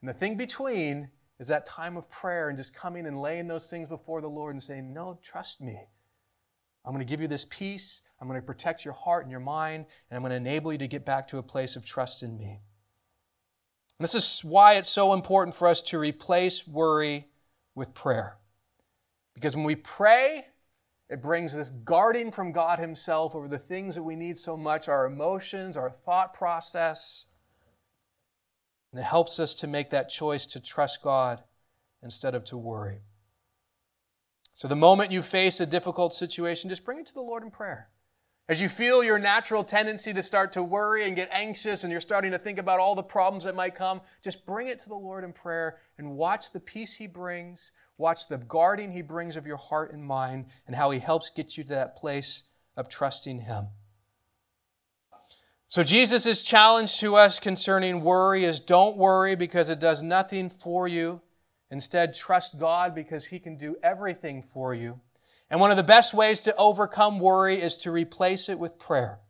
And 0.00 0.08
the 0.08 0.14
thing 0.14 0.36
between 0.36 1.10
is 1.40 1.48
that 1.48 1.64
time 1.64 1.96
of 1.96 2.08
prayer 2.10 2.50
and 2.50 2.56
just 2.56 2.74
coming 2.74 3.06
and 3.06 3.20
laying 3.20 3.48
those 3.48 3.68
things 3.68 3.88
before 3.88 4.20
the 4.20 4.28
Lord 4.28 4.54
and 4.54 4.62
saying, 4.62 4.92
No, 4.92 5.18
trust 5.22 5.60
me. 5.60 5.80
I'm 6.84 6.92
going 6.92 7.04
to 7.04 7.10
give 7.10 7.20
you 7.20 7.28
this 7.28 7.46
peace. 7.46 8.02
I'm 8.20 8.28
going 8.28 8.40
to 8.40 8.46
protect 8.46 8.84
your 8.84 8.94
heart 8.94 9.24
and 9.24 9.30
your 9.30 9.40
mind, 9.40 9.86
and 10.10 10.16
I'm 10.16 10.22
going 10.22 10.30
to 10.30 10.36
enable 10.36 10.72
you 10.72 10.78
to 10.78 10.86
get 10.86 11.04
back 11.04 11.26
to 11.28 11.38
a 11.38 11.42
place 11.42 11.76
of 11.76 11.84
trust 11.84 12.22
in 12.22 12.38
me. 12.38 12.60
And 13.98 14.04
this 14.04 14.14
is 14.14 14.40
why 14.44 14.74
it's 14.74 14.88
so 14.88 15.12
important 15.12 15.54
for 15.54 15.66
us 15.66 15.82
to 15.82 15.98
replace 15.98 16.66
worry 16.66 17.28
with 17.74 17.92
prayer. 17.92 18.38
Because 19.34 19.54
when 19.54 19.64
we 19.64 19.76
pray, 19.76 20.46
it 21.08 21.22
brings 21.22 21.54
this 21.54 21.70
guarding 21.70 22.30
from 22.30 22.52
God 22.52 22.78
Himself 22.78 23.34
over 23.34 23.48
the 23.48 23.58
things 23.58 23.94
that 23.94 24.02
we 24.02 24.16
need 24.16 24.38
so 24.38 24.56
much 24.56 24.88
our 24.88 25.06
emotions, 25.06 25.76
our 25.76 25.90
thought 25.90 26.32
process. 26.32 27.26
And 28.92 29.00
it 29.00 29.04
helps 29.04 29.38
us 29.38 29.54
to 29.56 29.66
make 29.66 29.90
that 29.90 30.08
choice 30.08 30.46
to 30.46 30.60
trust 30.60 31.02
God 31.02 31.42
instead 32.02 32.34
of 32.34 32.44
to 32.46 32.56
worry. 32.56 33.02
So, 34.54 34.68
the 34.68 34.76
moment 34.76 35.12
you 35.12 35.22
face 35.22 35.60
a 35.60 35.66
difficult 35.66 36.12
situation, 36.12 36.68
just 36.68 36.84
bring 36.84 36.98
it 36.98 37.06
to 37.06 37.14
the 37.14 37.20
Lord 37.20 37.42
in 37.42 37.50
prayer. 37.50 37.88
As 38.50 38.60
you 38.60 38.68
feel 38.68 39.04
your 39.04 39.20
natural 39.20 39.62
tendency 39.62 40.12
to 40.12 40.22
start 40.22 40.52
to 40.54 40.62
worry 40.64 41.06
and 41.06 41.14
get 41.14 41.28
anxious 41.30 41.84
and 41.84 41.92
you're 41.92 42.00
starting 42.00 42.32
to 42.32 42.38
think 42.38 42.58
about 42.58 42.80
all 42.80 42.96
the 42.96 43.02
problems 43.02 43.44
that 43.44 43.54
might 43.54 43.76
come, 43.76 44.00
just 44.24 44.44
bring 44.44 44.66
it 44.66 44.80
to 44.80 44.88
the 44.88 44.96
Lord 44.96 45.22
in 45.22 45.32
prayer 45.32 45.78
and 45.98 46.16
watch 46.16 46.50
the 46.50 46.58
peace 46.58 46.96
He 46.96 47.06
brings, 47.06 47.70
watch 47.96 48.26
the 48.26 48.38
guarding 48.38 48.90
He 48.90 49.02
brings 49.02 49.36
of 49.36 49.46
your 49.46 49.56
heart 49.56 49.92
and 49.92 50.04
mind, 50.04 50.46
and 50.66 50.74
how 50.74 50.90
He 50.90 50.98
helps 50.98 51.30
get 51.30 51.56
you 51.56 51.62
to 51.62 51.70
that 51.70 51.96
place 51.96 52.42
of 52.76 52.88
trusting 52.88 53.42
Him. 53.42 53.68
So, 55.70 55.84
Jesus' 55.84 56.42
challenge 56.42 56.98
to 56.98 57.14
us 57.14 57.38
concerning 57.38 58.00
worry 58.00 58.42
is 58.42 58.58
don't 58.58 58.96
worry 58.96 59.36
because 59.36 59.68
it 59.68 59.78
does 59.78 60.02
nothing 60.02 60.50
for 60.50 60.88
you. 60.88 61.20
Instead, 61.70 62.12
trust 62.12 62.58
God 62.58 62.92
because 62.92 63.26
He 63.26 63.38
can 63.38 63.56
do 63.56 63.76
everything 63.80 64.42
for 64.42 64.74
you. 64.74 64.98
And 65.48 65.60
one 65.60 65.70
of 65.70 65.76
the 65.76 65.84
best 65.84 66.12
ways 66.12 66.40
to 66.40 66.56
overcome 66.56 67.20
worry 67.20 67.62
is 67.62 67.76
to 67.78 67.92
replace 67.92 68.48
it 68.48 68.58
with 68.58 68.80
prayer. 68.80 69.20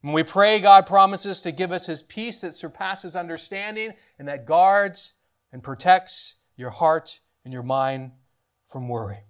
When 0.00 0.14
we 0.14 0.22
pray, 0.22 0.60
God 0.60 0.86
promises 0.86 1.42
to 1.42 1.52
give 1.52 1.72
us 1.72 1.84
His 1.84 2.02
peace 2.02 2.40
that 2.40 2.54
surpasses 2.54 3.14
understanding 3.14 3.92
and 4.18 4.26
that 4.28 4.46
guards 4.46 5.12
and 5.52 5.62
protects 5.62 6.36
your 6.56 6.70
heart 6.70 7.20
and 7.44 7.52
your 7.52 7.62
mind 7.62 8.12
from 8.66 8.88
worry. 8.88 9.24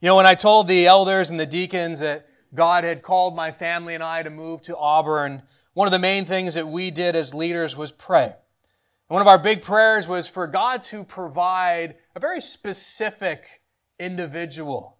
You 0.00 0.06
know, 0.06 0.14
when 0.14 0.26
I 0.26 0.36
told 0.36 0.68
the 0.68 0.86
elders 0.86 1.28
and 1.28 1.40
the 1.40 1.44
deacons 1.44 1.98
that 1.98 2.27
God 2.54 2.84
had 2.84 3.02
called 3.02 3.36
my 3.36 3.52
family 3.52 3.94
and 3.94 4.02
I 4.02 4.22
to 4.22 4.30
move 4.30 4.62
to 4.62 4.76
Auburn, 4.76 5.42
one 5.74 5.86
of 5.86 5.92
the 5.92 5.98
main 5.98 6.24
things 6.24 6.54
that 6.54 6.68
we 6.68 6.90
did 6.90 7.14
as 7.14 7.34
leaders 7.34 7.76
was 7.76 7.92
pray. 7.92 8.24
And 8.24 8.34
one 9.14 9.22
of 9.22 9.28
our 9.28 9.38
big 9.38 9.62
prayers 9.62 10.08
was 10.08 10.28
for 10.28 10.46
God 10.46 10.82
to 10.84 11.04
provide 11.04 11.96
a 12.14 12.20
very 12.20 12.40
specific 12.40 13.62
individual. 13.98 14.98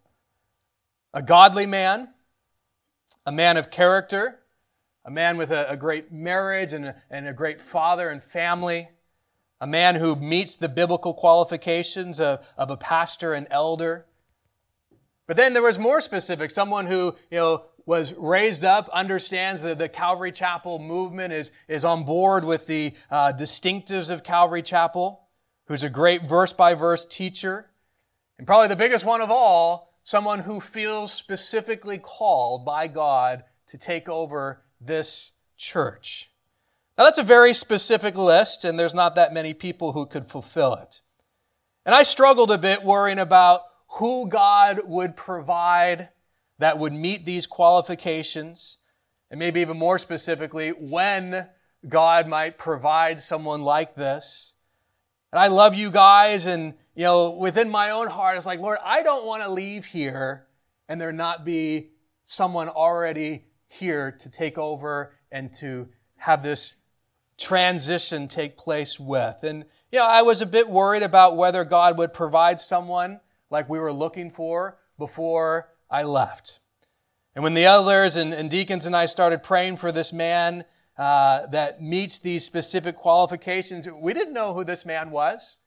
A 1.12 1.22
godly 1.22 1.66
man, 1.66 2.09
a 3.26 3.32
man 3.32 3.57
of 3.57 3.70
character, 3.70 4.40
a 5.05 5.11
man 5.11 5.36
with 5.36 5.51
a, 5.51 5.68
a 5.70 5.76
great 5.76 6.12
marriage 6.12 6.72
and 6.72 6.86
a, 6.86 6.96
and 7.11 7.26
a 7.26 7.32
great 7.32 7.61
father 7.61 8.11
and 8.11 8.22
family, 8.22 8.88
a 9.61 9.66
man 9.66 9.96
who 9.96 10.14
meets 10.14 10.55
the 10.55 10.68
biblical 10.68 11.14
qualifications 11.14 12.20
of, 12.20 12.46
of 12.57 12.70
a 12.70 12.76
pastor 12.76 13.34
and 13.34 13.46
elder. 13.51 14.07
But 15.29 15.37
then 15.37 15.53
there 15.53 15.62
was 15.62 15.79
more 15.79 16.01
specific, 16.01 16.51
someone 16.51 16.87
who, 16.87 17.14
you 17.31 17.39
know, 17.39 17.66
was 17.85 18.14
raised 18.14 18.64
up, 18.64 18.89
understands 18.89 19.62
that 19.62 19.79
the 19.79 19.89
Calvary 19.89 20.33
Chapel 20.33 20.79
movement 20.79 21.33
is, 21.33 21.53
is 21.68 21.85
on 21.85 22.05
board 22.05 22.45
with 22.45 22.66
the 22.66 22.95
uh, 23.11 23.33
distinctives 23.33 24.11
of 24.11 24.24
Calvary 24.24 24.62
Chapel, 24.62 25.29
who's 25.66 25.83
a 25.83 25.91
great 25.91 26.22
verse 26.22 26.53
by 26.53 26.74
verse 26.74 27.05
teacher, 27.05 27.70
and 28.39 28.47
probably 28.47 28.68
the 28.68 28.76
biggest 28.76 29.05
one 29.05 29.20
of 29.20 29.31
all, 29.31 29.95
someone 30.03 30.41
who 30.41 30.61
feels 30.61 31.12
specifically 31.12 31.99
called 31.99 32.64
by 32.64 32.89
God 32.89 33.45
to 33.66 33.76
take 33.76 34.09
over 34.09 34.62
this 34.81 35.33
church. 35.59 36.31
Now, 36.97 37.05
that's 37.05 37.18
a 37.18 37.22
very 37.22 37.53
specific 37.53 38.16
list, 38.16 38.64
and 38.64 38.79
there's 38.79 38.95
not 38.95 39.14
that 39.16 39.35
many 39.35 39.53
people 39.53 39.93
who 39.93 40.07
could 40.07 40.26
fulfill 40.26 40.74
it. 40.74 41.03
And 41.85 41.95
I 41.95 42.03
struggled 42.03 42.51
a 42.51 42.59
bit 42.59 42.83
worrying 42.83 43.18
about 43.18 43.62
who 43.93 44.28
God 44.28 44.80
would 44.84 45.16
provide 45.16 46.09
that 46.59 46.78
would 46.78 46.93
meet 46.93 47.24
these 47.24 47.47
qualifications, 47.47 48.78
and 49.30 49.39
maybe 49.39 49.61
even 49.61 49.78
more 49.78 49.99
specifically, 49.99 50.70
when 50.70 51.49
God 51.89 52.26
might 52.26 52.59
provide 52.59 53.20
someone 53.20 53.62
like 53.62 53.95
this. 53.95 54.55
And 55.32 55.39
I 55.39 55.47
love 55.47 55.74
you 55.74 55.91
guys, 55.91 56.47
and 56.47 56.74
you 56.95 57.05
know, 57.05 57.30
within 57.30 57.70
my 57.70 57.91
own 57.91 58.09
heart, 58.09 58.36
it's 58.36 58.47
like, 58.47 58.59
Lord, 58.59 58.78
I 58.84 59.05
don't 59.05 59.24
want 59.24 59.45
to 59.45 59.51
leave 59.51 59.84
here 59.84 60.49
and 60.89 61.01
there 61.01 61.12
not 61.12 61.45
be 61.45 61.91
someone 62.24 62.68
already 62.68 63.45
here 63.68 64.11
to 64.11 64.28
take 64.28 64.59
over 64.59 65.14
and 65.30 65.53
to 65.55 65.91
have 66.16 66.43
this 66.43 66.74
transition 67.36 68.26
take 68.26 68.57
place 68.57 68.99
with. 68.99 69.45
And, 69.45 69.64
you 69.93 70.01
know, 70.01 70.07
I 70.07 70.22
was 70.22 70.43
a 70.43 70.47
bit 70.47 70.68
worried 70.68 71.05
about 71.05 71.36
whether 71.36 71.62
God 71.62 71.97
would 71.99 72.12
provide 72.12 72.59
someone 72.59 73.20
like 73.51 73.68
we 73.68 73.78
were 73.78 73.92
looking 73.92 74.30
for 74.30 74.78
before 74.99 75.70
I 75.90 76.03
left. 76.03 76.61
And 77.34 77.44
when 77.44 77.55
the 77.55 77.64
elders 77.64 78.16
and, 78.16 78.34
and 78.34 78.51
deacons 78.51 78.84
and 78.84 78.96
I 78.96 79.07
started 79.07 79.42
praying 79.42 79.76
for 79.76 79.92
this 79.92 80.12
man 80.12 80.64
uh, 80.96 81.46
that 81.46 81.80
meets 81.80 82.18
these 82.18 82.44
specific 82.44 82.96
qualifications, 82.96 83.88
we 83.88 84.12
didn't 84.12 84.34
know 84.34 84.55
who 84.55 84.64
this 84.64 84.84
man 84.84 85.11
was. 85.11 85.59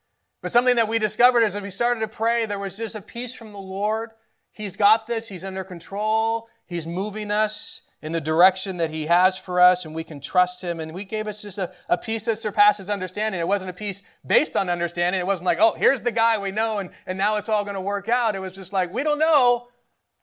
But 0.42 0.52
something 0.52 0.76
that 0.76 0.88
we 0.88 1.00
discovered 1.00 1.44
is 1.44 1.56
as 1.56 1.62
we 1.62 1.70
started 1.70 2.02
to 2.02 2.08
pray, 2.08 2.46
there 2.46 2.60
was 2.60 2.76
just 2.76 2.96
a 2.96 3.02
peace 3.02 3.34
from 3.36 3.54
the 3.54 3.60
Lord. 3.60 4.12
He's 4.52 4.76
got 4.76 5.08
this. 5.08 5.30
He's 5.30 5.46
under 5.46 5.64
control. 5.64 6.48
He's 6.66 6.86
moving 6.86 7.32
us 7.32 7.84
in 8.02 8.12
the 8.12 8.22
direction 8.22 8.78
that 8.78 8.90
He 8.90 9.06
has 9.06 9.38
for 9.38 9.60
us, 9.60 9.86
and 9.86 9.94
we 9.94 10.04
can 10.04 10.20
trust 10.20 10.62
Him. 10.62 10.80
And 10.80 10.94
we 10.94 11.04
gave 11.04 11.28
us 11.28 11.42
just 11.42 11.58
a, 11.58 11.72
a 11.88 11.98
peace 11.98 12.26
that 12.26 12.38
surpasses 12.38 12.90
understanding. 12.90 13.40
It 13.40 13.48
wasn't 13.48 13.70
a 13.70 13.74
peace 13.74 14.02
based 14.26 14.58
on 14.58 14.70
understanding. 14.70 15.20
It 15.20 15.28
wasn't 15.28 15.46
like, 15.46 15.60
oh, 15.60 15.74
here's 15.74 16.02
the 16.02 16.12
guy 16.12 16.40
we 16.40 16.52
know, 16.52 16.80
and, 16.80 16.90
and 17.06 17.18
now 17.18 17.38
it's 17.38 17.50
all 17.50 17.64
going 17.64 17.76
to 17.76 17.82
work 17.82 18.10
out. 18.10 18.36
It 18.36 18.42
was 18.42 18.54
just 18.54 18.74
like, 18.74 18.92
we 18.92 19.04
don't 19.04 19.20
know, 19.20 19.68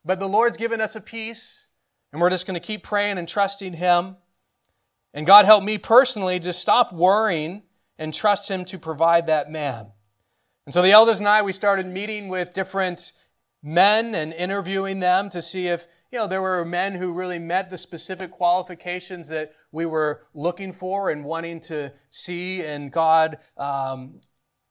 but 0.03 0.19
the 0.19 0.27
Lord's 0.27 0.57
given 0.57 0.81
us 0.81 0.95
a 0.95 1.01
peace, 1.01 1.67
and 2.11 2.21
we're 2.21 2.29
just 2.29 2.45
going 2.45 2.59
to 2.59 2.65
keep 2.65 2.83
praying 2.83 3.17
and 3.17 3.27
trusting 3.27 3.73
Him. 3.73 4.17
And 5.13 5.25
God 5.25 5.45
help 5.45 5.63
me 5.63 5.77
personally 5.77 6.39
to 6.41 6.53
stop 6.53 6.91
worrying 6.93 7.63
and 7.97 8.13
trust 8.13 8.49
Him 8.49 8.65
to 8.65 8.77
provide 8.77 9.27
that 9.27 9.49
man. 9.49 9.91
And 10.65 10.73
so 10.73 10.81
the 10.81 10.91
elders 10.91 11.19
and 11.19 11.27
I, 11.27 11.41
we 11.41 11.53
started 11.53 11.87
meeting 11.87 12.29
with 12.29 12.53
different 12.53 13.13
men 13.63 14.13
and 14.13 14.33
interviewing 14.33 14.99
them 14.99 15.29
to 15.29 15.41
see 15.41 15.67
if, 15.67 15.87
you 16.11 16.17
know, 16.17 16.27
there 16.27 16.41
were 16.41 16.65
men 16.65 16.95
who 16.95 17.13
really 17.13 17.39
met 17.39 17.69
the 17.69 17.77
specific 17.77 18.31
qualifications 18.31 19.27
that 19.27 19.51
we 19.71 19.85
were 19.85 20.23
looking 20.33 20.73
for 20.73 21.09
and 21.09 21.23
wanting 21.23 21.59
to 21.61 21.91
see, 22.09 22.63
and 22.63 22.91
God 22.91 23.37
um, 23.57 24.21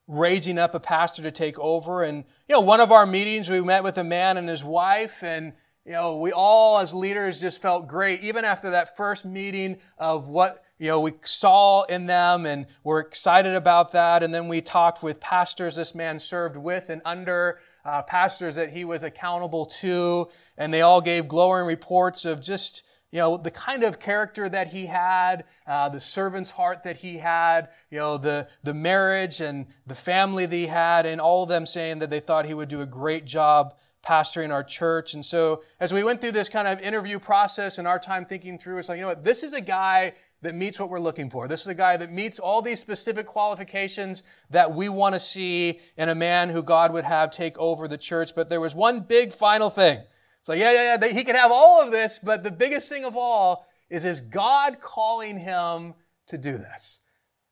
raising 0.07 0.59
up 0.59 0.75
a 0.75 0.81
pastor 0.81 1.23
to 1.23 1.31
take 1.31 1.59
over. 1.59 2.03
And, 2.03 2.25
you 2.49 2.57
know, 2.57 2.61
one 2.61 2.81
of 2.81 2.91
our 2.91 3.07
meetings, 3.07 3.49
we 3.49 3.61
met 3.61 3.85
with 3.85 3.99
a 3.99 4.05
man 4.05 4.37
and 4.37 4.49
his 4.49 4.65
wife, 4.65 5.23
and, 5.23 5.53
you 5.85 5.93
know, 5.93 6.17
we 6.19 6.33
all 6.33 6.79
as 6.79 6.93
leaders 6.93 7.41
just 7.41 7.63
felt 7.63 7.87
great, 7.87 8.23
even 8.23 8.45
after 8.45 8.71
that 8.71 8.97
first 8.97 9.25
meeting 9.25 9.79
of 9.99 10.29
what 10.29 10.65
you 10.79 10.87
know, 10.87 11.01
we 11.01 11.15
saw 11.25 11.83
in 11.85 12.07
them 12.07 12.47
and 12.47 12.67
we're 12.85 13.01
excited 13.01 13.55
about 13.55 13.93
that. 13.93 14.23
And 14.23 14.33
then 14.33 14.49
we 14.49 14.61
talked 14.61 15.03
with 15.03 15.21
pastors 15.21 15.77
this 15.77 15.95
man 15.95 16.19
served 16.21 16.57
with 16.57 16.89
and 16.89 17.03
under, 17.05 17.59
uh, 17.89 18.03
pastors 18.03 18.57
that 18.57 18.71
he 18.71 18.85
was 18.85 19.03
accountable 19.03 19.65
to. 19.65 20.29
And 20.59 20.73
they 20.73 20.83
all 20.83 21.01
gave 21.01 21.27
glowing 21.27 21.65
reports 21.65 22.27
of 22.27 22.43
just, 22.43 22.83
you 23.11 23.19
know, 23.19 23.39
the 23.39 23.51
kind 23.51 23.83
of 23.83 23.99
character 23.99 24.47
that 24.47 24.69
he 24.69 24.87
had, 24.87 25.45
uh, 25.67 25.89
the 25.89 26.01
servant's 26.01 26.51
heart 26.51 26.83
that 26.85 26.99
he 26.99 27.17
had, 27.17 27.71
you 27.91 27.99
know, 27.99 28.19
the, 28.19 28.47
the 28.63 28.75
marriage 28.75 29.41
and 29.41 29.67
the 29.87 29.95
family 29.95 30.45
that 30.45 30.55
he 30.55 30.67
had, 30.67 31.07
and 31.07 31.19
all 31.19 31.45
of 31.45 31.49
them 31.49 31.65
saying 31.65 32.01
that 32.01 32.11
they 32.11 32.21
thought 32.21 32.45
he 32.45 32.53
would 32.53 32.69
do 32.69 32.83
a 32.83 32.87
great 32.87 33.25
job 33.25 33.75
pastoring 34.07 34.53
our 34.53 34.63
church. 34.63 35.15
And 35.15 35.25
so 35.25 35.63
as 35.81 35.93
we 35.93 36.05
went 36.05 36.21
through 36.21 36.33
this 36.33 36.49
kind 36.49 36.69
of 36.69 36.81
interview 36.81 37.19
process 37.19 37.79
and 37.79 37.89
our 37.89 37.99
time 37.99 38.27
thinking 38.27 38.59
through, 38.59 38.79
it's 38.79 38.89
like, 38.89 38.97
you 38.97 39.03
know 39.03 39.09
what, 39.09 39.25
this 39.25 39.43
is 39.43 39.55
a 39.55 39.61
guy 39.61 40.13
that 40.43 40.55
meets 40.55 40.79
what 40.79 40.89
we're 40.89 41.01
looking 41.01 41.31
for. 41.31 41.49
This 41.49 41.63
is 41.63 41.67
a 41.67 41.75
guy 41.75 41.97
that 41.97 42.13
meets 42.13 42.39
all 42.39 42.63
these 42.63 42.81
specific 42.81 43.27
qualifications 43.27 44.23
that 44.51 44.73
we 44.73 44.89
want 44.89 45.15
to 45.15 45.21
see 45.21 45.81
in 45.97 46.09
a 46.09 46.15
man 46.15 46.51
who 46.51 46.63
God 46.63 46.93
would 46.93 47.05
have 47.05 47.31
take 47.31 47.59
over 47.59 47.89
the 47.89 47.99
church. 47.99 48.35
But 48.35 48.49
there 48.49 48.61
was 48.61 48.75
one 48.75 49.01
big 49.01 49.33
final 49.33 49.71
thing. 49.71 50.01
It's 50.39 50.49
like, 50.49 50.61
yeah, 50.61 50.73
yeah, 50.73 50.99
yeah, 51.01 51.09
he 51.09 51.25
can 51.25 51.35
have 51.35 51.51
all 51.51 51.83
of 51.83 51.91
this, 51.91 52.21
but 52.21 52.45
the 52.45 52.53
biggest 52.53 52.89
thing 52.89 53.05
of 53.05 53.17
all 53.17 53.67
is, 53.91 54.05
is 54.05 54.21
God 54.21 54.81
calling 54.81 55.39
him 55.39 55.95
to 56.29 56.39
do 56.39 56.53
this? 56.53 57.01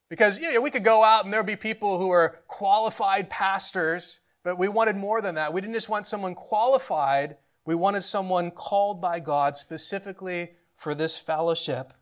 Because 0.08 0.40
know, 0.40 0.60
we 0.60 0.70
could 0.70 0.84
go 0.84 1.02
out 1.02 1.24
and 1.24 1.34
there'd 1.34 1.46
be 1.46 1.56
people 1.56 1.98
who 1.98 2.10
are 2.10 2.38
qualified 2.46 3.28
pastors, 3.28 4.20
but 4.44 4.56
we 4.56 4.68
wanted 4.68 4.96
more 4.96 5.20
than 5.20 5.34
that. 5.34 5.52
We 5.52 5.60
didn't 5.60 5.74
just 5.74 5.88
want 5.88 6.06
someone 6.06 6.36
qualified, 6.36 7.36
we 7.64 7.74
wanted 7.74 8.02
someone 8.02 8.52
called 8.52 9.00
by 9.00 9.18
God 9.18 9.56
specifically 9.56 10.52
for 10.76 10.94
this 10.94 11.18
fellowship. 11.18 11.92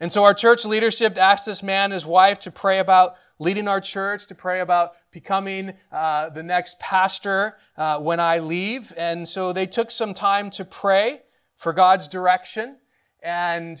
And 0.00 0.10
so 0.10 0.24
our 0.24 0.32
church 0.32 0.64
leadership 0.64 1.18
asked 1.18 1.44
this 1.44 1.62
man 1.62 1.84
and 1.84 1.92
his 1.92 2.06
wife 2.06 2.38
to 2.40 2.50
pray 2.50 2.78
about 2.78 3.16
leading 3.38 3.68
our 3.68 3.80
church, 3.80 4.26
to 4.28 4.34
pray 4.34 4.60
about 4.60 4.92
becoming 5.10 5.74
uh, 5.92 6.30
the 6.30 6.42
next 6.42 6.80
pastor 6.80 7.58
uh, 7.76 7.98
when 7.98 8.18
I 8.18 8.38
leave. 8.38 8.94
And 8.96 9.28
so 9.28 9.52
they 9.52 9.66
took 9.66 9.90
some 9.90 10.14
time 10.14 10.48
to 10.50 10.64
pray 10.64 11.20
for 11.56 11.74
God's 11.74 12.08
direction 12.08 12.78
and 13.22 13.78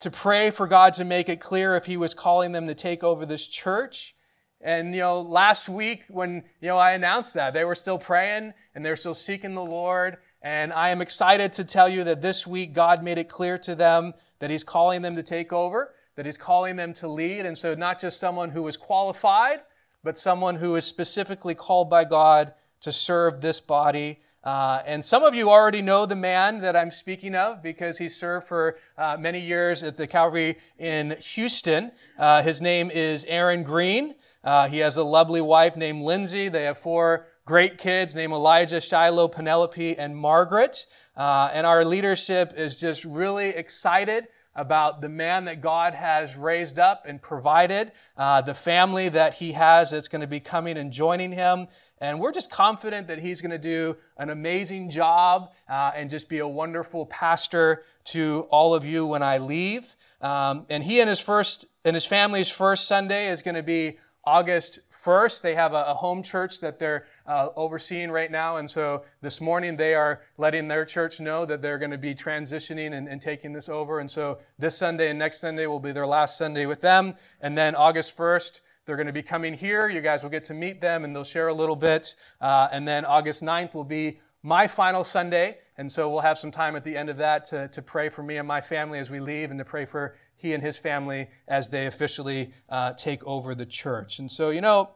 to 0.00 0.10
pray 0.10 0.50
for 0.50 0.66
God 0.66 0.92
to 0.94 1.04
make 1.04 1.30
it 1.30 1.40
clear 1.40 1.76
if 1.76 1.86
he 1.86 1.96
was 1.96 2.12
calling 2.12 2.52
them 2.52 2.66
to 2.66 2.74
take 2.74 3.02
over 3.02 3.24
this 3.24 3.46
church. 3.46 4.14
And, 4.60 4.94
you 4.94 5.00
know, 5.00 5.22
last 5.22 5.70
week 5.70 6.04
when, 6.08 6.44
you 6.60 6.68
know, 6.68 6.76
I 6.76 6.92
announced 6.92 7.32
that, 7.34 7.54
they 7.54 7.64
were 7.64 7.74
still 7.74 7.98
praying 7.98 8.52
and 8.74 8.84
they're 8.84 8.96
still 8.96 9.14
seeking 9.14 9.54
the 9.54 9.64
Lord. 9.64 10.18
And 10.42 10.72
I 10.72 10.88
am 10.88 11.02
excited 11.02 11.52
to 11.54 11.64
tell 11.64 11.88
you 11.88 12.02
that 12.04 12.22
this 12.22 12.46
week 12.46 12.72
God 12.72 13.02
made 13.02 13.18
it 13.18 13.28
clear 13.28 13.58
to 13.58 13.74
them 13.74 14.14
that 14.38 14.50
He's 14.50 14.64
calling 14.64 15.02
them 15.02 15.14
to 15.16 15.22
take 15.22 15.52
over, 15.52 15.92
that 16.16 16.24
He's 16.24 16.38
calling 16.38 16.76
them 16.76 16.92
to 16.94 17.08
lead. 17.08 17.44
And 17.44 17.58
so, 17.58 17.74
not 17.74 18.00
just 18.00 18.18
someone 18.18 18.50
who 18.50 18.66
is 18.66 18.76
qualified, 18.76 19.60
but 20.02 20.16
someone 20.16 20.56
who 20.56 20.76
is 20.76 20.86
specifically 20.86 21.54
called 21.54 21.90
by 21.90 22.04
God 22.04 22.54
to 22.80 22.90
serve 22.90 23.40
this 23.40 23.60
body. 23.60 24.20
Uh, 24.42 24.80
and 24.86 25.04
some 25.04 25.22
of 25.22 25.34
you 25.34 25.50
already 25.50 25.82
know 25.82 26.06
the 26.06 26.16
man 26.16 26.60
that 26.60 26.74
I'm 26.74 26.90
speaking 26.90 27.34
of 27.34 27.62
because 27.62 27.98
he 27.98 28.08
served 28.08 28.46
for 28.46 28.78
uh, 28.96 29.18
many 29.20 29.38
years 29.38 29.82
at 29.82 29.98
the 29.98 30.06
Calvary 30.06 30.56
in 30.78 31.16
Houston. 31.20 31.92
Uh, 32.18 32.40
his 32.42 32.62
name 32.62 32.90
is 32.90 33.26
Aaron 33.26 33.62
Green. 33.62 34.14
Uh, 34.42 34.66
he 34.68 34.78
has 34.78 34.96
a 34.96 35.04
lovely 35.04 35.42
wife 35.42 35.76
named 35.76 36.02
Lindsay. 36.02 36.48
They 36.48 36.62
have 36.62 36.78
four 36.78 37.26
great 37.50 37.78
kids 37.78 38.14
named 38.14 38.32
Elijah, 38.32 38.80
Shiloh, 38.80 39.26
Penelope, 39.26 39.98
and 39.98 40.16
Margaret. 40.16 40.86
Uh, 41.16 41.50
and 41.52 41.66
our 41.66 41.84
leadership 41.84 42.52
is 42.56 42.78
just 42.78 43.04
really 43.04 43.48
excited 43.48 44.28
about 44.54 45.00
the 45.00 45.08
man 45.08 45.46
that 45.46 45.60
God 45.60 45.94
has 45.94 46.36
raised 46.36 46.78
up 46.78 47.02
and 47.08 47.20
provided, 47.20 47.90
uh, 48.16 48.40
the 48.40 48.54
family 48.54 49.08
that 49.08 49.34
he 49.34 49.50
has 49.50 49.90
that's 49.90 50.06
going 50.06 50.20
to 50.20 50.28
be 50.28 50.38
coming 50.38 50.78
and 50.78 50.92
joining 50.92 51.32
him. 51.32 51.66
And 52.00 52.20
we're 52.20 52.30
just 52.30 52.52
confident 52.52 53.08
that 53.08 53.18
he's 53.18 53.40
going 53.40 53.50
to 53.50 53.58
do 53.58 53.96
an 54.16 54.30
amazing 54.30 54.88
job 54.88 55.52
uh, 55.68 55.90
and 55.96 56.08
just 56.08 56.28
be 56.28 56.38
a 56.38 56.46
wonderful 56.46 57.04
pastor 57.06 57.82
to 58.04 58.46
all 58.50 58.76
of 58.76 58.84
you 58.84 59.08
when 59.08 59.24
I 59.24 59.38
leave. 59.38 59.96
Um, 60.20 60.66
and 60.70 60.84
he 60.84 61.00
and 61.00 61.10
his 61.10 61.18
first 61.18 61.64
and 61.84 61.96
his 61.96 62.06
family's 62.06 62.48
first 62.48 62.86
Sunday 62.86 63.26
is 63.26 63.42
going 63.42 63.56
to 63.56 63.64
be 63.64 63.98
August 64.24 64.78
first. 65.02 65.42
They 65.42 65.54
have 65.54 65.72
a, 65.72 65.84
a 65.88 65.94
home 65.94 66.22
church 66.22 66.60
that 66.60 66.78
they're 66.78 67.06
uh, 67.26 67.48
overseeing 67.56 68.10
right 68.10 68.30
now. 68.30 68.56
And 68.56 68.70
so 68.70 69.02
this 69.22 69.40
morning 69.40 69.76
they 69.76 69.94
are 69.94 70.22
letting 70.36 70.68
their 70.68 70.84
church 70.84 71.20
know 71.20 71.44
that 71.46 71.62
they're 71.62 71.78
going 71.78 71.90
to 71.90 71.98
be 71.98 72.14
transitioning 72.14 72.92
and, 72.92 73.08
and, 73.08 73.20
taking 73.20 73.52
this 73.52 73.68
over. 73.68 74.00
And 74.00 74.10
so 74.10 74.38
this 74.58 74.76
Sunday 74.76 75.10
and 75.10 75.18
next 75.18 75.40
Sunday 75.40 75.66
will 75.66 75.80
be 75.80 75.92
their 75.92 76.06
last 76.06 76.38
Sunday 76.38 76.66
with 76.66 76.80
them. 76.80 77.14
And 77.40 77.56
then 77.56 77.74
August 77.74 78.16
1st, 78.16 78.60
they're 78.84 78.96
going 78.96 79.06
to 79.06 79.12
be 79.12 79.22
coming 79.22 79.54
here. 79.54 79.88
You 79.88 80.00
guys 80.00 80.22
will 80.22 80.30
get 80.30 80.44
to 80.44 80.54
meet 80.54 80.80
them 80.80 81.04
and 81.04 81.14
they'll 81.14 81.24
share 81.24 81.48
a 81.48 81.54
little 81.54 81.76
bit. 81.76 82.14
Uh, 82.40 82.68
and 82.72 82.86
then 82.86 83.04
August 83.04 83.42
9th 83.42 83.74
will 83.74 83.84
be 83.84 84.20
my 84.42 84.66
final 84.66 85.04
Sunday. 85.04 85.58
And 85.76 85.90
so 85.90 86.10
we'll 86.10 86.20
have 86.20 86.38
some 86.38 86.50
time 86.50 86.76
at 86.76 86.84
the 86.84 86.96
end 86.96 87.08
of 87.08 87.18
that 87.18 87.44
to, 87.46 87.68
to 87.68 87.82
pray 87.82 88.08
for 88.08 88.22
me 88.22 88.36
and 88.36 88.48
my 88.48 88.60
family 88.60 88.98
as 88.98 89.10
we 89.10 89.20
leave 89.20 89.50
and 89.50 89.58
to 89.58 89.64
pray 89.64 89.84
for 89.84 90.14
he 90.40 90.54
and 90.54 90.62
his 90.62 90.76
family 90.76 91.28
as 91.46 91.68
they 91.68 91.86
officially 91.86 92.52
uh, 92.68 92.92
take 92.94 93.24
over 93.24 93.54
the 93.54 93.66
church. 93.66 94.18
And 94.18 94.30
so, 94.30 94.50
you 94.50 94.60
know, 94.60 94.90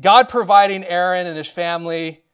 God 0.00 0.28
providing 0.28 0.84
Aaron 0.84 1.26
and 1.26 1.36
his 1.36 1.50
family. 1.50 2.24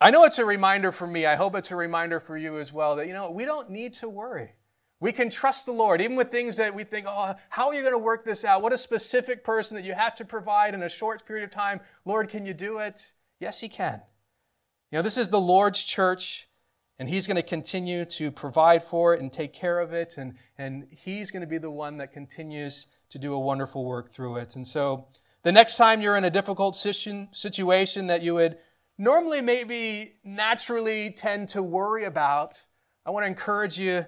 I 0.00 0.10
know 0.10 0.24
it's 0.24 0.38
a 0.38 0.44
reminder 0.44 0.92
for 0.92 1.06
me. 1.06 1.26
I 1.26 1.36
hope 1.36 1.54
it's 1.54 1.70
a 1.70 1.76
reminder 1.76 2.20
for 2.20 2.36
you 2.36 2.58
as 2.58 2.72
well 2.72 2.96
that, 2.96 3.06
you 3.06 3.12
know, 3.12 3.30
we 3.30 3.44
don't 3.44 3.70
need 3.70 3.94
to 3.94 4.08
worry. 4.08 4.52
We 5.00 5.12
can 5.12 5.28
trust 5.28 5.66
the 5.66 5.72
Lord, 5.72 6.00
even 6.00 6.16
with 6.16 6.30
things 6.30 6.56
that 6.56 6.74
we 6.74 6.84
think, 6.84 7.06
oh, 7.08 7.34
how 7.50 7.68
are 7.68 7.74
you 7.74 7.82
going 7.82 7.92
to 7.92 7.98
work 7.98 8.24
this 8.24 8.44
out? 8.44 8.62
What 8.62 8.72
a 8.72 8.78
specific 8.78 9.44
person 9.44 9.76
that 9.76 9.84
you 9.84 9.92
have 9.92 10.14
to 10.16 10.24
provide 10.24 10.72
in 10.72 10.82
a 10.82 10.88
short 10.88 11.26
period 11.26 11.44
of 11.44 11.50
time. 11.50 11.80
Lord, 12.04 12.28
can 12.28 12.46
you 12.46 12.54
do 12.54 12.78
it? 12.78 13.12
Yes, 13.40 13.60
He 13.60 13.68
can. 13.68 14.02
You 14.90 14.98
know, 14.98 15.02
this 15.02 15.18
is 15.18 15.28
the 15.28 15.40
Lord's 15.40 15.84
church. 15.84 16.48
And 16.98 17.08
he's 17.08 17.26
going 17.26 17.36
to 17.36 17.42
continue 17.42 18.04
to 18.04 18.30
provide 18.30 18.82
for 18.82 19.14
it 19.14 19.20
and 19.20 19.32
take 19.32 19.52
care 19.52 19.80
of 19.80 19.92
it. 19.92 20.14
And, 20.16 20.34
and 20.56 20.86
he's 20.90 21.30
going 21.30 21.40
to 21.40 21.46
be 21.46 21.58
the 21.58 21.70
one 21.70 21.96
that 21.98 22.12
continues 22.12 22.86
to 23.10 23.18
do 23.18 23.34
a 23.34 23.38
wonderful 23.38 23.84
work 23.84 24.12
through 24.12 24.36
it. 24.36 24.54
And 24.54 24.66
so 24.66 25.08
the 25.42 25.52
next 25.52 25.76
time 25.76 26.00
you're 26.00 26.16
in 26.16 26.24
a 26.24 26.30
difficult 26.30 26.76
situation 26.76 27.28
that 28.06 28.22
you 28.22 28.34
would 28.34 28.58
normally 28.96 29.40
maybe 29.40 30.12
naturally 30.24 31.10
tend 31.10 31.48
to 31.50 31.62
worry 31.62 32.04
about, 32.04 32.64
I 33.04 33.10
want 33.10 33.24
to 33.24 33.28
encourage 33.28 33.78
you 33.78 34.06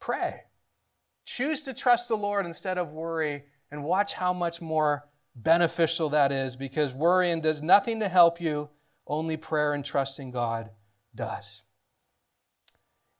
pray. 0.00 0.42
Choose 1.24 1.62
to 1.62 1.74
trust 1.74 2.08
the 2.08 2.16
Lord 2.16 2.44
instead 2.44 2.78
of 2.78 2.90
worry 2.90 3.44
and 3.70 3.84
watch 3.84 4.14
how 4.14 4.32
much 4.32 4.60
more 4.60 5.08
beneficial 5.34 6.10
that 6.10 6.30
is 6.30 6.56
because 6.56 6.92
worrying 6.92 7.40
does 7.40 7.62
nothing 7.62 8.00
to 8.00 8.08
help 8.08 8.40
you, 8.40 8.68
only 9.06 9.36
prayer 9.36 9.72
and 9.72 9.84
trusting 9.84 10.30
God 10.30 10.70
does. 11.14 11.62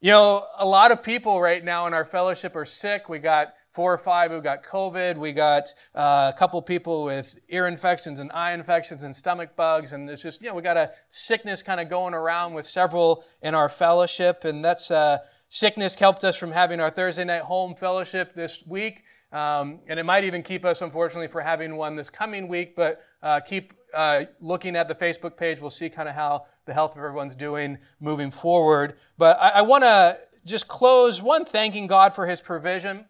You 0.04 0.10
know, 0.10 0.48
a 0.58 0.66
lot 0.66 0.90
of 0.90 1.00
people 1.00 1.40
right 1.40 1.64
now 1.64 1.86
in 1.86 1.94
our 1.94 2.04
fellowship 2.04 2.56
are 2.56 2.64
sick. 2.64 3.08
We 3.08 3.20
got 3.20 3.54
four 3.70 3.94
or 3.94 3.98
five 3.98 4.32
who 4.32 4.42
got 4.42 4.64
COVID. 4.64 5.16
We 5.16 5.30
got 5.30 5.72
uh, 5.94 6.32
a 6.34 6.36
couple 6.36 6.60
people 6.60 7.04
with 7.04 7.38
ear 7.48 7.68
infections 7.68 8.18
and 8.18 8.28
eye 8.32 8.52
infections 8.52 9.04
and 9.04 9.14
stomach 9.14 9.54
bugs. 9.54 9.92
And 9.92 10.10
it's 10.10 10.20
just, 10.20 10.42
you 10.42 10.48
know, 10.48 10.56
we 10.56 10.62
got 10.62 10.76
a 10.76 10.90
sickness 11.08 11.62
kind 11.62 11.80
of 11.80 11.88
going 11.88 12.14
around 12.14 12.52
with 12.52 12.66
several 12.66 13.24
in 13.42 13.54
our 13.54 13.68
fellowship. 13.68 14.44
And 14.44 14.64
that's, 14.64 14.90
uh, 14.90 15.18
sickness 15.48 15.94
helped 15.94 16.24
us 16.24 16.36
from 16.36 16.50
having 16.50 16.80
our 16.80 16.90
Thursday 16.90 17.22
night 17.22 17.42
home 17.42 17.76
fellowship 17.76 18.34
this 18.34 18.64
week. 18.66 19.04
Um, 19.30 19.82
and 19.86 20.00
it 20.00 20.04
might 20.04 20.24
even 20.24 20.42
keep 20.42 20.64
us, 20.64 20.82
unfortunately, 20.82 21.28
for 21.28 21.42
having 21.42 21.76
one 21.76 21.94
this 21.94 22.10
coming 22.10 22.48
week, 22.48 22.74
but 22.74 23.00
uh, 23.22 23.38
keep 23.38 23.72
uh, 23.94 24.24
looking 24.40 24.76
at 24.76 24.88
the 24.88 24.94
Facebook 24.94 25.36
page. 25.36 25.60
We'll 25.60 25.70
see 25.70 25.88
kind 25.88 26.08
of 26.08 26.14
how 26.14 26.46
the 26.66 26.74
health 26.74 26.92
of 26.92 26.98
everyone's 26.98 27.36
doing 27.36 27.78
moving 28.00 28.30
forward. 28.30 28.96
But 29.18 29.38
I, 29.40 29.48
I 29.48 29.62
want 29.62 29.84
to 29.84 30.18
just 30.44 30.68
close 30.68 31.22
one, 31.22 31.44
thanking 31.44 31.86
God 31.86 32.14
for 32.14 32.26
his 32.26 32.40
provision, 32.40 33.06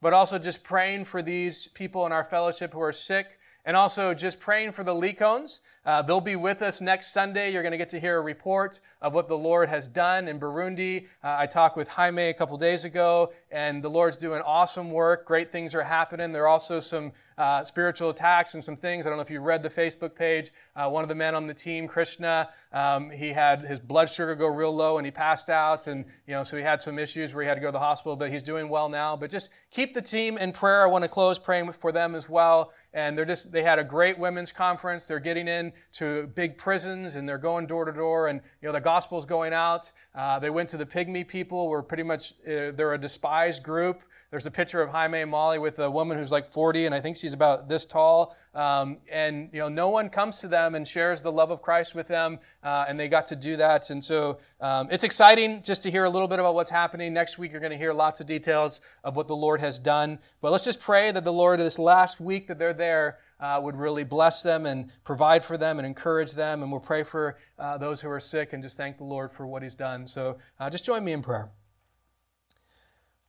but 0.00 0.12
also 0.12 0.38
just 0.38 0.64
praying 0.64 1.04
for 1.04 1.22
these 1.22 1.68
people 1.68 2.04
in 2.06 2.12
our 2.12 2.24
fellowship 2.24 2.72
who 2.72 2.80
are 2.80 2.92
sick 2.92 3.38
And 3.66 3.76
also 3.76 4.12
just 4.12 4.40
praying 4.40 4.72
for 4.72 4.84
the 4.84 4.94
Lecones. 4.94 5.60
Uh, 5.86 6.02
they'll 6.02 6.20
be 6.20 6.36
with 6.36 6.60
us 6.60 6.80
next 6.80 7.12
Sunday. 7.12 7.52
You're 7.52 7.62
going 7.62 7.72
to 7.72 7.78
get 7.78 7.88
to 7.90 8.00
hear 8.00 8.18
a 8.18 8.22
report 8.22 8.80
of 9.00 9.14
what 9.14 9.28
the 9.28 9.36
Lord 9.38 9.68
has 9.68 9.88
done 9.88 10.28
in 10.28 10.38
Burundi. 10.38 11.06
Uh, 11.22 11.36
I 11.38 11.46
talked 11.46 11.76
with 11.76 11.88
Jaime 11.88 12.28
a 12.28 12.34
couple 12.34 12.56
days 12.58 12.84
ago, 12.84 13.32
and 13.50 13.82
the 13.82 13.88
Lord's 13.88 14.16
doing 14.16 14.42
awesome 14.42 14.90
work. 14.90 15.24
Great 15.26 15.50
things 15.50 15.74
are 15.74 15.82
happening. 15.82 16.32
There 16.32 16.44
are 16.44 16.48
also 16.48 16.78
some 16.78 17.12
uh, 17.38 17.64
spiritual 17.64 18.10
attacks 18.10 18.54
and 18.54 18.62
some 18.62 18.76
things. 18.76 19.06
I 19.06 19.10
don't 19.10 19.18
know 19.18 19.22
if 19.22 19.30
you 19.30 19.40
read 19.40 19.62
the 19.62 19.70
Facebook 19.70 20.14
page. 20.14 20.50
Uh, 20.76 20.88
one 20.88 21.02
of 21.02 21.08
the 21.08 21.14
men 21.14 21.34
on 21.34 21.46
the 21.46 21.54
team, 21.54 21.88
Krishna, 21.88 22.50
um, 22.74 23.08
he 23.10 23.28
had 23.28 23.64
his 23.64 23.78
blood 23.78 24.10
sugar 24.10 24.34
go 24.34 24.48
real 24.48 24.74
low 24.74 24.98
and 24.98 25.06
he 25.06 25.12
passed 25.12 25.48
out. 25.48 25.86
And, 25.86 26.04
you 26.26 26.34
know, 26.34 26.42
so 26.42 26.56
he 26.56 26.62
had 26.64 26.80
some 26.80 26.98
issues 26.98 27.32
where 27.32 27.44
he 27.44 27.48
had 27.48 27.54
to 27.54 27.60
go 27.60 27.68
to 27.68 27.72
the 27.72 27.78
hospital, 27.78 28.16
but 28.16 28.32
he's 28.32 28.42
doing 28.42 28.68
well 28.68 28.88
now. 28.88 29.14
But 29.14 29.30
just 29.30 29.50
keep 29.70 29.94
the 29.94 30.02
team 30.02 30.36
in 30.36 30.50
prayer. 30.50 30.82
I 30.82 30.86
want 30.86 31.04
to 31.04 31.08
close 31.08 31.38
praying 31.38 31.70
for 31.72 31.92
them 31.92 32.16
as 32.16 32.28
well. 32.28 32.72
And 32.92 33.16
they're 33.16 33.24
just, 33.24 33.52
they 33.52 33.62
had 33.62 33.78
a 33.78 33.84
great 33.84 34.18
women's 34.18 34.50
conference. 34.50 35.06
They're 35.06 35.20
getting 35.20 35.46
in 35.46 35.72
to 35.92 36.26
big 36.34 36.58
prisons 36.58 37.14
and 37.14 37.28
they're 37.28 37.38
going 37.38 37.68
door 37.68 37.84
to 37.84 37.92
door 37.92 38.26
and, 38.26 38.40
you 38.60 38.68
know, 38.68 38.72
the 38.72 38.80
gospel's 38.80 39.24
going 39.24 39.52
out. 39.52 39.92
Uh, 40.12 40.40
they 40.40 40.50
went 40.50 40.68
to 40.70 40.76
the 40.76 40.86
pygmy 40.86 41.26
people 41.26 41.68
were 41.68 41.82
pretty 41.82 42.02
much, 42.02 42.32
uh, 42.42 42.72
they're 42.72 42.94
a 42.94 42.98
despised 42.98 43.62
group. 43.62 44.02
There's 44.32 44.46
a 44.46 44.50
picture 44.50 44.82
of 44.82 44.90
Jaime 44.90 45.20
and 45.20 45.30
Molly 45.30 45.60
with 45.60 45.78
a 45.78 45.88
woman 45.88 46.18
who's 46.18 46.32
like 46.32 46.50
40 46.50 46.86
and 46.86 46.94
I 46.94 47.00
think 47.00 47.18
she's 47.18 47.34
about 47.34 47.68
this 47.68 47.86
tall. 47.86 48.34
Um, 48.52 48.98
and, 49.08 49.48
you 49.52 49.60
know, 49.60 49.68
no 49.68 49.90
one 49.90 50.08
comes 50.08 50.40
to 50.40 50.48
them 50.48 50.74
and 50.74 50.88
shares 50.88 51.22
the 51.22 51.30
love 51.30 51.52
of 51.52 51.62
Christ 51.62 51.94
with 51.94 52.08
them. 52.08 52.40
Uh, 52.64 52.86
and 52.88 52.98
they 52.98 53.08
got 53.08 53.26
to 53.26 53.36
do 53.36 53.56
that. 53.56 53.90
And 53.90 54.02
so 54.02 54.38
um, 54.58 54.88
it's 54.90 55.04
exciting 55.04 55.62
just 55.62 55.82
to 55.82 55.90
hear 55.90 56.04
a 56.04 56.10
little 56.10 56.26
bit 56.26 56.38
about 56.38 56.54
what's 56.54 56.70
happening. 56.70 57.12
Next 57.12 57.36
week, 57.36 57.52
you're 57.52 57.60
going 57.60 57.72
to 57.72 57.78
hear 57.78 57.92
lots 57.92 58.22
of 58.22 58.26
details 58.26 58.80
of 59.04 59.16
what 59.16 59.28
the 59.28 59.36
Lord 59.36 59.60
has 59.60 59.78
done. 59.78 60.18
But 60.40 60.50
let's 60.50 60.64
just 60.64 60.80
pray 60.80 61.12
that 61.12 61.24
the 61.24 61.32
Lord, 61.32 61.60
this 61.60 61.78
last 61.78 62.20
week 62.20 62.48
that 62.48 62.58
they're 62.58 62.72
there, 62.72 63.18
uh, 63.38 63.60
would 63.62 63.76
really 63.76 64.02
bless 64.02 64.40
them 64.40 64.64
and 64.64 64.90
provide 65.04 65.44
for 65.44 65.58
them 65.58 65.78
and 65.78 65.86
encourage 65.86 66.32
them. 66.32 66.62
And 66.62 66.72
we'll 66.72 66.80
pray 66.80 67.02
for 67.02 67.36
uh, 67.58 67.76
those 67.76 68.00
who 68.00 68.08
are 68.08 68.20
sick 68.20 68.54
and 68.54 68.62
just 68.62 68.78
thank 68.78 68.96
the 68.96 69.04
Lord 69.04 69.30
for 69.30 69.46
what 69.46 69.62
He's 69.62 69.74
done. 69.74 70.06
So 70.06 70.38
uh, 70.58 70.70
just 70.70 70.86
join 70.86 71.04
me 71.04 71.12
in 71.12 71.20
prayer. 71.20 71.50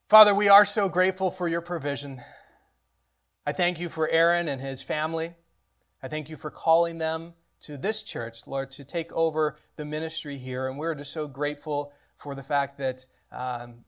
Father, 0.08 0.34
we 0.34 0.48
are 0.48 0.64
so 0.64 0.88
grateful 0.88 1.30
for 1.30 1.48
your 1.50 1.62
provision. 1.62 2.22
I 3.46 3.52
thank 3.52 3.80
you 3.80 3.90
for 3.90 4.08
Aaron 4.10 4.48
and 4.48 4.62
his 4.62 4.82
family. 4.82 5.34
I 6.02 6.08
thank 6.08 6.30
you 6.30 6.36
for 6.36 6.50
calling 6.50 7.00
them 7.00 7.34
to 7.66 7.78
this 7.78 8.04
church, 8.04 8.46
Lord, 8.46 8.70
to 8.72 8.84
take 8.84 9.12
over 9.14 9.58
the 9.76 9.86
ministry 9.86 10.38
here. 10.38 10.68
And 10.68 10.78
we're 10.78 10.94
just 10.94 11.12
so 11.12 11.28
grateful 11.28 11.92
for 12.18 12.36
the 12.36 12.44
fact 12.44 12.78
that 12.78 13.08
um, 13.32 13.86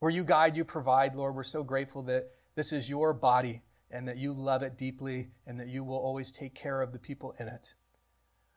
where 0.00 0.10
you 0.10 0.24
guide, 0.24 0.56
you 0.56 0.64
provide, 0.64 1.14
Lord. 1.14 1.34
We're 1.34 1.44
so 1.44 1.62
grateful 1.62 2.02
that 2.02 2.30
this 2.56 2.72
is 2.72 2.90
your 2.90 3.14
body 3.14 3.62
and 3.90 4.08
that 4.08 4.16
you 4.16 4.32
love 4.32 4.62
it 4.62 4.76
deeply 4.76 5.28
and 5.46 5.58
that 5.60 5.68
you 5.68 5.84
will 5.84 5.96
always 5.96 6.32
take 6.32 6.54
care 6.54 6.82
of 6.82 6.92
the 6.92 6.98
people 6.98 7.34
in 7.38 7.46
it. 7.46 7.74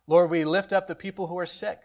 Lord, 0.08 0.32
we 0.32 0.46
lift 0.46 0.74
up 0.74 0.88
the 0.88 0.96
people 0.96 1.28
who 1.28 1.38
are 1.38 1.46
sick. 1.46 1.80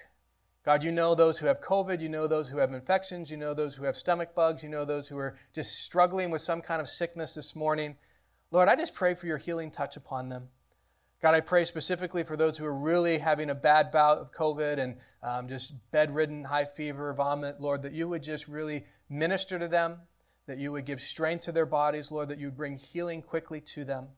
God, 0.64 0.82
you 0.82 0.90
know 0.92 1.14
those 1.14 1.38
who 1.38 1.46
have 1.46 1.60
COVID, 1.60 2.00
you 2.00 2.08
know 2.08 2.26
those 2.26 2.48
who 2.48 2.58
have 2.58 2.72
infections, 2.72 3.30
you 3.30 3.36
know 3.36 3.52
those 3.52 3.74
who 3.74 3.84
have 3.84 3.96
stomach 3.96 4.34
bugs, 4.34 4.62
you 4.62 4.68
know 4.68 4.84
those 4.84 5.08
who 5.08 5.18
are 5.18 5.36
just 5.52 5.82
struggling 5.84 6.30
with 6.30 6.40
some 6.40 6.62
kind 6.62 6.80
of 6.80 6.88
sickness 6.88 7.34
this 7.34 7.54
morning. 7.54 7.96
Lord, 8.50 8.68
I 8.68 8.76
just 8.76 8.94
pray 8.94 9.14
for 9.14 9.26
your 9.26 9.38
healing 9.38 9.70
touch 9.70 9.96
upon 9.96 10.28
them. 10.28 10.48
God, 11.22 11.34
I 11.34 11.40
pray 11.40 11.64
specifically 11.64 12.24
for 12.24 12.36
those 12.36 12.58
who 12.58 12.64
are 12.64 12.74
really 12.74 13.18
having 13.18 13.48
a 13.48 13.54
bad 13.54 13.92
bout 13.92 14.18
of 14.18 14.32
COVID 14.32 14.78
and 14.78 14.96
um, 15.22 15.48
just 15.48 15.74
bedridden, 15.92 16.42
high 16.42 16.64
fever, 16.64 17.12
vomit, 17.14 17.60
Lord, 17.60 17.82
that 17.82 17.92
you 17.92 18.08
would 18.08 18.24
just 18.24 18.48
really 18.48 18.86
minister 19.08 19.56
to 19.56 19.68
them, 19.68 19.98
that 20.48 20.58
you 20.58 20.72
would 20.72 20.84
give 20.84 21.00
strength 21.00 21.44
to 21.44 21.52
their 21.52 21.64
bodies, 21.64 22.10
Lord, 22.10 22.28
that 22.28 22.40
you 22.40 22.48
would 22.48 22.56
bring 22.56 22.76
healing 22.76 23.22
quickly 23.22 23.60
to 23.60 23.84
them. 23.84 24.08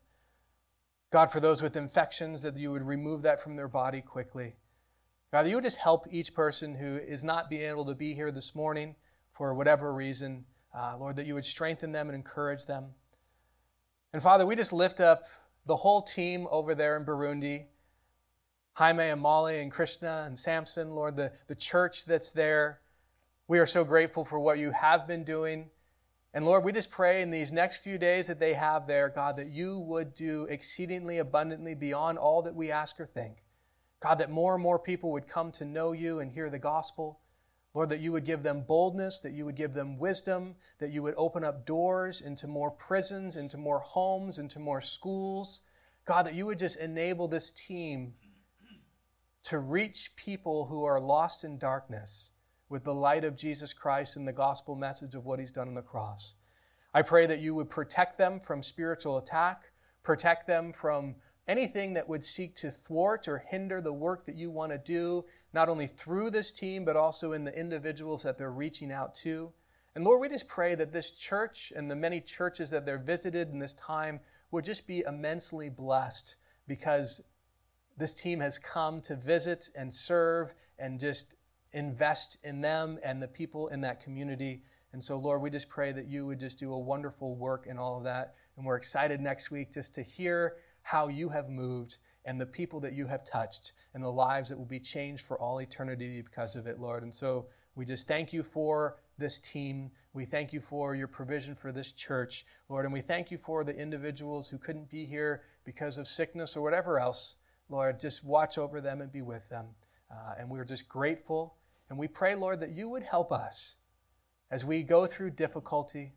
God, 1.12 1.30
for 1.30 1.40
those 1.40 1.60
with 1.60 1.76
infections, 1.76 2.40
that 2.40 2.56
you 2.56 2.70
would 2.70 2.82
remove 2.82 3.20
that 3.20 3.38
from 3.38 3.56
their 3.56 3.68
body 3.68 4.00
quickly. 4.00 4.54
God, 5.30 5.42
that 5.42 5.50
you 5.50 5.56
would 5.56 5.64
just 5.64 5.78
help 5.78 6.06
each 6.10 6.32
person 6.32 6.76
who 6.76 6.96
is 6.96 7.22
not 7.22 7.50
being 7.50 7.68
able 7.68 7.84
to 7.84 7.94
be 7.94 8.14
here 8.14 8.30
this 8.30 8.54
morning 8.54 8.96
for 9.34 9.52
whatever 9.52 9.92
reason. 9.92 10.46
Uh, 10.74 10.96
Lord, 10.98 11.16
that 11.16 11.26
you 11.26 11.34
would 11.34 11.44
strengthen 11.44 11.92
them 11.92 12.08
and 12.08 12.16
encourage 12.16 12.64
them. 12.64 12.94
And 14.14 14.22
Father, 14.22 14.46
we 14.46 14.56
just 14.56 14.72
lift 14.72 15.00
up 15.00 15.24
the 15.66 15.76
whole 15.76 16.02
team 16.02 16.46
over 16.50 16.74
there 16.74 16.96
in 16.96 17.04
Burundi 17.04 17.66
Jaime 18.74 19.04
and 19.04 19.20
Molly 19.20 19.60
and 19.60 19.70
Krishna 19.70 20.24
and 20.26 20.36
Samson, 20.36 20.90
Lord, 20.90 21.16
the, 21.16 21.30
the 21.46 21.54
church 21.54 22.06
that's 22.06 22.32
there. 22.32 22.80
We 23.46 23.60
are 23.60 23.66
so 23.66 23.84
grateful 23.84 24.24
for 24.24 24.40
what 24.40 24.58
you 24.58 24.72
have 24.72 25.06
been 25.06 25.22
doing. 25.22 25.70
And 26.32 26.44
Lord, 26.44 26.64
we 26.64 26.72
just 26.72 26.90
pray 26.90 27.22
in 27.22 27.30
these 27.30 27.52
next 27.52 27.84
few 27.84 27.98
days 27.98 28.26
that 28.26 28.40
they 28.40 28.54
have 28.54 28.88
there, 28.88 29.08
God, 29.08 29.36
that 29.36 29.46
you 29.46 29.78
would 29.78 30.12
do 30.12 30.48
exceedingly 30.50 31.18
abundantly 31.18 31.76
beyond 31.76 32.18
all 32.18 32.42
that 32.42 32.56
we 32.56 32.72
ask 32.72 32.98
or 32.98 33.06
think. 33.06 33.44
God, 34.00 34.16
that 34.16 34.30
more 34.30 34.54
and 34.54 34.62
more 34.62 34.80
people 34.80 35.12
would 35.12 35.28
come 35.28 35.52
to 35.52 35.64
know 35.64 35.92
you 35.92 36.18
and 36.18 36.32
hear 36.32 36.50
the 36.50 36.58
gospel. 36.58 37.20
Lord, 37.74 37.88
that 37.88 38.00
you 38.00 38.12
would 38.12 38.24
give 38.24 38.44
them 38.44 38.62
boldness, 38.62 39.20
that 39.20 39.32
you 39.32 39.44
would 39.44 39.56
give 39.56 39.74
them 39.74 39.98
wisdom, 39.98 40.54
that 40.78 40.90
you 40.90 41.02
would 41.02 41.14
open 41.16 41.42
up 41.42 41.66
doors 41.66 42.20
into 42.20 42.46
more 42.46 42.70
prisons, 42.70 43.36
into 43.36 43.58
more 43.58 43.80
homes, 43.80 44.38
into 44.38 44.60
more 44.60 44.80
schools. 44.80 45.62
God, 46.06 46.26
that 46.26 46.34
you 46.34 46.46
would 46.46 46.60
just 46.60 46.78
enable 46.78 47.26
this 47.26 47.50
team 47.50 48.14
to 49.42 49.58
reach 49.58 50.14
people 50.16 50.66
who 50.66 50.84
are 50.84 51.00
lost 51.00 51.42
in 51.42 51.58
darkness 51.58 52.30
with 52.68 52.84
the 52.84 52.94
light 52.94 53.24
of 53.24 53.36
Jesus 53.36 53.72
Christ 53.72 54.16
and 54.16 54.26
the 54.26 54.32
gospel 54.32 54.76
message 54.76 55.14
of 55.14 55.26
what 55.26 55.40
he's 55.40 55.52
done 55.52 55.68
on 55.68 55.74
the 55.74 55.82
cross. 55.82 56.34
I 56.94 57.02
pray 57.02 57.26
that 57.26 57.40
you 57.40 57.54
would 57.56 57.70
protect 57.70 58.18
them 58.18 58.38
from 58.38 58.62
spiritual 58.62 59.18
attack, 59.18 59.62
protect 60.04 60.46
them 60.46 60.72
from 60.72 61.16
anything 61.46 61.94
that 61.94 62.08
would 62.08 62.24
seek 62.24 62.54
to 62.56 62.70
thwart 62.70 63.28
or 63.28 63.38
hinder 63.38 63.80
the 63.80 63.92
work 63.92 64.26
that 64.26 64.36
you 64.36 64.50
want 64.50 64.72
to 64.72 64.78
do, 64.78 65.24
not 65.52 65.68
only 65.68 65.86
through 65.86 66.30
this 66.30 66.50
team, 66.50 66.84
but 66.84 66.96
also 66.96 67.32
in 67.32 67.44
the 67.44 67.58
individuals 67.58 68.22
that 68.22 68.38
they're 68.38 68.50
reaching 68.50 68.90
out 68.90 69.14
to. 69.14 69.52
And 69.94 70.04
Lord, 70.04 70.20
we 70.20 70.28
just 70.28 70.48
pray 70.48 70.74
that 70.74 70.92
this 70.92 71.10
church 71.10 71.72
and 71.74 71.90
the 71.90 71.96
many 71.96 72.20
churches 72.20 72.70
that 72.70 72.84
they're 72.84 72.98
visited 72.98 73.50
in 73.50 73.58
this 73.58 73.74
time 73.74 74.20
would 74.50 74.64
just 74.64 74.86
be 74.86 75.04
immensely 75.06 75.68
blessed 75.68 76.36
because 76.66 77.20
this 77.96 78.14
team 78.14 78.40
has 78.40 78.58
come 78.58 79.00
to 79.02 79.14
visit 79.14 79.70
and 79.76 79.92
serve 79.92 80.52
and 80.78 80.98
just 80.98 81.36
invest 81.72 82.38
in 82.42 82.60
them 82.60 82.98
and 83.04 83.22
the 83.22 83.28
people 83.28 83.68
in 83.68 83.80
that 83.82 84.02
community. 84.02 84.62
And 84.92 85.02
so, 85.02 85.16
Lord, 85.16 85.42
we 85.42 85.50
just 85.50 85.68
pray 85.68 85.92
that 85.92 86.06
you 86.06 86.26
would 86.26 86.40
just 86.40 86.58
do 86.58 86.72
a 86.72 86.78
wonderful 86.78 87.36
work 87.36 87.66
in 87.68 87.78
all 87.78 87.98
of 87.98 88.04
that. 88.04 88.34
And 88.56 88.66
we're 88.66 88.76
excited 88.76 89.20
next 89.20 89.50
week 89.50 89.72
just 89.72 89.94
to 89.94 90.02
hear 90.02 90.56
how 90.84 91.08
you 91.08 91.30
have 91.30 91.48
moved 91.48 91.96
and 92.26 92.40
the 92.40 92.46
people 92.46 92.78
that 92.80 92.92
you 92.92 93.06
have 93.06 93.24
touched 93.24 93.72
and 93.94 94.04
the 94.04 94.12
lives 94.12 94.50
that 94.50 94.58
will 94.58 94.64
be 94.66 94.78
changed 94.78 95.24
for 95.24 95.38
all 95.38 95.60
eternity 95.60 96.22
because 96.22 96.54
of 96.54 96.66
it, 96.66 96.78
Lord. 96.78 97.02
And 97.02 97.12
so 97.12 97.46
we 97.74 97.86
just 97.86 98.06
thank 98.06 98.32
you 98.32 98.42
for 98.42 98.96
this 99.18 99.38
team. 99.38 99.90
We 100.12 100.26
thank 100.26 100.52
you 100.52 100.60
for 100.60 100.94
your 100.94 101.08
provision 101.08 101.54
for 101.54 101.72
this 101.72 101.90
church, 101.90 102.44
Lord. 102.68 102.84
And 102.84 102.92
we 102.92 103.00
thank 103.00 103.30
you 103.30 103.38
for 103.38 103.64
the 103.64 103.74
individuals 103.74 104.48
who 104.48 104.58
couldn't 104.58 104.90
be 104.90 105.06
here 105.06 105.42
because 105.64 105.96
of 105.96 106.06
sickness 106.06 106.54
or 106.56 106.62
whatever 106.62 107.00
else. 107.00 107.36
Lord, 107.70 107.98
just 107.98 108.22
watch 108.22 108.58
over 108.58 108.80
them 108.82 109.00
and 109.00 109.10
be 109.10 109.22
with 109.22 109.48
them. 109.48 109.66
Uh, 110.10 110.34
and 110.38 110.50
we're 110.50 110.64
just 110.64 110.86
grateful. 110.86 111.54
And 111.88 111.98
we 111.98 112.08
pray, 112.08 112.34
Lord, 112.34 112.60
that 112.60 112.72
you 112.72 112.90
would 112.90 113.02
help 113.02 113.32
us 113.32 113.76
as 114.50 114.66
we 114.66 114.82
go 114.82 115.06
through 115.06 115.30
difficulty, 115.30 116.12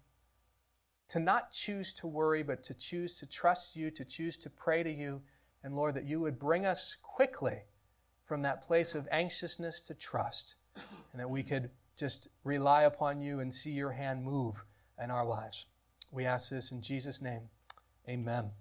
to 1.09 1.19
not 1.19 1.51
choose 1.51 1.93
to 1.93 2.07
worry, 2.07 2.43
but 2.43 2.63
to 2.63 2.73
choose 2.73 3.17
to 3.19 3.25
trust 3.25 3.75
you, 3.75 3.91
to 3.91 4.03
choose 4.03 4.37
to 4.37 4.49
pray 4.49 4.83
to 4.83 4.91
you. 4.91 5.21
And 5.63 5.75
Lord, 5.75 5.95
that 5.95 6.05
you 6.05 6.19
would 6.19 6.39
bring 6.39 6.65
us 6.65 6.97
quickly 7.01 7.63
from 8.25 8.41
that 8.41 8.61
place 8.61 8.93
of 8.93 9.07
anxiousness 9.11 9.81
to 9.81 9.93
trust, 9.93 10.55
and 10.75 11.19
that 11.19 11.29
we 11.29 11.43
could 11.43 11.69
just 11.97 12.27
rely 12.43 12.83
upon 12.83 13.19
you 13.21 13.39
and 13.39 13.53
see 13.53 13.71
your 13.71 13.91
hand 13.91 14.23
move 14.23 14.63
in 15.01 15.09
our 15.09 15.25
lives. 15.25 15.65
We 16.11 16.25
ask 16.25 16.49
this 16.49 16.71
in 16.71 16.81
Jesus' 16.81 17.21
name. 17.21 17.49
Amen. 18.07 18.51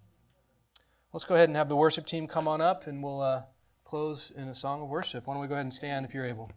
Let's 1.12 1.24
go 1.24 1.34
ahead 1.34 1.48
and 1.48 1.56
have 1.56 1.68
the 1.68 1.76
worship 1.76 2.06
team 2.06 2.26
come 2.26 2.48
on 2.48 2.60
up, 2.60 2.86
and 2.86 3.02
we'll 3.02 3.20
uh, 3.20 3.42
close 3.84 4.30
in 4.30 4.48
a 4.48 4.54
song 4.54 4.82
of 4.82 4.88
worship. 4.88 5.26
Why 5.26 5.34
don't 5.34 5.42
we 5.42 5.48
go 5.48 5.54
ahead 5.54 5.66
and 5.66 5.74
stand 5.74 6.04
if 6.04 6.14
you're 6.14 6.26
able? 6.26 6.50